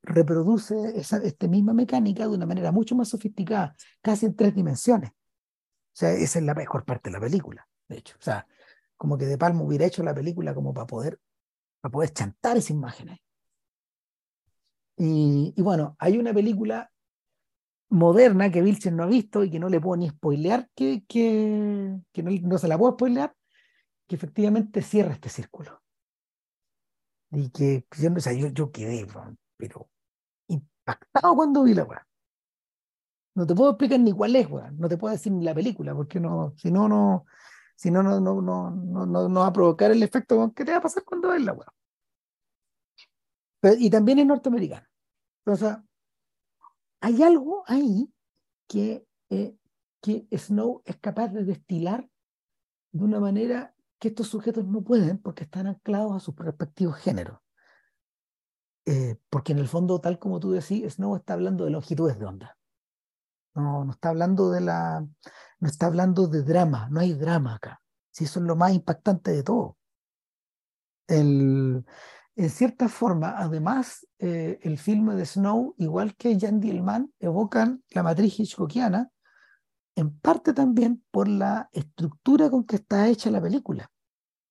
reproduce 0.01 0.75
esa 0.99 1.19
esta 1.19 1.49
misma 1.49 1.75
mecánica 1.75 2.23
de 2.23 2.35
una 2.35 2.47
manera 2.47 2.73
mucho 2.73 2.95
más 2.95 3.09
sofisticada, 3.11 3.77
casi 4.01 4.25
en 4.25 4.37
tres 4.37 4.55
dimensiones. 4.55 5.11
O 5.11 5.97
sea, 5.97 6.13
esa 6.13 6.39
es 6.39 6.45
la 6.47 6.55
mejor 6.55 6.87
parte 6.87 7.11
de 7.11 7.15
la 7.15 7.21
película, 7.21 7.69
de 7.89 7.99
hecho. 7.99 8.17
O 8.19 8.23
sea, 8.23 8.47
como 8.97 9.19
que 9.19 9.27
De 9.27 9.39
Palma 9.39 9.63
hubiera 9.63 9.87
hecho 9.87 10.03
la 10.03 10.15
película 10.15 10.55
como 10.55 10.73
para 10.73 10.87
poder, 10.87 11.21
para 11.81 11.93
poder 11.93 12.11
chantar 12.11 12.57
esa 12.57 12.73
imagen. 12.73 13.19
Y, 14.97 15.53
y 15.57 15.63
bueno, 15.63 15.97
hay 15.99 16.19
una 16.19 16.33
película 16.33 16.91
moderna 17.91 18.51
que 18.51 18.63
Vilches 18.63 18.93
no 18.93 19.05
ha 19.05 19.07
visto 19.07 19.45
y 19.45 19.51
que 19.51 19.59
no 19.59 19.69
le 19.69 19.81
puedo 19.81 19.97
ni 19.97 20.09
spoilear, 20.09 20.69
que, 20.75 21.05
que, 21.07 21.97
que 22.13 22.23
no, 22.23 22.31
no, 22.43 22.59
se 22.59 22.69
la 22.69 22.79
puedo 22.79 22.93
spoilear, 22.93 23.35
que 24.07 24.17
efectivamente 24.17 24.83
cierra 24.83 25.15
este 25.15 25.29
círculo. 25.29 25.81
Y 27.31 27.51
que 27.51 27.87
yo, 27.99 28.13
o 28.13 28.21
sea, 28.21 28.33
yo, 28.33 28.49
yo 28.49 28.71
quedé, 28.71 29.07
pero 29.57 29.89
impactado 30.49 31.35
cuando 31.35 31.65
vi 31.65 31.75
la 31.75 31.85
weá. 31.85 32.07
No 33.35 33.47
te 33.47 33.55
puedo 33.55 33.71
explicar 33.71 33.99
ni 33.99 34.13
cuál 34.13 34.37
es, 34.37 34.49
weá. 34.49 34.71
No 34.73 34.89
te 34.89 34.97
puedo 34.97 35.13
decir 35.13 35.33
ni 35.33 35.45
la 35.45 35.55
película, 35.55 35.95
porque 35.95 36.21
no, 36.21 36.55
si 36.57 36.71
no, 36.71 36.89
no, 36.89 37.27
si 37.77 37.91
no, 37.91 38.03
no, 38.03 38.21
no, 38.21 38.41
no, 38.41 38.71
no, 38.71 39.29
no, 39.29 39.41
va 39.41 39.47
a 39.49 39.53
provocar 39.53 39.91
el 39.91 40.03
efecto 40.03 40.53
que 40.55 40.65
te 40.65 40.73
va 40.73 40.79
a 40.79 40.83
pasar 40.83 41.05
cuando 41.05 41.31
ves 41.31 41.43
la 41.43 41.53
weá. 41.53 41.73
y 43.79 43.91
también 43.91 44.19
es 44.21 44.27
norteamericano. 44.27 44.87
Sea, 45.57 45.85
hay 47.01 47.23
algo 47.23 47.65
ahí 47.67 48.11
que, 48.67 49.07
eh, 49.31 49.57
que 50.01 50.27
Snow 50.33 50.83
es 50.85 50.97
capaz 50.99 51.29
de 51.29 51.45
destilar 51.45 52.09
de 52.93 53.05
una 53.05 53.21
manera 53.21 53.75
que 53.99 54.09
estos 54.09 54.29
sujetos 54.29 54.65
no 54.67 54.83
pueden 54.83 55.19
porque 55.19 55.45
están 55.45 55.67
anclados 55.67 56.15
a 56.15 56.21
sus 56.21 56.37
respectivos 56.37 56.97
géneros. 56.97 57.39
Eh, 58.87 59.17
porque 59.31 59.53
en 59.53 59.59
el 59.59 59.69
fondo, 59.69 60.01
tal 60.01 60.19
como 60.19 60.41
tú 60.41 60.53
decís, 60.53 60.95
Snow 60.95 61.17
está 61.17 61.35
hablando 61.35 61.65
de 61.65 61.71
longitudes 61.71 62.19
de 62.19 62.27
onda. 62.27 62.57
No, 63.55 63.85
no 63.85 63.93
está 63.93 64.11
hablando 64.11 64.51
de 64.51 64.61
la, 64.61 65.07
no 65.61 65.69
está 65.69 65.87
hablando 65.87 66.27
de 66.27 66.43
drama, 66.43 66.89
no 66.91 67.01
hay 67.01 67.13
drama 67.13 67.55
acá. 67.55 67.81
Si 68.11 68.25
eso 68.25 68.41
es 68.41 68.47
lo 68.47 68.57
más 68.57 68.73
impactante 68.73 69.33
de 69.33 69.43
todo. 69.43 69.77
El, 71.07 71.85
en 72.37 72.51
cierta 72.51 72.89
forma, 72.89 73.35
además, 73.37 74.07
eh, 74.19 74.59
el 74.63 74.79
filme 74.79 75.15
de 75.15 75.27
Snow, 75.27 75.75
igual 75.79 76.17
que 76.17 76.39
Jan 76.39 76.61
Dielman, 76.61 77.13
evocan 77.19 77.83
la 77.91 78.03
matriz 78.03 78.39
hitchcockiana, 78.39 79.11
en 79.97 80.19
parte 80.19 80.53
también 80.53 81.05
por 81.11 81.29
la 81.29 81.69
estructura 81.73 82.51
con 82.51 82.65
que 82.65 82.77
está 82.77 83.09
hecha 83.09 83.31
la 83.31 83.41
película. 83.41 83.91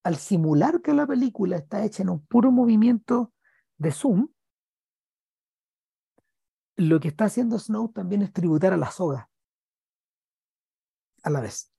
Al 0.04 0.16
simular 0.18 0.82
que 0.82 0.94
la 0.94 1.06
película 1.06 1.58
está 1.58 1.84
hecha 1.84 2.04
en 2.04 2.10
un 2.10 2.26
puro 2.26 2.52
movimiento 2.52 3.34
de 3.78 3.92
zoom, 3.92 4.30
lo 6.76 7.00
que 7.00 7.10
está 7.10 7.26
haciendo 7.26 7.60
Snow 7.60 7.90
también 7.90 8.22
es 8.22 8.32
tributar 8.32 8.74
a 8.74 8.78
la 8.78 8.90
soga 8.90 9.30
a 11.24 11.30
la 11.30 11.42
vez. 11.42 11.72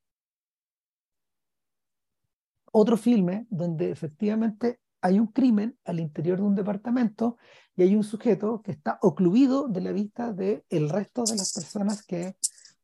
Otro 2.72 2.96
filme 2.96 3.46
donde 3.50 3.90
efectivamente 3.90 4.80
hay 5.00 5.20
un 5.20 5.28
crimen 5.28 5.78
al 5.84 6.00
interior 6.00 6.38
de 6.38 6.44
un 6.44 6.54
departamento 6.54 7.36
y 7.76 7.82
hay 7.82 7.94
un 7.94 8.04
sujeto 8.04 8.62
que 8.62 8.72
está 8.72 8.98
ocluido 9.02 9.68
de 9.68 9.80
la 9.82 9.92
vista 9.92 10.32
del 10.32 10.64
el 10.70 10.88
resto 10.88 11.24
de 11.24 11.36
las 11.36 11.52
personas 11.52 12.04
que 12.04 12.36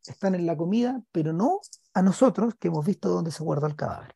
están 0.06 0.34
en 0.34 0.46
la 0.46 0.56
comida, 0.56 1.02
pero 1.12 1.32
no 1.32 1.60
a 1.94 2.02
nosotros 2.02 2.54
que 2.56 2.68
hemos 2.68 2.84
visto 2.84 3.08
dónde 3.08 3.30
se 3.30 3.42
guarda 3.42 3.66
el 3.66 3.76
cadáver. 3.76 4.14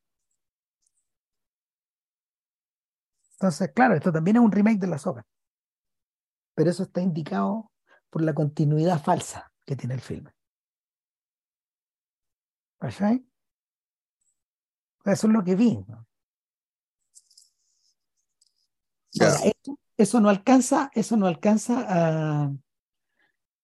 Entonces, 3.32 3.72
claro, 3.74 3.94
esto 3.94 4.12
también 4.12 4.36
es 4.36 4.42
un 4.42 4.52
remake 4.52 4.78
de 4.78 4.86
la 4.86 4.98
soga, 4.98 5.26
pero 6.54 6.70
eso 6.70 6.84
está 6.84 7.00
indicado 7.00 7.72
por 8.10 8.22
la 8.22 8.34
continuidad 8.34 9.02
falsa 9.02 9.52
que 9.64 9.76
tiene 9.76 9.94
el 9.94 10.00
filme. 10.00 10.32
¿Cachai? 12.84 13.26
Eso 15.06 15.26
es 15.26 15.32
lo 15.32 15.42
que 15.42 15.54
vi. 15.56 15.82
eso, 19.96 20.20
no 20.20 20.28
alcanza, 20.28 20.90
eso 20.94 21.16
no 21.16 21.26
alcanza 21.26 21.86
a 21.88 22.52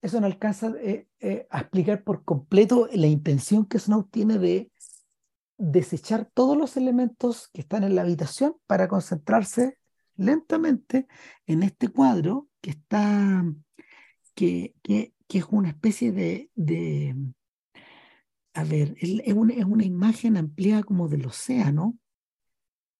eso 0.01 0.19
no 0.19 0.25
alcanza 0.25 0.73
eh, 0.81 1.07
eh, 1.19 1.45
a 1.51 1.59
explicar 1.59 2.03
por 2.03 2.23
completo 2.25 2.89
la 2.91 3.05
intención 3.05 3.67
que 3.67 3.77
Snow 3.77 4.05
tiene 4.05 4.39
de 4.39 4.71
desechar 5.59 6.27
todos 6.33 6.57
los 6.57 6.75
elementos 6.75 7.47
que 7.53 7.61
están 7.61 7.83
en 7.83 7.93
la 7.93 8.01
habitación 8.01 8.55
para 8.65 8.87
concentrarse 8.87 9.77
lentamente 10.15 11.07
en 11.45 11.61
este 11.61 11.89
cuadro 11.89 12.47
que 12.59 12.71
está 12.71 13.45
que, 14.33 14.73
es 15.29 15.45
una 15.51 15.69
especie 15.69 16.11
de, 16.11 16.49
a 18.53 18.63
ver, 18.63 18.95
es 18.99 19.33
una, 19.33 19.53
es 19.53 19.65
una, 19.65 19.85
imagen 19.85 20.37
ampliada 20.37 20.83
como 20.83 21.07
del 21.07 21.25
océano. 21.25 21.97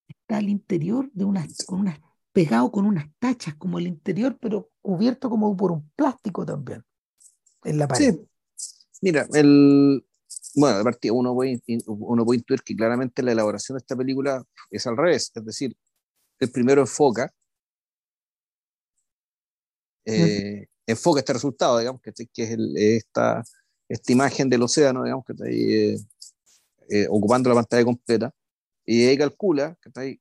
Está 0.07 0.37
al 0.37 0.49
interior 0.49 1.09
de 1.13 1.25
unas, 1.25 1.65
con 1.65 1.81
unas, 1.81 1.99
pegado 2.31 2.71
con 2.71 2.85
unas 2.85 3.07
tachas 3.19 3.55
como 3.55 3.79
el 3.79 3.87
interior, 3.87 4.37
pero 4.39 4.69
cubierto 4.81 5.29
como 5.29 5.55
por 5.55 5.71
un 5.71 5.89
plástico 5.95 6.45
también 6.45 6.83
en 7.63 7.77
la 7.77 7.87
pared. 7.87 8.17
Mira, 9.01 9.27
el, 9.33 10.05
bueno, 10.55 10.77
de 10.77 10.83
partida 10.83 11.13
uno 11.13 11.33
puede, 11.33 11.61
uno 11.87 12.25
puede 12.25 12.39
intuir 12.39 12.61
que 12.61 12.75
claramente 12.75 13.23
la 13.23 13.31
elaboración 13.31 13.77
de 13.77 13.79
esta 13.79 13.95
película 13.95 14.43
es 14.69 14.87
al 14.87 14.97
revés, 14.97 15.31
es 15.33 15.45
decir, 15.45 15.75
el 16.39 16.51
primero 16.51 16.81
enfoca 16.81 17.33
eh, 20.05 20.67
enfoca 20.87 21.19
este 21.19 21.33
resultado, 21.33 21.79
digamos, 21.79 22.01
que, 22.01 22.11
es 22.11 22.57
esta, 22.75 23.43
esta 23.91 24.11
imagen 24.11 24.49
del 24.49 24.63
océano, 24.63 25.03
digamos, 25.03 25.25
que 25.25 25.33
está 25.33 25.45
ahí 25.45 25.73
eh, 25.73 25.97
eh, 26.89 27.07
ocupando 27.09 27.49
la 27.49 27.55
pantalla 27.55 27.83
completa, 27.83 28.33
y 28.85 29.05
ahí 29.05 29.17
calcula, 29.17 29.77
que 29.81 29.89
está 29.89 30.01
ahí, 30.01 30.19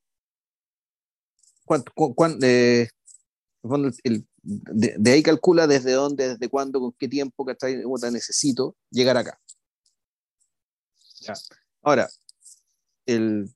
de, 4.43 5.11
ahí 5.11 5.23
calcula 5.23 5.67
desde 5.67 5.91
dónde, 5.93 6.29
desde 6.29 6.49
cuándo, 6.49 6.79
con 6.79 6.93
qué 6.93 7.07
tiempo, 7.07 7.45
que 7.45 7.53
está 7.53 7.67
ahí, 7.67 7.81
necesito 8.11 8.75
llegar 8.89 9.17
acá. 9.17 9.39
Ahora, 11.81 12.09
el, 13.05 13.49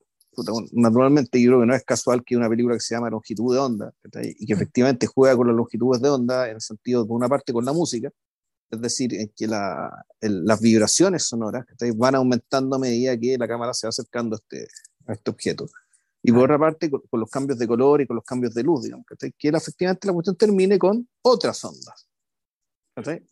naturalmente 0.72 1.42
yo 1.42 1.50
creo 1.50 1.60
que 1.62 1.66
no 1.66 1.76
es 1.76 1.84
casual 1.84 2.24
que 2.24 2.38
una 2.38 2.50
película 2.50 2.76
que 2.76 2.82
se 2.82 2.96
llama 2.96 3.10
Longitud 3.10 3.54
de 3.54 3.60
Onda 3.60 3.94
y 4.14 4.46
que 4.46 4.54
efectivamente 4.54 5.08
juega 5.08 5.36
con 5.36 5.48
las 5.48 5.56
longitudes 5.56 6.02
de 6.02 6.10
onda 6.10 6.48
en 6.50 6.56
el 6.56 6.62
sentido, 6.62 7.08
por 7.08 7.18
una 7.18 7.28
parte, 7.28 7.54
con 7.54 7.66
la 7.66 7.74
música, 7.74 8.12
es 8.72 8.82
decir, 8.82 9.14
en 9.14 9.32
que 9.36 9.48
la, 9.48 10.06
las 10.22 10.60
vibraciones 10.60 11.24
sonoras 11.24 11.66
van 11.96 12.16
aumentando 12.16 12.76
a 12.76 12.80
medida 12.80 13.18
que 13.18 13.38
la 13.38 13.48
cámara 13.48 13.74
se 13.74 13.88
va 13.88 13.90
acercando 13.90 14.36
a 14.36 14.40
este, 14.40 14.68
a 15.08 15.14
este 15.14 15.32
objeto. 15.32 15.68
Y 16.24 16.32
por 16.32 16.46
otra 16.46 16.58
parte, 16.58 16.90
con, 16.90 17.02
los 17.12 17.30
cambios 17.30 17.60
de 17.60 17.68
color 17.68 18.02
y 18.02 18.08
con 18.08 18.16
los 18.16 18.26
cambios 18.26 18.54
de 18.56 18.64
luz, 18.64 18.84
digamos, 18.84 19.06
que 19.08 19.50
efectivamente 19.50 20.08
la 20.08 20.14
cuestión 20.14 20.36
termine 20.36 20.80
con 20.80 21.08
otras 21.22 21.64
ondas. 21.64 22.08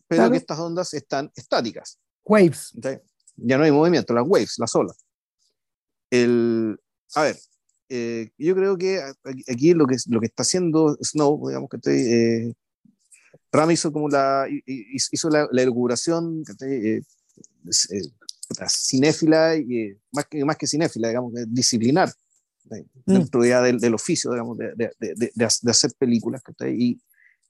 Pero 0.06 0.30
que 0.30 0.36
estas 0.36 0.58
ondas 0.58 0.94
están 0.94 1.32
estáticas. 1.34 1.98
Waves. 2.24 2.72
Ya 3.36 3.58
no 3.58 3.64
hay 3.64 3.72
movimiento, 3.72 4.14
las 4.14 4.24
waves, 4.26 4.54
las 4.58 4.74
olas. 4.76 5.04
El, 6.10 6.78
a 7.14 7.22
ver, 7.22 7.36
eh, 7.88 8.30
yo 8.38 8.54
creo 8.54 8.78
que 8.78 9.00
aquí 9.50 9.74
lo 9.74 9.86
que, 9.86 9.96
lo 10.08 10.20
que 10.20 10.26
está 10.26 10.42
haciendo 10.42 10.96
Snow, 11.02 11.48
digamos 11.48 11.68
que 11.68 11.76
estoy, 11.76 11.96
eh, 11.96 12.54
Ram 13.54 13.70
hizo 13.70 13.92
como 13.92 14.08
la, 14.08 14.46
hizo 14.66 15.30
la, 15.30 15.48
la 15.50 15.62
eh, 15.62 17.02
eh, 17.02 17.02
cinéfila, 18.68 19.56
y, 19.56 19.96
más, 20.12 20.26
que, 20.26 20.44
más 20.44 20.56
que 20.56 20.66
cinéfila, 20.66 21.08
digamos, 21.08 21.32
disciplinar, 21.48 22.12
mm. 22.64 22.80
dentro 23.06 23.44
ya 23.44 23.62
del, 23.62 23.78
del, 23.78 23.94
oficio, 23.94 24.32
digamos, 24.32 24.58
de, 24.58 24.74
de, 24.76 24.92
de, 24.98 25.30
de 25.34 25.70
hacer 25.70 25.92
películas, 25.98 26.42
y 26.66 27.00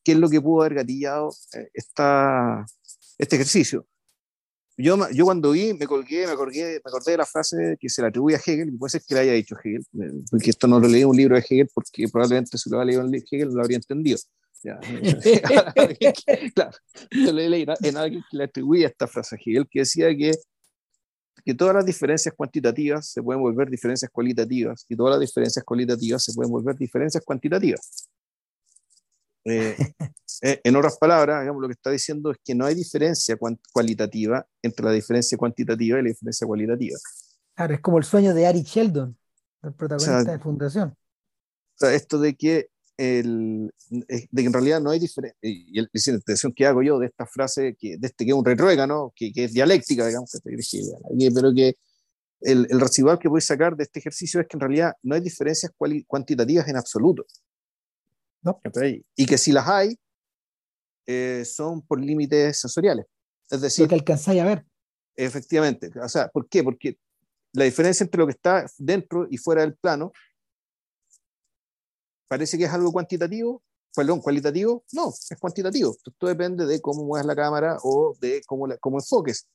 qué 0.03 0.13
es 0.13 0.19
lo 0.19 0.29
que 0.29 0.41
pudo 0.41 0.63
haber 0.63 0.75
gatillado 0.75 1.35
esta, 1.73 2.65
este 3.19 3.37
ejercicio 3.37 3.87
yo, 4.77 4.99
yo 5.13 5.25
cuando 5.25 5.53
vi, 5.53 5.73
me 5.73 5.87
colgué, 5.87 6.27
me 6.27 6.33
acordé, 6.33 6.81
me 6.85 6.89
acordé 6.89 7.13
de 7.13 7.19
la 7.19 7.27
frase 7.27 7.77
que 7.79 7.89
se 7.89 8.03
le 8.03 8.09
atribuye 8.09 8.37
a 8.37 8.41
Hegel, 8.45 8.69
y 8.69 8.73
puede 8.73 8.91
ser 8.91 9.03
que 9.07 9.15
la 9.15 9.21
haya 9.21 9.33
dicho 9.33 9.57
Hegel, 9.63 9.87
porque 10.31 10.51
esto 10.51 10.67
no 10.67 10.81
lo 10.81 10.89
leí 10.89 11.03
en 11.03 11.09
un 11.09 11.17
libro 11.17 11.37
de 11.37 11.43
Hegel, 11.43 11.71
porque 11.73 12.09
probablemente 12.09 12.59
si 12.59 12.69
lo 12.71 12.81
había 12.81 12.87
leído 12.87 13.07
en 13.07 13.15
Hegel 13.15 13.51
lo 13.51 13.63
habría 13.63 13.77
entendido. 13.77 14.19
claro, 16.55 16.77
yo 17.11 17.33
le 17.33 17.49
leí 17.49 17.67
en 17.83 17.97
alguien 17.97 18.23
que 18.31 18.37
le 18.37 18.45
atribuía 18.45 18.89
esta 18.89 19.07
frase 19.07 19.37
a 19.37 19.39
Hegel, 19.39 19.69
que 19.71 19.81
decía 19.81 20.09
que, 20.17 20.33
que 21.45 21.55
todas 21.55 21.75
las 21.75 21.87
diferencias 21.87 22.35
cuantitativas 22.35 23.11
se 23.11 23.23
pueden 23.23 23.43
volver 23.43 23.71
diferencias 23.71 24.11
cualitativas, 24.11 24.87
y 24.89 24.97
todas 24.97 25.13
las 25.13 25.21
diferencias 25.21 25.65
cualitativas 25.65 26.25
se 26.25 26.33
pueden 26.33 26.51
volver 26.51 26.77
diferencias 26.77 27.23
cuantitativas. 27.25 28.09
Eh, 29.45 29.77
eh, 30.43 30.61
en 30.65 30.77
otras 30.77 30.97
palabras, 30.99 31.43
digamos, 31.43 31.61
lo 31.61 31.69
que 31.69 31.75
está 31.75 31.91
diciendo 31.91 32.31
es 32.31 32.39
que 32.43 32.55
no 32.55 32.65
hay 32.65 32.75
diferencia 32.75 33.37
cualitativa 33.73 34.47
entre 34.63 34.87
la 34.87 34.93
diferencia 34.93 35.37
cuantitativa 35.37 35.99
y 35.99 36.03
la 36.03 36.09
diferencia 36.09 36.47
cualitativa. 36.47 36.99
Claro, 37.55 37.75
es 37.75 37.81
como 37.81 37.99
el 37.99 38.05
sueño 38.05 38.35
de 38.35 38.47
Ari 38.47 38.63
Sheldon, 38.63 39.17
el 39.63 39.75
protagonista 39.75 40.33
de 40.33 40.39
Fundación. 40.39 40.89
O 40.89 41.77
sea, 41.77 41.95
esto 41.95 42.19
de 42.19 42.35
que, 42.35 42.69
el, 42.97 43.73
de 43.89 44.29
que 44.43 44.47
en 44.47 44.53
realidad 44.53 44.81
no 44.81 44.91
hay 44.91 44.99
diferencia, 44.99 45.37
y 45.43 45.81
la 45.81 45.89
interpretación 45.93 46.53
que 46.53 46.67
hago 46.67 46.83
yo 46.83 46.99
de 46.99 47.07
esta 47.07 47.27
frase, 47.27 47.77
que, 47.79 47.97
de 47.99 48.07
este 48.07 48.25
que 48.25 48.31
es 48.31 48.37
un 48.37 48.45
retruécano, 48.45 49.13
que, 49.15 49.33
que 49.33 49.45
es 49.45 49.53
dialéctica, 49.53 50.07
digamos, 50.07 50.31
que, 50.31 50.41
pero 51.35 51.55
que 51.55 51.77
el, 52.41 52.67
el 52.71 52.81
residual 52.81 53.19
que 53.19 53.29
voy 53.29 53.39
a 53.39 53.41
sacar 53.41 53.77
de 53.77 53.85
este 53.85 53.99
ejercicio 53.99 54.41
es 54.41 54.47
que 54.47 54.57
en 54.57 54.61
realidad 54.61 54.93
no 55.03 55.15
hay 55.15 55.21
diferencias 55.21 55.73
cuantitativas 56.07 56.69
en 56.69 56.77
absoluto. 56.77 57.25
Y 59.17 59.27
que 59.27 59.39
si 59.39 59.53
las 59.53 59.67
hay, 59.69 59.99
eh, 61.07 61.45
son 61.45 61.83
por 61.83 62.01
límites 62.01 62.61
sensoriales. 62.61 63.07
Es 63.51 63.61
decir, 63.61 63.85
lo 63.85 63.89
que 63.89 63.95
alcanzáis 63.95 64.41
a 64.41 64.45
ver. 64.45 64.65
Efectivamente. 65.17 65.91
O 66.03 66.09
sea, 66.09 66.29
¿por 66.29 66.49
qué? 66.49 66.63
Porque 66.63 66.99
la 67.53 67.65
diferencia 67.65 68.05
entre 68.05 68.19
lo 68.19 68.27
que 68.27 68.33
está 68.33 68.67
dentro 68.79 69.27
y 69.31 69.37
fuera 69.37 69.63
del 69.63 69.77
plano 69.77 70.13
parece 72.29 72.59
que 72.59 72.65
es 72.65 72.71
algo 72.71 72.93
cuantitativo, 72.93 73.63
perdón, 73.95 74.21
cualitativo. 74.21 74.85
No, 74.93 75.09
es 75.09 75.39
cuantitativo. 75.39 75.97
Esto 76.05 76.27
depende 76.27 76.67
de 76.67 76.81
cómo 76.81 77.05
mueves 77.05 77.27
la 77.27 77.37
cámara 77.37 77.79
o 77.83 78.17
de 78.21 78.43
cómo, 78.47 78.67
la, 78.67 78.77
cómo 78.79 78.99
enfoques. 78.99 79.47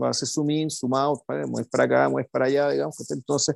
Va 0.00 0.08
a 0.08 0.10
hacer 0.10 0.26
zoom 0.26 0.50
in, 0.50 0.70
zoom 0.70 0.94
out, 0.94 1.20
mueves 1.46 1.68
para 1.68 1.84
acá, 1.84 2.08
mueves 2.08 2.28
para 2.30 2.46
allá, 2.46 2.70
digamos. 2.70 2.96
Entonces, 3.10 3.54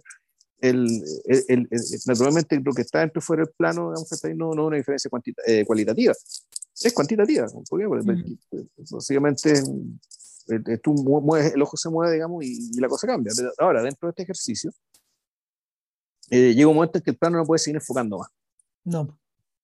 el, 0.60 1.02
el, 1.26 1.68
naturalmente 2.06 2.60
lo 2.60 2.72
que 2.72 2.82
está 2.82 3.00
dentro 3.00 3.18
y 3.18 3.22
fuera 3.22 3.44
del 3.44 3.52
plano, 3.56 3.92
no, 4.36 4.54
no 4.54 4.62
es 4.62 4.66
una 4.66 4.76
diferencia 4.76 5.10
eh, 5.46 5.64
cualitativa, 5.64 6.12
es 6.12 6.92
cuantitativa. 6.92 7.46
Porque, 7.68 7.86
básicamente 8.90 9.62
tú 10.82 10.92
mueves, 10.94 11.54
el 11.54 11.62
ojo 11.62 11.76
se 11.76 11.88
mueve, 11.88 12.14
digamos, 12.14 12.44
y, 12.44 12.78
la 12.80 12.88
cosa 12.88 13.06
cambia. 13.06 13.32
ahora, 13.58 13.82
dentro 13.82 14.08
de 14.08 14.10
este 14.10 14.22
ejercicio, 14.22 14.70
eh, 16.30 16.54
llega 16.54 16.68
un 16.68 16.76
momento 16.76 16.98
en 16.98 17.04
que 17.04 17.10
el 17.10 17.16
plano 17.16 17.38
no 17.38 17.44
puede 17.44 17.58
seguir 17.58 17.76
enfocando 17.76 18.18
más. 18.18 18.28
No. 18.84 19.18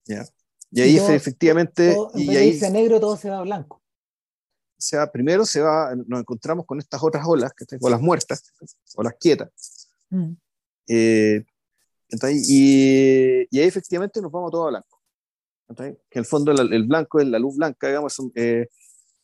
¿Ya? 0.05 0.25
Y 0.71 0.81
ahí 0.81 0.97
efectivamente... 0.97 1.97
y 2.15 2.37
ahí, 2.37 2.59
negro, 2.71 3.01
todo 3.01 3.17
se 3.17 3.31
va 3.31 3.43
blanco. 3.43 3.83
sea, 4.77 5.11
primero 5.11 5.47
se 5.47 5.61
va, 5.61 5.95
nos 5.95 6.21
encontramos 6.21 6.67
con 6.67 6.79
estas 6.79 7.03
otras 7.03 7.25
olas, 7.27 7.53
que 7.55 7.65
o 7.81 7.89
las 7.89 8.01
muertas, 8.01 8.43
o 8.97 9.03
las 9.03 9.15
quietas. 9.15 9.89
Mm. 10.11 10.33
Eh, 10.89 11.45
y, 12.49 13.49
y, 13.51 13.61
ahí 13.61 13.67
efectivamente 13.67 14.21
nos 14.21 14.31
vamos 14.31 14.51
todos 14.51 14.67
a 14.67 14.71
blanco. 14.71 15.03
Que 15.75 15.85
en 15.85 15.99
el 16.21 16.27
fondo 16.27 16.53
el, 16.53 16.87
blanco 16.87 17.21
es 17.21 17.27
la 17.27 17.39
luz 17.39 17.57
blanca, 17.57 17.89
digamos, 17.89 18.17
eh, 18.37 18.69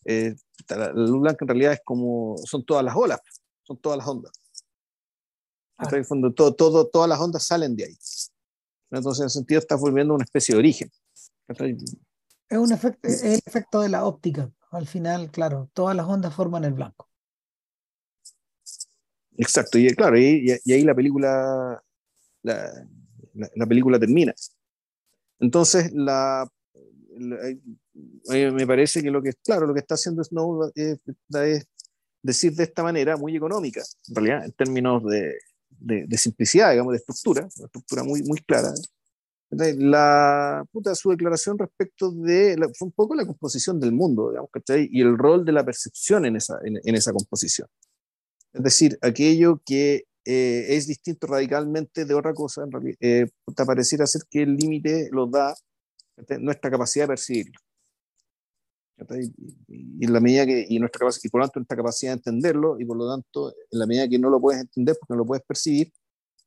eh, 0.04 0.34
la, 0.68 0.92
luz 0.92 1.20
blanca 1.20 1.44
en 1.44 1.48
realidad 1.48 1.72
es 1.74 1.80
como, 1.84 2.36
son 2.44 2.64
todas 2.64 2.84
las 2.84 2.96
olas, 2.96 3.20
son 3.62 3.78
todas 3.80 3.98
las 3.98 4.08
ondas. 4.08 4.32
Ah. 5.76 5.86
En 5.90 5.98
el 5.98 6.04
fondo 6.04 6.32
todo, 6.32 6.54
todo, 6.54 6.88
todas 6.88 7.08
las 7.08 7.20
ondas 7.20 7.44
salen 7.44 7.76
de 7.76 7.84
ahí. 7.84 7.98
Entonces, 8.92 9.22
en 9.22 9.26
ese 9.26 9.38
sentido, 9.38 9.58
está 9.58 9.76
volviendo 9.76 10.14
una 10.14 10.24
especie 10.24 10.54
de 10.54 10.58
origen. 10.58 10.90
Es, 11.48 12.58
un 12.58 12.72
efecto, 12.72 13.08
es 13.08 13.22
el 13.22 13.40
efecto 13.44 13.80
de 13.80 13.88
la 13.88 14.04
óptica. 14.04 14.50
Al 14.70 14.86
final, 14.86 15.30
claro, 15.30 15.70
todas 15.72 15.96
las 15.96 16.06
ondas 16.06 16.34
forman 16.34 16.64
el 16.64 16.74
blanco. 16.74 17.08
Exacto, 19.36 19.78
y 19.78 19.88
claro, 19.94 20.18
y, 20.18 20.60
y 20.62 20.72
ahí 20.72 20.82
la 20.82 20.94
película, 20.94 21.82
la, 22.42 22.86
la, 23.54 23.66
película 23.66 23.98
termina. 23.98 24.34
Entonces, 25.40 25.90
la, 25.92 26.46
me 27.16 28.66
parece 28.66 29.02
que 29.02 29.10
lo 29.10 29.22
que, 29.22 29.32
claro, 29.42 29.66
lo 29.66 29.72
que 29.72 29.80
está 29.80 29.94
haciendo 29.94 30.22
Snow 30.22 30.70
es, 30.74 30.98
es, 31.34 31.66
decir 32.22 32.54
de 32.54 32.64
esta 32.64 32.82
manera 32.82 33.16
muy 33.16 33.34
económica, 33.34 33.82
en 34.08 34.14
realidad, 34.14 34.44
en 34.44 34.52
términos 34.52 35.02
de, 35.04 35.34
de, 35.78 36.18
simplicidad, 36.18 36.70
digamos, 36.70 36.92
de 36.92 36.98
estructura, 36.98 37.48
una 37.56 37.66
estructura 37.66 38.04
muy, 38.04 38.22
muy 38.22 38.38
clara. 38.40 38.72
La 39.50 40.64
puta, 40.72 40.94
su 40.94 41.10
declaración 41.10 41.58
respecto 41.58 42.10
de 42.10 42.56
fue 42.78 42.86
un 42.86 42.92
poco 42.92 43.14
la 43.14 43.26
composición 43.26 43.78
del 43.78 43.92
mundo, 43.92 44.30
digamos, 44.30 44.50
¿cachai? 44.50 44.88
Y 44.90 45.02
el 45.02 45.18
rol 45.18 45.44
de 45.44 45.52
la 45.52 45.64
percepción 45.64 46.24
en 46.24 46.36
esa, 46.36 46.58
en, 46.64 46.94
esa 46.94 47.12
composición. 47.12 47.68
Es 48.54 48.62
decir, 48.62 48.98
aquello 49.02 49.60
que 49.66 50.04
eh, 50.24 50.66
es 50.68 50.86
distinto 50.86 51.26
radicalmente 51.26 52.06
de 52.06 52.14
otra 52.14 52.32
cosa, 52.32 52.62
en 52.62 52.72
realidad, 52.72 52.96
eh, 53.00 53.26
pareciera 53.66 54.06
ser 54.06 54.22
que 54.30 54.42
el 54.42 54.56
límite 54.56 55.08
lo 55.12 55.26
da 55.26 55.54
nuestra 56.38 56.70
capacidad 56.70 57.04
de 57.04 57.08
percibirlo. 57.08 57.60
Y, 59.68 60.04
en 60.04 60.12
la 60.12 60.20
medida 60.20 60.46
que, 60.46 60.64
y, 60.68 60.78
nuestra 60.78 61.06
y 61.22 61.28
por 61.28 61.40
lo 61.40 61.46
tanto 61.46 61.60
nuestra 61.60 61.76
capacidad 61.76 62.12
de 62.12 62.16
entenderlo, 62.18 62.78
y 62.78 62.84
por 62.84 62.96
lo 62.96 63.10
tanto, 63.10 63.50
en 63.50 63.78
la 63.78 63.86
medida 63.86 64.08
que 64.08 64.18
no 64.18 64.30
lo 64.30 64.40
puedes 64.40 64.60
entender 64.60 64.96
porque 64.98 65.14
no 65.14 65.18
lo 65.18 65.26
puedes 65.26 65.44
percibir, 65.44 65.92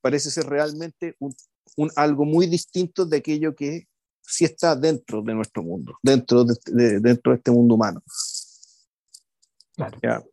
parece 0.01 0.29
ser 0.29 0.45
realmente 0.45 1.15
un, 1.19 1.35
un 1.77 1.91
algo 1.95 2.25
muy 2.25 2.47
distinto 2.47 3.05
de 3.05 3.17
aquello 3.17 3.55
que 3.55 3.87
sí 4.21 4.45
está 4.45 4.75
dentro 4.75 5.21
de 5.21 5.33
nuestro 5.33 5.63
mundo, 5.63 5.97
dentro 6.01 6.43
de, 6.43 6.99
dentro 6.99 7.31
de 7.31 7.37
este 7.37 7.51
mundo 7.51 7.75
humano. 7.75 8.01
Claro. 9.75 10.25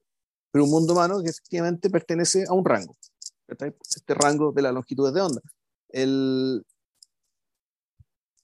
Pero 0.51 0.65
un 0.65 0.71
mundo 0.71 0.93
humano 0.93 1.23
que 1.23 1.31
efectivamente 1.31 1.91
pertenece 1.91 2.45
a 2.49 2.53
un 2.53 2.65
rango, 2.65 2.97
este 3.49 4.15
rango 4.15 4.53
de 4.53 4.63
las 4.63 4.75
longitudes 4.75 5.15
de 5.15 5.21
onda. 5.21 5.41
El, 5.89 6.65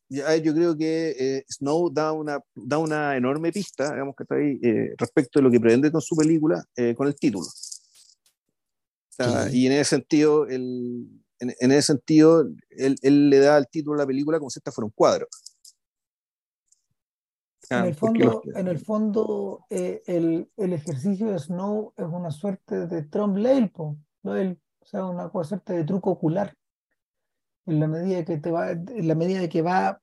yo 0.09 0.55
creo 0.55 0.77
que 0.77 1.11
eh, 1.19 1.45
Snow 1.49 1.91
da 1.91 2.13
una, 2.13 2.41
da 2.55 2.79
una 2.79 3.17
enorme 3.17 3.53
pista, 3.53 3.93
digamos 3.93 4.17
que 4.17 4.23
está 4.23 4.37
ahí, 4.37 4.59
eh, 4.63 4.95
respecto 4.97 5.39
de 5.39 5.43
lo 5.43 5.51
que 5.51 5.61
pretende 5.61 5.93
con 5.93 6.01
su 6.01 6.17
película, 6.17 6.65
eh, 6.77 6.95
con 6.95 7.07
el 7.07 7.15
título. 7.15 7.47
Y 9.53 9.67
en 9.67 9.73
ese 9.73 9.97
sentido, 9.97 10.47
el, 10.47 11.09
en, 11.41 11.73
ese 11.73 11.83
sentido 11.83 12.49
él, 12.71 12.97
él, 13.03 13.31
le 13.31 13.41
da 13.41 13.59
el 13.59 13.67
título 13.67 13.97
a 13.97 13.99
la 13.99 14.07
película 14.07 14.39
como 14.39 14.49
si 14.49 14.61
esta 14.61 14.71
fuera 14.71 14.87
un 14.87 14.93
cuadro. 14.95 15.27
en 17.69 17.85
el 17.85 17.95
fondo, 17.95 18.43
en 18.55 18.69
el, 18.69 18.79
fondo 18.79 19.67
el, 19.69 20.49
el, 20.57 20.73
ejercicio 20.73 21.33
de 21.33 21.39
Snow 21.39 21.93
es 21.97 22.07
una 22.07 22.31
suerte 22.31 22.87
de 22.87 23.03
Trump 23.03 23.37
Lale, 23.37 23.73
o 23.75 23.97
sea, 24.85 25.05
una 25.05 25.31
suerte 25.45 25.73
de 25.73 25.85
truco 25.85 26.11
ocular 26.11 26.58
en 27.69 27.81
la 27.81 27.87
medida 27.87 28.25
que 28.25 28.39
te 28.39 28.51
va, 28.51 28.71
en 28.71 29.09
la 29.09 29.15
medida 29.15 29.49
que 29.49 29.63
va, 29.63 30.01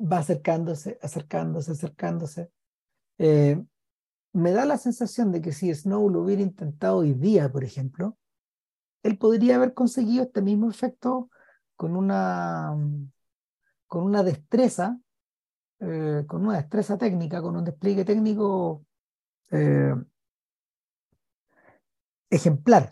va 0.00 0.18
acercándose, 0.18 0.98
acercándose, 1.00 1.72
acercándose. 1.72 2.50
Eh, 3.18 3.62
me 4.32 4.50
da 4.50 4.66
la 4.66 4.78
sensación 4.78 5.30
de 5.30 5.40
que 5.40 5.52
si 5.52 5.72
Snow 5.72 6.10
lo 6.10 6.22
hubiera 6.22 6.42
intentado 6.42 6.98
hoy 6.98 7.14
día, 7.14 7.50
por 7.52 7.62
ejemplo, 7.62 8.18
él 9.04 9.16
podría 9.16 9.56
haber 9.56 9.74
conseguido 9.74 10.24
este 10.24 10.42
mismo 10.42 10.68
efecto 10.68 11.30
con 11.76 11.94
una, 11.94 12.74
con 13.86 14.02
una 14.02 14.24
destreza, 14.24 14.98
eh, 15.78 16.24
con 16.26 16.44
una 16.44 16.56
destreza 16.56 16.98
técnica, 16.98 17.40
con 17.40 17.56
un 17.56 17.64
despliegue 17.64 18.04
técnico 18.04 18.84
eh, 19.52 19.94
ejemplar. 22.28 22.90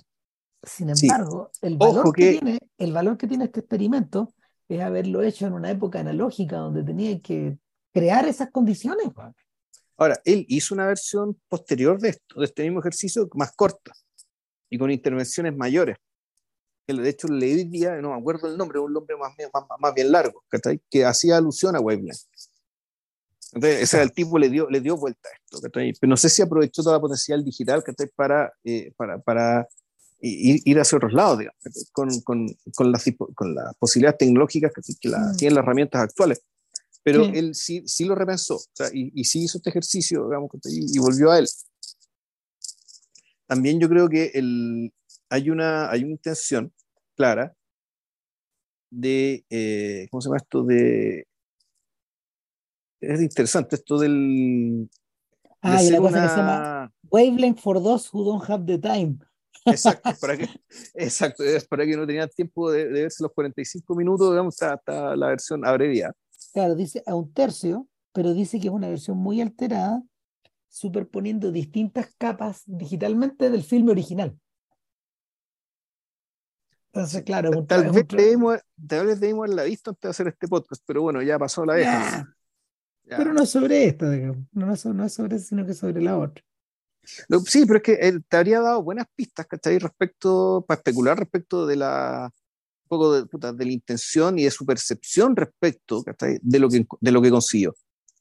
Sin 0.63 0.91
embargo, 0.91 1.51
el, 1.61 1.77
valor 1.77 2.13
que... 2.15 2.33
tiene, 2.33 2.59
el 2.79 2.93
valor 2.93 3.17
que 3.17 3.27
tiene 3.27 3.45
este 3.45 3.61
experimento 3.61 4.33
es 4.69 4.81
haberlo 4.81 5.23
hecho 5.23 5.47
en 5.47 5.55
una 5.55 5.71
época 5.71 6.01
analógica 6.01 6.57
donde 6.57 6.85
tenía 6.85 7.21
que 7.21 7.59
crear 7.93 8.27
esas 8.27 8.51
condiciones. 8.51 9.09
Ahora, 9.97 10.21
él 10.25 10.47
hizo 10.49 10.75
una 10.75 10.87
versión 10.87 11.41
posterior 11.49 12.01
de 12.01 12.11
esto, 12.11 12.41
de 12.41 12.47
este 12.47 12.63
mismo 12.63 12.81
ejercicio, 12.81 13.29
más 13.35 13.53
corta 13.53 13.93
y 14.71 14.79
con 14.79 14.91
intervenciones 14.91 15.57
mayores. 15.57 15.97
De 16.87 17.09
hecho, 17.09 17.29
leí 17.29 17.65
día, 17.65 17.97
no 18.01 18.11
me 18.11 18.19
acuerdo 18.19 18.49
el 18.49 18.57
nombre, 18.57 18.79
un 18.79 18.93
nombre 18.93 19.17
más, 19.17 19.33
más, 19.53 19.65
más 19.79 19.95
bien 19.95 20.11
largo, 20.11 20.45
que 20.91 21.05
hacía 21.05 21.37
alusión 21.37 21.77
a 21.77 21.81
Wavelength. 21.81 22.27
Entonces, 23.55 23.83
ese 23.83 24.01
el 24.01 24.13
tipo 24.13 24.39
le 24.39 24.49
dio, 24.49 24.69
le 24.71 24.81
dio 24.81 24.97
vuelta 24.97 25.29
a 25.29 25.33
esto. 25.35 25.69
Pero 25.71 26.11
no 26.11 26.17
sé 26.17 26.29
si 26.31 26.41
aprovechó 26.41 26.83
toda 26.83 26.97
la 26.97 27.01
potencial 27.01 27.45
digital 27.45 27.85
para, 28.17 28.53
eh, 28.65 28.93
para, 28.97 29.19
para 29.19 29.69
ir, 30.23 30.79
hacia 30.79 30.97
otros 30.97 31.13
lados, 31.13 31.39
digamos, 31.39 31.91
con, 31.93 32.21
con, 32.23 32.47
con, 32.75 32.93
las, 32.93 33.05
con 33.35 33.55
las 33.55 33.75
posibilidades 33.77 34.19
tecnológicas 34.19 34.73
que, 35.01 35.09
la, 35.09 35.19
mm. 35.19 35.37
tienen 35.37 35.57
las 35.57 35.65
herramientas 35.65 36.03
actuales. 36.03 36.43
Pero 37.05 37.25
él 37.25 37.57
sí, 37.57 37.83
sí 37.85 38.05
lo 38.05 38.15
repensó 38.15 38.55
o 38.55 38.63
sea, 38.73 38.87
y, 38.93 39.11
y, 39.13 39.25
sí 39.25 39.43
hizo 39.43 39.59
este 39.59 39.71
ejercicio, 39.71 40.25
digamos, 40.27 40.51
y, 40.67 40.97
y, 40.97 41.01
volvió 41.01 41.33
a 41.33 41.41
él. 41.41 41.49
También 43.47 43.81
yo 43.81 43.89
creo 43.89 44.09
que 44.09 44.31
el, 44.35 44.93
hay, 45.29 45.51
una, 45.51 45.91
hay 45.91 46.05
una 46.05 46.13
intención 46.13 46.73
clara 47.17 47.57
de, 48.89 49.45
eh, 49.51 50.07
¿cómo 50.11 50.21
se 50.21 50.29
llama 50.29 50.37
esto? 50.37 50.63
De, 50.63 51.27
es 53.01 53.21
interesante 53.21 53.77
esto 53.77 53.99
del... 53.99 54.89
Ah, 55.61 55.83
y 55.83 55.91
la 55.91 55.99
cosa 55.99 56.23
que 56.23 56.29
se 56.29 56.37
llama 56.37 56.93
Wavelength 57.11 57.59
for 57.59 57.83
those 57.83 58.09
who 58.13 58.25
don't 58.25 58.49
have 58.49 58.65
the 58.65 58.79
time. 58.79 59.19
Exacto, 59.65 60.11
para 60.21 60.37
que, 60.37 60.49
exacto, 60.95 61.45
es 61.45 61.67
para 61.67 61.85
que 61.85 61.97
no 61.97 62.07
tenían 62.07 62.29
tiempo 62.29 62.71
de, 62.71 62.87
verse 62.87 63.23
los 63.23 63.33
45 63.33 63.95
minutos, 63.95 64.31
digamos, 64.31 64.61
está, 64.61 65.17
la 65.17 65.29
versión 65.29 65.65
abreviada. 65.65 66.15
Claro, 66.53 66.75
dice 66.75 67.03
a 67.07 67.15
un 67.15 67.33
tercio, 67.33 67.87
pero 68.13 68.35
dice 68.35 68.61
que 68.61 68.69
es 68.69 68.75
una 68.75 68.89
versión 68.89 69.19
muy 69.19 69.41
alterada, 69.41 70.03
superponiendo 70.69 71.53
distintas 71.53 72.15
capas 72.17 72.63
digitalmente 72.67 73.51
del 73.51 73.63
filme 73.63 73.93
original. 73.93 74.37
Entonces, 76.87 77.23
claro, 77.23 77.65
tal, 77.65 77.91
vez 77.91 78.07
debimos, 78.07 78.59
tal 78.87 79.07
vez 79.07 79.19
debimos 79.19 79.45
haberla 79.45 79.65
visto 79.65 79.91
antes 79.91 80.03
de 80.03 80.09
hacer 80.11 80.29
este 80.29 80.47
podcast, 80.47 80.83
pero 80.87 81.01
bueno, 81.03 81.23
ya 81.23 81.39
pasó 81.39 81.65
la 81.65 81.75
vez. 81.75 81.89
Pero 83.05 83.33
no 83.33 83.47
sobre 83.47 83.87
esta, 83.87 84.11
digamos. 84.11 84.45
No, 84.53 84.67
no, 84.67 84.93
no 84.95 85.05
es 85.05 85.13
sobre 85.13 85.39
sino 85.39 85.65
que 85.65 85.73
sobre 85.73 86.03
la 86.03 86.19
otra. 86.19 86.45
Sí, 87.47 87.65
pero 87.67 87.79
es 87.79 87.83
que 87.83 87.95
él 87.95 88.25
te 88.29 88.37
habría 88.37 88.61
dado 88.61 88.83
buenas 88.83 89.07
pistas, 89.15 89.47
¿cachai? 89.47 89.79
Respecto, 89.79 90.65
para 90.67 90.79
especular 90.79 91.19
respecto 91.19 91.67
de 91.67 91.77
la, 91.77 92.31
un 92.85 92.89
poco 92.89 93.13
de, 93.23 93.53
de 93.55 93.65
la 93.65 93.73
intención 93.73 94.39
y 94.39 94.45
de 94.45 94.51
su 94.51 94.65
percepción 94.65 95.35
respecto, 95.37 96.05
De 96.43 96.59
lo 96.59 96.69
que, 96.69 96.87
de 97.01 97.11
lo 97.13 97.23
que 97.23 97.31
consiguió. 97.31 97.75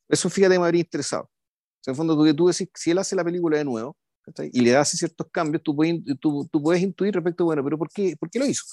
Eso 0.09 0.29
fíjate 0.29 0.59
me 0.59 0.65
habría 0.65 0.81
interesado. 0.81 1.29
en 1.85 1.91
el 1.91 1.97
fondo, 1.97 2.15
tú, 2.15 2.35
tú 2.35 2.47
decís, 2.47 2.69
si 2.75 2.91
él 2.91 2.97
hace 2.99 3.15
la 3.15 3.23
película 3.23 3.57
de 3.57 3.65
nuevo, 3.65 3.97
Y 4.51 4.61
le 4.61 4.75
hace 4.77 4.97
ciertos 4.97 5.27
cambios, 5.31 5.63
tú 5.63 5.75
puedes, 5.75 6.01
tú, 6.19 6.47
tú 6.51 6.61
puedes 6.63 6.81
intuir 6.83 7.13
respecto, 7.13 7.45
bueno, 7.45 7.63
pero 7.63 7.77
¿por 7.77 7.89
qué, 7.89 8.15
por 8.19 8.29
qué 8.29 8.39
lo 8.39 8.45
hizo? 8.45 8.63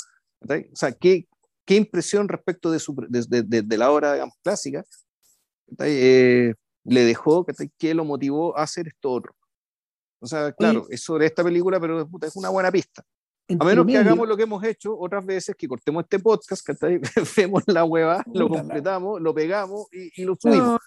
O 0.40 0.76
sea, 0.76 0.92
¿qué, 0.92 1.26
qué 1.64 1.76
impresión 1.76 2.28
respecto 2.28 2.70
de, 2.70 2.78
su, 2.78 2.94
de, 3.08 3.42
de, 3.42 3.62
de 3.62 3.78
la 3.78 3.90
obra, 3.90 4.14
digamos, 4.14 4.34
clásica 4.42 4.84
eh, 5.80 6.54
le 6.84 7.04
dejó, 7.04 7.44
¿qué 7.78 7.94
lo 7.94 8.04
motivó 8.04 8.56
a 8.58 8.62
hacer 8.62 8.88
esto 8.88 9.10
otro? 9.12 9.34
O 10.20 10.26
sea, 10.26 10.52
claro, 10.52 10.86
es 10.90 11.02
sobre 11.02 11.26
esta 11.26 11.44
película, 11.44 11.78
pero 11.80 12.08
es 12.22 12.36
una 12.36 12.48
buena 12.48 12.70
pista. 12.70 13.04
A 13.58 13.64
menos 13.64 13.86
que 13.86 13.96
hagamos 13.96 14.28
lo 14.28 14.36
que 14.36 14.42
hemos 14.42 14.62
hecho 14.62 14.98
otras 14.98 15.24
veces, 15.24 15.56
que 15.56 15.66
cortemos 15.66 16.02
este 16.02 16.18
podcast, 16.18 16.66
que 16.66 17.00
vemos 17.36 17.62
la 17.66 17.84
hueva, 17.84 18.22
lo 18.34 18.46
completamos, 18.48 19.22
lo 19.22 19.34
pegamos 19.34 19.86
y, 19.90 20.22
lo 20.22 20.36
subimos. 20.38 20.78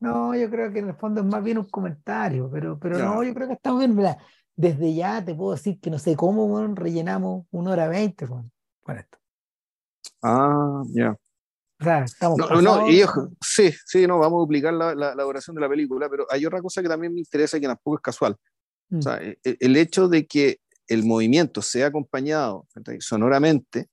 No, 0.00 0.34
yo 0.34 0.50
creo 0.50 0.72
que 0.72 0.80
en 0.80 0.88
el 0.88 0.96
fondo 0.96 1.20
es 1.20 1.26
más 1.26 1.42
bien 1.42 1.58
un 1.58 1.68
comentario, 1.68 2.50
pero, 2.50 2.78
pero 2.80 2.98
no, 2.98 3.22
yo 3.22 3.32
creo 3.32 3.46
que 3.46 3.54
estamos 3.54 3.78
bien. 3.78 3.94
Mira, 3.94 4.18
desde 4.56 4.92
ya 4.92 5.24
te 5.24 5.34
puedo 5.36 5.52
decir 5.52 5.78
que 5.78 5.88
no 5.88 6.00
sé 6.00 6.16
cómo 6.16 6.66
rellenamos 6.74 7.46
una 7.52 7.70
hora 7.70 7.86
veinte 7.86 8.26
con, 8.26 8.50
esto. 8.88 9.18
Ah, 10.22 10.82
ya. 10.88 11.12
O 11.12 11.84
sea, 11.84 12.02
estamos 12.02 12.38
no, 12.38 12.60
no, 12.60 12.90
y 12.90 13.04
sí, 13.40 13.72
sí, 13.86 14.06
no, 14.06 14.18
vamos 14.18 14.38
a 14.38 14.40
duplicar 14.40 14.74
la, 14.74 14.96
la, 14.96 15.14
la, 15.14 15.22
duración 15.22 15.54
de 15.54 15.62
la 15.62 15.68
película, 15.68 16.10
pero 16.10 16.26
hay 16.28 16.44
otra 16.44 16.60
cosa 16.60 16.82
que 16.82 16.88
también 16.88 17.14
me 17.14 17.20
interesa 17.20 17.56
y 17.56 17.60
que 17.60 17.68
tampoco 17.68 17.96
es 17.98 18.02
casual. 18.02 18.36
O 18.92 18.96
mm. 18.96 19.02
sea, 19.02 19.16
el, 19.16 19.38
e, 19.44 19.56
el, 19.60 19.76
hecho 19.76 20.08
de 20.08 20.26
que 20.26 20.60
el 20.88 21.04
movimiento 21.04 21.62
sea 21.62 21.86
acompañado 21.86 22.66
sonoramente 22.98 23.88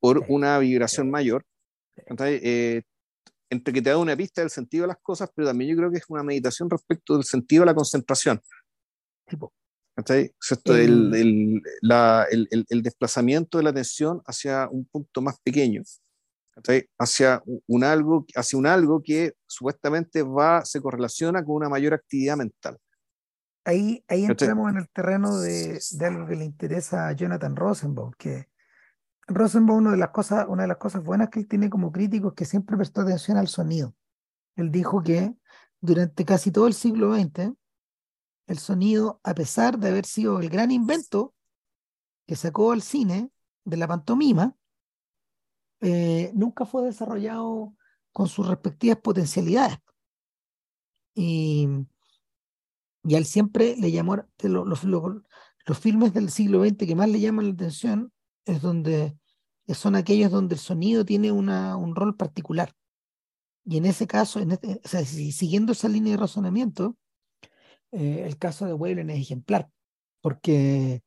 por 0.00 0.24
una 0.28 0.58
vibración 0.58 1.10
mayor, 1.10 1.44
eh, 2.18 2.82
entre 3.50 3.74
que 3.74 3.82
te 3.82 3.90
da 3.90 3.98
una 3.98 4.16
pista 4.16 4.40
del 4.40 4.50
sentido 4.50 4.82
de 4.82 4.88
las 4.88 4.98
cosas, 5.02 5.30
pero 5.34 5.48
también 5.48 5.70
yo 5.70 5.76
creo 5.76 5.90
que 5.90 5.98
es 5.98 6.04
una 6.08 6.22
meditación 6.22 6.70
respecto 6.70 7.14
del 7.14 7.24
sentido 7.24 7.62
de 7.62 7.66
la 7.66 7.74
concentración. 7.74 8.40
Tipo. 9.28 9.52
El, 10.64 11.14
el, 11.14 11.62
la, 11.82 12.26
el, 12.30 12.48
el, 12.50 12.82
desplazamiento 12.82 13.58
de 13.58 13.64
la 13.64 13.70
atención 13.70 14.22
hacia 14.24 14.66
un 14.70 14.86
punto 14.86 15.20
más 15.20 15.38
pequeño, 15.44 15.82
hacia 16.98 17.42
un, 17.66 17.84
algo, 17.84 18.24
hacia 18.34 18.58
un 18.58 18.66
algo 18.66 19.02
que 19.02 19.34
supuestamente 19.46 20.22
va, 20.22 20.64
se 20.64 20.80
correlaciona 20.80 21.44
con 21.44 21.56
una 21.56 21.68
mayor 21.68 21.92
actividad 21.92 22.38
mental. 22.38 22.78
Ahí, 23.64 24.04
ahí 24.08 24.24
entramos 24.24 24.70
en 24.70 24.78
el 24.78 24.88
terreno 24.88 25.38
de, 25.38 25.80
de, 25.92 26.06
algo 26.06 26.26
que 26.26 26.36
le 26.36 26.44
interesa 26.44 27.08
a 27.08 27.12
Jonathan 27.12 27.54
Rosenbaum, 27.54 28.12
que 28.18 28.48
Rosenbaum, 29.28 29.78
una 29.78 29.90
de 29.92 29.98
las 29.98 30.10
cosas, 30.10 30.46
una 30.48 30.62
de 30.62 30.68
las 30.68 30.78
cosas 30.78 31.02
buenas 31.04 31.28
que 31.28 31.40
él 31.40 31.48
tiene 31.48 31.70
como 31.70 31.92
crítico 31.92 32.28
es 32.28 32.34
que 32.34 32.44
siempre 32.44 32.76
prestó 32.76 33.02
atención 33.02 33.36
al 33.36 33.48
sonido. 33.48 33.94
Él 34.56 34.70
dijo 34.70 35.02
que 35.02 35.34
durante 35.80 36.24
casi 36.24 36.50
todo 36.50 36.66
el 36.66 36.74
siglo 36.74 37.14
XX, 37.14 37.52
el 38.46 38.58
sonido, 38.58 39.20
a 39.22 39.34
pesar 39.34 39.78
de 39.78 39.88
haber 39.88 40.06
sido 40.06 40.40
el 40.40 40.50
gran 40.50 40.70
invento 40.70 41.34
que 42.26 42.36
sacó 42.36 42.72
al 42.72 42.82
cine 42.82 43.30
de 43.64 43.76
la 43.76 43.86
pantomima, 43.86 44.56
eh, 45.80 46.30
nunca 46.34 46.64
fue 46.64 46.84
desarrollado 46.84 47.74
con 48.12 48.28
sus 48.28 48.46
respectivas 48.46 48.98
potencialidades. 48.98 49.78
Y, 51.14 51.68
y 53.04 53.14
él 53.16 53.24
siempre 53.24 53.76
le 53.76 53.90
llamó, 53.90 54.16
los, 54.42 54.84
los, 54.84 55.02
los 55.66 55.78
filmes 55.78 56.12
del 56.12 56.30
siglo 56.30 56.64
XX 56.64 56.86
que 56.86 56.94
más 56.94 57.08
le 57.08 57.20
llaman 57.20 57.46
la 57.46 57.52
atención 57.52 58.12
es 58.44 58.62
donde 58.62 59.16
son 59.68 59.94
aquellos 59.96 60.30
donde 60.30 60.54
el 60.54 60.60
sonido 60.60 61.04
tiene 61.04 61.32
una, 61.32 61.76
un 61.76 61.94
rol 61.94 62.16
particular. 62.16 62.74
Y 63.64 63.76
en 63.76 63.86
ese 63.86 64.06
caso, 64.06 64.40
en 64.40 64.52
este, 64.52 64.80
siguiendo 65.04 65.72
esa 65.72 65.88
línea 65.88 66.12
de 66.12 66.18
razonamiento, 66.18 66.96
eh, 67.92 68.24
el 68.26 68.38
caso 68.38 68.66
de 68.66 68.74
Weyland 68.74 69.10
es 69.10 69.20
ejemplar, 69.20 69.68
porque 70.20 71.02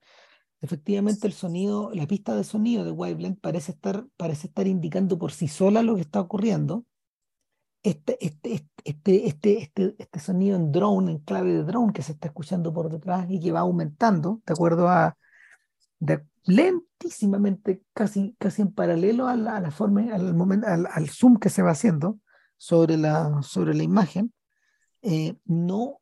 efectivamente 0.61 1.27
el 1.27 1.33
sonido, 1.33 1.91
la 1.93 2.07
pista 2.07 2.35
de 2.35 2.43
sonido 2.43 2.85
de 2.85 2.91
Waveland 2.91 3.39
parece 3.39 3.73
estar, 3.73 4.05
parece 4.17 4.47
estar 4.47 4.67
indicando 4.67 5.17
por 5.17 5.31
sí 5.31 5.47
sola 5.47 5.83
lo 5.83 5.95
que 5.95 6.01
está 6.01 6.21
ocurriendo. 6.21 6.85
Este, 7.85 8.17
este, 8.25 8.67
este, 8.83 9.27
este, 9.27 9.59
este, 9.59 9.95
este 9.99 10.19
sonido 10.19 10.55
en 10.55 10.71
drone, 10.71 11.11
en 11.11 11.19
clave 11.19 11.53
de 11.53 11.63
drone 11.63 11.93
que 11.93 12.01
se 12.01 12.13
está 12.13 12.29
escuchando 12.29 12.73
por 12.73 12.89
detrás 12.89 13.27
y 13.29 13.39
que 13.39 13.51
va 13.51 13.59
aumentando, 13.59 14.41
de 14.43 14.53
acuerdo 14.53 14.89
a, 14.89 15.15
lentísimamente, 16.45 17.83
casi, 17.93 18.35
casi 18.39 18.63
en 18.63 18.71
paralelo 18.71 19.27
a 19.27 19.35
la, 19.35 19.69
forma, 19.69 20.15
al, 20.15 20.33
momento, 20.33 20.65
al, 20.65 21.09
zoom 21.09 21.37
que 21.37 21.49
se 21.49 21.61
va 21.61 21.71
haciendo 21.71 22.17
sobre 22.57 22.97
la, 22.97 23.43
sobre 23.43 23.75
la 23.75 23.83
imagen, 23.83 24.33
eh, 25.03 25.37
no, 25.45 26.01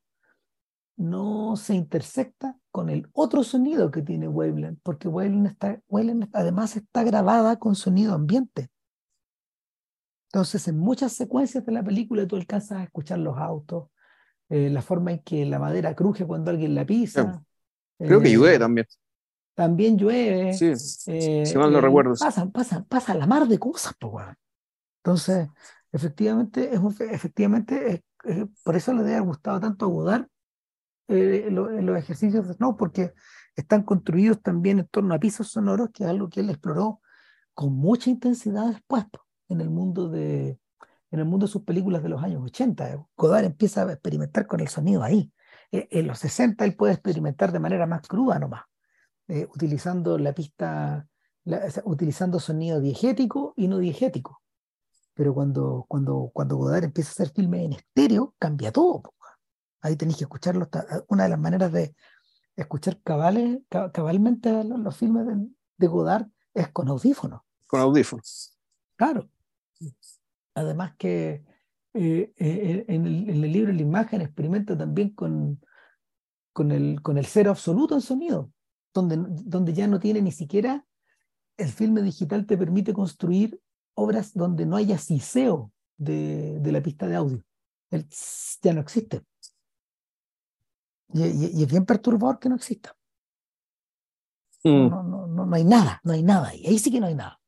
no 0.96 1.58
se 1.58 1.76
intersecta 1.76 2.58
con 2.72 2.90
el 2.90 3.10
otro 3.12 3.44
sonido 3.44 3.92
que 3.92 4.02
tiene 4.02 4.30
Waveland, 4.30 4.80
porque 4.84 5.10
Waveland, 5.10 5.48
está, 5.48 5.82
Waveland 5.90 6.30
además 6.32 6.78
está 6.78 7.04
grabada 7.04 7.58
con 7.60 7.76
sonido 7.76 8.14
ambiente. 8.14 8.70
Entonces, 10.34 10.68
en 10.68 10.80
muchas 10.80 11.14
secuencias 11.14 11.64
de 11.64 11.72
la 11.72 11.84
película 11.84 12.28
tú 12.28 12.36
alcanzas 12.36 12.80
a 12.80 12.84
escuchar 12.84 13.20
los 13.20 13.38
autos, 13.38 13.90
eh, 14.50 14.70
la 14.72 14.82
forma 14.82 15.12
en 15.12 15.20
que 15.20 15.46
la 15.46 15.60
madera 15.60 15.96
cruje 15.96 16.26
cuando 16.26 16.50
alguien 16.50 16.74
la 16.74 16.86
pisa. 16.86 17.44
Creo 18.00 18.20
que 18.20 18.32
llueve 18.32 18.56
eh, 18.56 18.60
también 18.60 18.88
también 19.54 19.98
llueve. 19.98 20.54
Sí, 20.54 20.74
eh, 21.08 21.46
si 21.46 21.58
mal 21.58 21.72
no 21.72 21.78
eh, 21.78 21.82
recuerdo. 21.82 22.16
Pasan, 22.20 22.52
pasan, 22.52 22.86
pasa 22.86 23.14
la 23.14 23.28
mar 23.28 23.48
de 23.48 23.60
cosas, 23.60 23.94
pues, 24.00 24.26
Entonces, 25.04 25.48
efectivamente, 25.92 26.74
es 26.74 26.82
efectivamente 27.12 28.04
por 28.64 28.76
eso 28.76 28.94
le 28.94 29.04
debe 29.04 29.16
haber 29.18 29.28
gustado 29.28 29.60
tanto 29.60 29.86
a 29.86 29.90
Godard 29.90 30.28
eh, 31.10 31.50
los 31.52 31.98
ejercicios 31.98 32.48
de 32.48 32.54
Snow, 32.54 32.78
porque 32.78 33.14
están 33.56 33.84
construidos 33.84 34.42
también 34.42 34.80
en 34.80 34.88
torno 34.88 35.14
a 35.14 35.20
pisos 35.20 35.50
sonoros, 35.50 35.90
que 35.94 36.04
es 36.04 36.10
algo 36.10 36.30
que 36.30 36.40
él 36.40 36.50
exploró 36.50 37.02
con 37.54 37.74
mucha 37.74 38.10
intensidad 38.10 38.68
después, 38.68 39.06
en 39.54 39.62
el 39.62 39.70
mundo 39.70 40.10
de 40.10 40.60
en 41.12 41.20
el 41.20 41.26
mundo 41.26 41.46
de 41.46 41.52
sus 41.52 41.62
películas 41.62 42.02
de 42.02 42.10
los 42.10 42.24
años 42.24 42.42
80. 42.44 43.06
Godard 43.16 43.46
empieza 43.46 43.84
a 43.84 43.94
experimentar 43.94 44.48
con 44.48 44.60
el 44.60 44.68
sonido 44.68 45.04
ahí. 45.04 45.32
En 45.72 46.08
los 46.08 46.18
60 46.20 46.66
él 46.66 46.76
puede 46.76 46.94
experimentar 46.94 47.52
de 47.52 47.60
manera 47.60 47.86
más 47.86 48.02
cruda 48.08 48.40
nomás. 48.40 48.64
Eh, 49.28 49.48
utilizando 49.54 50.18
la 50.18 50.34
pista, 50.34 51.08
utilizando 51.84 52.40
sonido 52.40 52.82
diegético 52.82 53.54
y 53.56 53.68
no 53.68 53.78
diegético. 53.78 54.42
Pero 55.14 55.36
cuando, 55.36 55.86
cuando, 55.88 56.32
cuando 56.34 56.58
Godard 56.58 56.86
empieza 56.86 57.10
a 57.10 57.14
hacer 57.14 57.30
filmes 57.30 57.66
en 57.66 57.74
estéreo, 57.74 58.34
cambia 58.40 58.72
todo. 58.72 59.14
Ahí 59.82 59.96
tenéis 59.96 60.18
que 60.18 60.24
escucharlo. 60.24 60.68
Una 61.10 61.24
de 61.24 61.30
las 61.30 61.40
maneras 61.40 61.72
de 61.72 61.96
escuchar 62.56 63.00
cabales, 63.04 63.60
cabalmente 63.70 64.64
los, 64.64 64.98
filmes 64.98 65.26
de, 65.78 65.88
Godard 65.88 66.28
es 66.54 66.70
con 66.70 66.88
audífonos. 66.88 67.42
Con 67.68 67.82
audífonos. 67.82 68.58
Claro. 68.96 69.30
Además 70.56 70.96
que 70.98 71.44
eh, 71.94 72.34
eh, 72.38 72.86
en, 72.88 73.06
el, 73.06 73.30
en, 73.30 73.44
el, 73.44 73.52
libro 73.52 73.72
La 73.72 73.82
imagen 73.82 74.22
experimenta 74.22 74.78
también 74.78 75.12
con, 75.12 75.62
con, 76.52 76.72
el, 76.72 77.02
con 77.02 77.18
el 77.18 77.26
cero 77.26 77.52
absoluto 77.52 77.96
en 77.96 78.02
sonido 78.02 78.52
donde, 78.94 79.18
donde 79.18 79.74
ya 79.74 79.88
no 79.88 80.00
tiene 80.00 80.22
ni 80.22 80.32
siquiera, 80.32 80.86
el 81.58 81.70
filme 81.70 82.02
digital 82.02 82.46
te 82.46 82.58
permite 82.58 82.94
construir 82.94 83.60
obras 83.96 84.34
donde 84.34 84.66
no 84.66 84.76
haya 84.76 84.98
siseo 84.98 85.72
de, 85.98 86.60
de 86.60 86.72
la 86.72 86.82
pista 86.82 87.08
de 87.08 87.16
audio. 87.16 87.44
El 87.90 88.08
ya 88.62 88.74
no 88.74 88.82
existe. 88.82 89.24
Y, 91.14 91.60
y, 91.60 91.64
es 91.64 91.70
bien 91.70 91.86
perturbador 91.86 92.40
que 92.40 92.50
no 92.50 92.56
exista. 92.56 92.96
Mm. 94.64 94.90
No, 94.90 95.04
no, 95.04 95.28
no, 95.28 95.46
no, 95.46 95.56
hay 95.56 95.64
nada, 95.64 96.00
no 96.04 96.14
hay 96.14 96.24
nada 96.24 96.50
ahí. 96.50 96.66
Ahí 96.66 96.80
sí 96.80 96.92
que 96.92 97.00
no 97.00 97.08
hay 97.08 97.16
nada. 97.16 97.40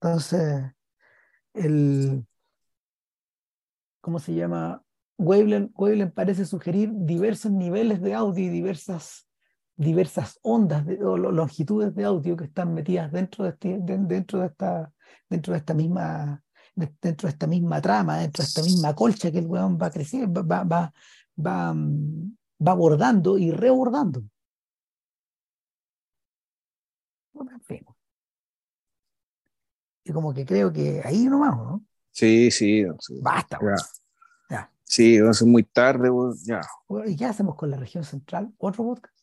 Entonces, 0.00 0.72
el. 1.54 2.26
¿Cómo 4.00 4.18
se 4.18 4.34
llama? 4.34 4.82
Waveland, 5.18 6.12
parece 6.12 6.44
sugerir 6.44 6.90
diversos 6.92 7.52
niveles 7.52 8.00
de 8.00 8.14
audio 8.14 8.44
y 8.44 8.48
diversas 8.48 9.28
diversas 9.76 10.38
ondas 10.42 10.86
o 11.00 11.16
longitudes 11.16 11.94
de 11.94 12.04
audio 12.04 12.36
que 12.36 12.44
están 12.44 12.74
metidas 12.74 13.10
dentro 13.10 13.44
de, 13.44 13.50
este, 13.50 13.78
dentro 13.80 14.40
de, 14.40 14.46
esta, 14.46 14.92
dentro 15.28 15.52
de 15.52 15.58
esta 15.58 15.74
misma 15.74 16.42
dentro 16.74 17.26
de 17.26 17.32
esta 17.32 17.46
misma 17.46 17.80
trama, 17.80 18.18
dentro 18.18 18.42
de 18.42 18.48
esta 18.48 18.62
misma 18.62 18.94
colcha 18.94 19.30
que 19.30 19.38
el 19.38 19.46
weón 19.46 19.78
va 19.80 19.90
creciendo, 19.90 20.46
va, 20.46 20.64
va, 20.64 20.92
va, 21.38 21.74
va 21.74 22.72
abordando 22.72 23.38
y 23.38 23.50
rebordando. 23.50 24.24
Y 30.04 30.12
como 30.12 30.34
que 30.34 30.44
creo 30.44 30.72
que 30.72 31.00
ahí 31.04 31.26
nomás, 31.26 31.56
¿no? 31.56 31.84
Sí, 32.10 32.50
sí. 32.50 32.84
Basta, 33.20 33.58
ya. 34.50 34.70
Sí, 34.84 35.16
es 35.16 35.42
muy 35.42 35.62
tarde, 35.62 36.10
ya. 36.44 36.60
¿Y 37.06 37.16
qué 37.16 37.24
hacemos 37.24 37.56
con 37.56 37.70
la 37.70 37.78
región 37.78 38.04
central? 38.04 38.52
¿Otro 38.58 38.84
podcast? 38.84 39.14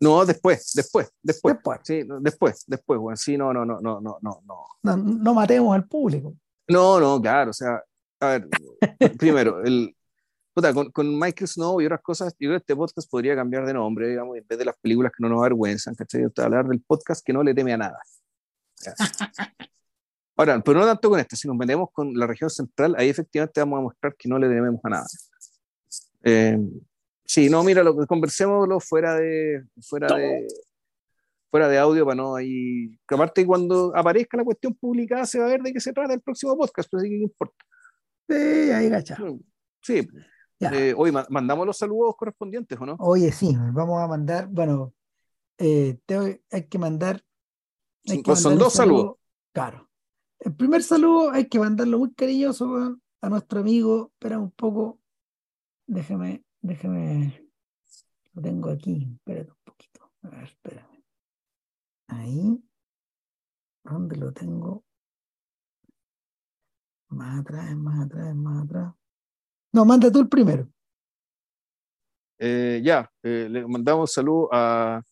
No, 0.00 0.26
después, 0.26 0.72
después, 0.74 1.10
después. 1.22 1.54
Después. 1.54 1.80
Sí, 1.82 2.02
después, 2.20 2.64
después, 2.66 3.00
bueno. 3.00 3.16
Sí, 3.16 3.36
no, 3.38 3.52
no, 3.52 3.64
no, 3.64 3.80
no, 3.80 4.00
no, 4.00 4.18
no. 4.20 4.42
No, 4.82 4.96
no 4.96 5.34
matemos 5.34 5.74
al 5.74 5.86
público. 5.86 6.34
No, 6.68 7.00
no, 7.00 7.20
claro, 7.20 7.50
o 7.50 7.54
sea, 7.54 7.82
a 8.20 8.26
ver, 8.26 8.48
primero, 9.18 9.62
el, 9.62 9.94
puta, 10.52 10.72
con, 10.72 10.90
con, 10.90 11.18
Michael 11.18 11.48
Snow 11.48 11.80
y 11.80 11.86
otras 11.86 12.00
cosas, 12.00 12.32
yo 12.38 12.48
creo 12.48 12.52
que 12.52 12.62
este 12.62 12.76
podcast 12.76 13.10
podría 13.10 13.34
cambiar 13.34 13.66
de 13.66 13.74
nombre, 13.74 14.08
digamos, 14.08 14.36
en 14.36 14.46
vez 14.46 14.58
de 14.58 14.64
las 14.64 14.76
películas 14.78 15.12
que 15.16 15.22
no 15.22 15.28
nos 15.28 15.40
avergüenzan, 15.40 15.94
¿cachai? 15.94 16.24
Hablar 16.36 16.66
del 16.66 16.80
podcast 16.80 17.24
que 17.24 17.32
no 17.32 17.42
le 17.42 17.54
teme 17.54 17.72
a 17.72 17.76
nada. 17.78 17.98
Ahora, 20.36 20.60
pero 20.60 20.80
no 20.80 20.86
tanto 20.86 21.10
con 21.10 21.20
este, 21.20 21.36
si 21.36 21.46
nos 21.46 21.56
metemos 21.56 21.90
con 21.92 22.12
la 22.14 22.26
región 22.26 22.50
central, 22.50 22.94
ahí 22.98 23.08
efectivamente 23.08 23.60
vamos 23.60 23.78
a 23.78 23.82
mostrar 23.82 24.16
que 24.16 24.28
no 24.28 24.38
le 24.38 24.48
tememos 24.48 24.80
a 24.84 24.88
nada. 24.88 25.06
Eh, 26.24 26.58
Sí, 27.24 27.48
no, 27.48 27.64
mira, 27.64 27.82
lo, 27.82 28.06
conversémoslo 28.06 28.80
fuera 28.80 29.14
de, 29.14 29.64
fuera 29.80 30.14
de, 30.14 30.46
fuera 31.50 31.68
de 31.68 31.78
audio 31.78 32.04
para 32.04 32.16
no 32.16 32.36
ahí. 32.36 32.98
aparte, 33.08 33.46
cuando 33.46 33.92
aparezca 33.96 34.36
la 34.36 34.44
cuestión 34.44 34.74
publicada, 34.74 35.24
se 35.24 35.38
va 35.38 35.46
a 35.46 35.48
ver 35.48 35.62
de 35.62 35.72
qué 35.72 35.80
se 35.80 35.92
trata 35.92 36.12
el 36.12 36.20
próximo 36.20 36.56
podcast, 36.56 36.88
pero 36.90 37.00
sí 37.00 37.08
que 37.08 37.16
importa. 37.16 37.64
Sí, 38.28 38.34
ahí 38.34 38.88
gacha. 38.90 39.16
Sí. 39.82 40.06
Eh, 40.60 40.94
hoy 40.96 41.12
mandamos 41.28 41.66
los 41.66 41.76
saludos 41.76 42.14
correspondientes, 42.16 42.78
¿o 42.78 42.86
no? 42.86 42.96
Oye, 43.00 43.32
sí, 43.32 43.56
vamos 43.72 44.02
a 44.02 44.06
mandar, 44.06 44.46
bueno, 44.46 44.94
eh, 45.58 45.98
hay 46.50 46.68
que 46.68 46.78
mandar. 46.78 47.22
son 48.36 48.58
dos 48.58 48.74
saludos. 48.74 49.16
Claro. 49.52 49.88
El 50.44 50.54
primer 50.54 50.82
saludo 50.82 51.30
hay 51.30 51.48
que 51.48 51.58
mandarlo 51.58 51.98
muy 51.98 52.12
cariñoso 52.12 52.98
a 53.22 53.28
nuestro 53.28 53.60
amigo. 53.60 54.10
Espera 54.12 54.38
un 54.38 54.50
poco. 54.50 55.00
Déjame, 55.86 56.44
déjame. 56.60 57.48
Lo 58.34 58.42
tengo 58.42 58.70
aquí. 58.70 59.08
Espérate 59.16 59.50
un 59.50 59.64
poquito. 59.64 60.12
A 60.22 60.28
ver, 60.28 60.44
espérame. 60.44 61.04
Ahí. 62.08 62.62
¿Dónde 63.84 64.16
lo 64.16 64.32
tengo? 64.32 64.84
Más 67.08 67.40
atrás, 67.40 67.74
más 67.76 68.04
atrás, 68.04 68.34
más 68.34 68.64
atrás. 68.64 68.94
No, 69.72 69.84
manda 69.86 70.12
tú 70.12 70.20
el 70.20 70.28
primero. 70.28 70.68
Eh, 72.38 72.82
ya, 72.84 73.10
eh, 73.22 73.48
le 73.50 73.66
mandamos 73.66 74.12
saludo 74.12 74.48
a, 74.52 75.02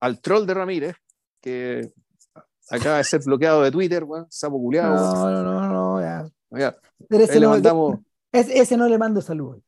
al 0.00 0.20
troll 0.20 0.46
de 0.46 0.54
Ramírez, 0.54 0.96
que 1.42 1.92
acaba 2.70 2.98
de 2.98 3.04
ser 3.04 3.20
bloqueado 3.24 3.62
de 3.62 3.70
Twitter, 3.70 4.04
weón, 4.04 4.26
sapo 4.30 4.58
culiado. 4.60 4.94
No, 4.94 5.30
no, 5.30 5.42
no, 5.42 5.68
no, 5.68 6.00
ya. 6.00 6.28
Ya, 6.50 6.76
Ese, 7.10 7.40
no, 7.40 7.50
mandamos, 7.50 7.98
ese- 8.32 8.58
ese 8.58 8.76
no 8.76 8.88
le 8.88 8.96
mando 8.96 9.20
saludos. 9.20 9.60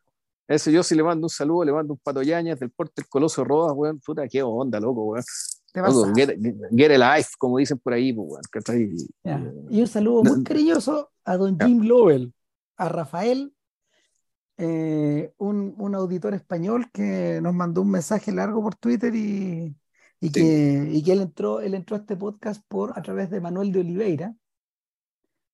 ese 0.49 0.73
yo 0.73 0.83
sí 0.83 0.95
le 0.95 1.03
mando 1.03 1.27
un 1.27 1.31
saludo, 1.31 1.65
le 1.65 1.73
mando 1.73 1.93
un 1.93 1.99
pato 2.03 2.23
Yañez 2.23 2.59
del 2.59 2.71
porte 2.71 3.03
del 3.03 3.09
Coloso 3.09 3.45
Rodas, 3.45 3.73
weón, 3.77 4.01
puta, 4.01 4.27
qué 4.29 4.43
onda, 4.43 4.81
loco, 4.81 5.05
weón. 5.05 5.25
Te 5.73 5.81
Loco, 5.81 6.13
get, 6.17 6.31
get 6.75 6.91
a 7.01 7.17
life, 7.17 7.31
como 7.39 7.59
dicen 7.59 7.79
por 7.79 7.93
ahí, 7.93 8.13
pues, 8.13 8.41
weón. 8.67 9.07
Ya. 9.23 9.53
Y 9.69 9.81
un 9.83 9.87
saludo 9.87 10.25
muy 10.25 10.43
cariñoso 10.43 11.11
a 11.25 11.37
don. 11.37 11.57
Jim 11.61 11.83
Lovell, 11.83 12.33
a 12.77 12.89
Rafael, 12.89 13.53
eh, 14.57 15.33
un, 15.39 15.75
un 15.79 15.95
auditor 15.95 16.35
español 16.35 16.87
que 16.93 17.41
nos 17.43 17.55
mandó 17.55 17.83
un 17.83 17.91
mensaje 17.91 18.33
largo 18.33 18.63
por 18.63 18.75
Twitter 18.75 19.15
y, 19.15 19.75
y 20.21 20.31
que, 20.31 20.89
y 20.93 21.03
que 21.03 21.13
él 21.13 21.21
entró, 21.23 21.61
él 21.61 21.75
entró 21.75 21.97
a 21.97 22.01
este 22.01 22.17
podcast 22.17 22.63
por, 22.69 22.99
a 22.99 23.03
través 23.03 23.31
de 23.31 23.41
Manuel 23.41 23.73
de 23.73 23.81
Oliveira. 23.81 24.35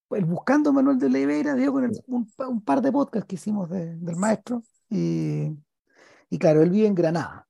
Pues 0.09 0.25
buscando 0.27 0.71
a 0.71 0.73
Manuel 0.73 0.99
de 0.99 1.07
Oliveira, 1.07 1.55
dio 1.55 1.73
con 1.73 1.85
el- 1.85 2.03
un, 2.07 2.31
un 2.39 2.61
par 2.63 2.81
de 2.83 2.93
podcasts 2.93 3.27
que 3.27 3.35
hicimos 3.37 3.69
de- 3.71 3.97
del 3.97 4.17
maestro. 4.17 4.63
Y, 4.89 5.49
y 6.31 6.39
claro, 6.39 6.63
él 6.63 6.71
vive 6.71 6.87
en 6.87 6.95
Granada. 6.95 7.47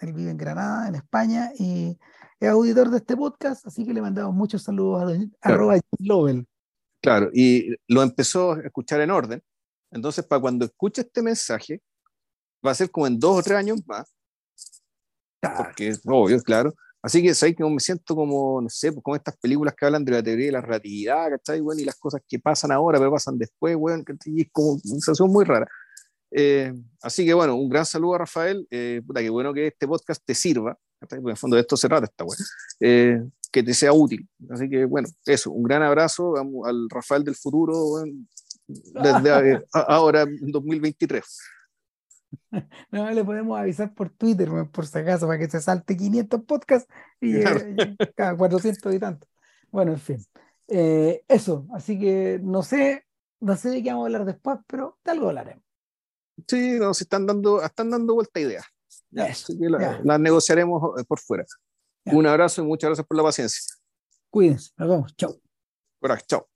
Él 0.00 0.12
vive 0.12 0.30
en 0.30 0.36
Granada, 0.36 0.88
en 0.88 0.94
España, 0.96 1.52
y 1.58 1.96
es 2.40 2.48
auditor 2.48 2.90
de 2.90 2.96
este 2.98 3.16
podcast, 3.16 3.66
así 3.66 3.84
que 3.84 3.92
le 3.92 4.00
mandamos 4.00 4.34
muchos 4.34 4.62
saludos 4.62 5.02
a 5.02 5.04
don- 5.04 5.28
Claro. 5.40 5.54
arroba 5.56 5.74
Jim 5.74 6.06
Lovell. 6.08 6.46
Claro, 7.02 7.30
y 7.32 7.74
lo 7.88 8.02
empezó 8.02 8.52
a 8.52 8.60
escuchar 8.62 9.00
en 9.02 9.10
orden. 9.10 9.42
Entonces, 9.90 10.24
para 10.24 10.40
cuando 10.40 10.64
escuche 10.64 11.02
este 11.02 11.22
mensaje, 11.22 11.82
va 12.66 12.70
a 12.72 12.74
ser 12.74 12.90
como 12.90 13.06
en 13.06 13.18
dos 13.18 13.38
o 13.38 13.42
tres 13.42 13.58
años 13.58 13.80
más, 13.86 14.14
porque 15.56 15.88
es 15.88 16.00
obvio, 16.04 16.40
claro. 16.42 16.74
Así 17.02 17.22
que 17.22 17.34
sabéis 17.34 17.56
que 17.56 17.64
me 17.64 17.80
siento 17.80 18.14
como, 18.14 18.60
no 18.60 18.68
sé, 18.68 18.92
pues, 18.92 19.02
como 19.02 19.16
estas 19.16 19.36
películas 19.38 19.74
que 19.74 19.86
hablan 19.86 20.04
de 20.04 20.12
la 20.12 20.22
teoría 20.22 20.46
de 20.46 20.52
la 20.52 20.60
relatividad, 20.60 21.30
¿cachai? 21.30 21.60
Bueno, 21.60 21.80
y 21.80 21.84
las 21.84 21.96
cosas 21.96 22.20
que 22.28 22.38
pasan 22.38 22.72
ahora, 22.72 22.98
pero 22.98 23.10
pasan 23.10 23.38
después, 23.38 23.74
bueno, 23.76 24.04
y 24.26 24.42
es 24.42 24.48
como 24.52 24.72
una 24.72 24.80
sensación 24.82 25.30
muy 25.30 25.44
rara. 25.44 25.66
Eh, 26.30 26.72
así 27.02 27.24
que 27.24 27.34
bueno, 27.34 27.56
un 27.56 27.68
gran 27.68 27.86
saludo 27.86 28.14
a 28.14 28.18
Rafael. 28.18 28.66
Eh, 28.70 29.00
puta, 29.06 29.20
qué 29.20 29.30
bueno 29.30 29.52
que 29.52 29.68
este 29.68 29.88
podcast 29.88 30.22
te 30.24 30.34
sirva, 30.34 30.78
porque 30.98 31.16
en 31.16 31.28
el 31.28 31.36
fondo 31.36 31.56
de 31.56 31.62
esto 31.62 31.76
se 31.76 31.88
trata 31.88 32.06
esta. 32.06 32.24
Eh, 32.80 33.22
que 33.50 33.62
te 33.62 33.74
sea 33.74 33.92
útil. 33.92 34.28
Así 34.50 34.68
que 34.68 34.84
bueno, 34.84 35.08
eso, 35.24 35.50
un 35.50 35.64
gran 35.64 35.82
abrazo 35.82 36.34
al 36.64 36.88
Rafael 36.88 37.24
del 37.24 37.34
futuro, 37.34 37.72
weón, 37.84 38.28
desde 38.68 39.54
eh, 39.54 39.64
ahora, 39.72 40.22
en 40.22 40.52
2023. 40.52 41.24
No 42.90 43.10
le 43.10 43.24
podemos 43.24 43.58
avisar 43.58 43.92
por 43.94 44.10
Twitter, 44.10 44.48
por 44.72 44.86
si 44.86 44.98
acaso, 44.98 45.26
para 45.26 45.38
que 45.38 45.48
se 45.50 45.60
salte 45.60 45.96
500 45.96 46.42
podcasts 46.44 46.92
y 47.20 47.32
llegue- 47.34 47.74
Claro. 47.76 48.12
cada 48.16 48.36
400 48.36 48.94
y 48.94 48.98
tanto. 48.98 49.26
Bueno, 49.70 49.92
en 49.92 49.98
fin. 50.00 50.24
Eh, 50.68 51.24
eso, 51.28 51.66
así 51.74 51.98
que 51.98 52.38
no 52.42 52.62
sé, 52.62 53.04
no 53.40 53.56
sé 53.56 53.70
de 53.70 53.82
qué 53.82 53.90
vamos 53.90 54.04
a 54.04 54.06
hablar 54.06 54.24
después, 54.24 54.58
pero 54.66 54.98
de 55.04 55.10
algo 55.10 55.28
hablaremos. 55.28 55.64
Sí, 56.46 56.78
no, 56.78 56.94
se 56.94 57.04
están 57.04 57.26
dando, 57.26 57.62
están 57.62 57.90
dando 57.90 58.14
vuelta 58.14 58.40
ideas. 58.40 58.64
La- 59.78 60.00
las 60.04 60.20
negociaremos 60.20 61.00
eh, 61.00 61.04
por 61.06 61.18
fuera. 61.20 61.44
Un 62.06 62.26
abrazo 62.26 62.62
y 62.62 62.64
muchas 62.64 62.88
gracias 62.88 63.06
por 63.06 63.16
la 63.16 63.22
paciencia. 63.24 63.60
Cuídense, 64.30 64.70
nos 64.76 64.88
vemos, 64.88 65.16
chao. 65.16 65.34
Chao. 66.28 66.49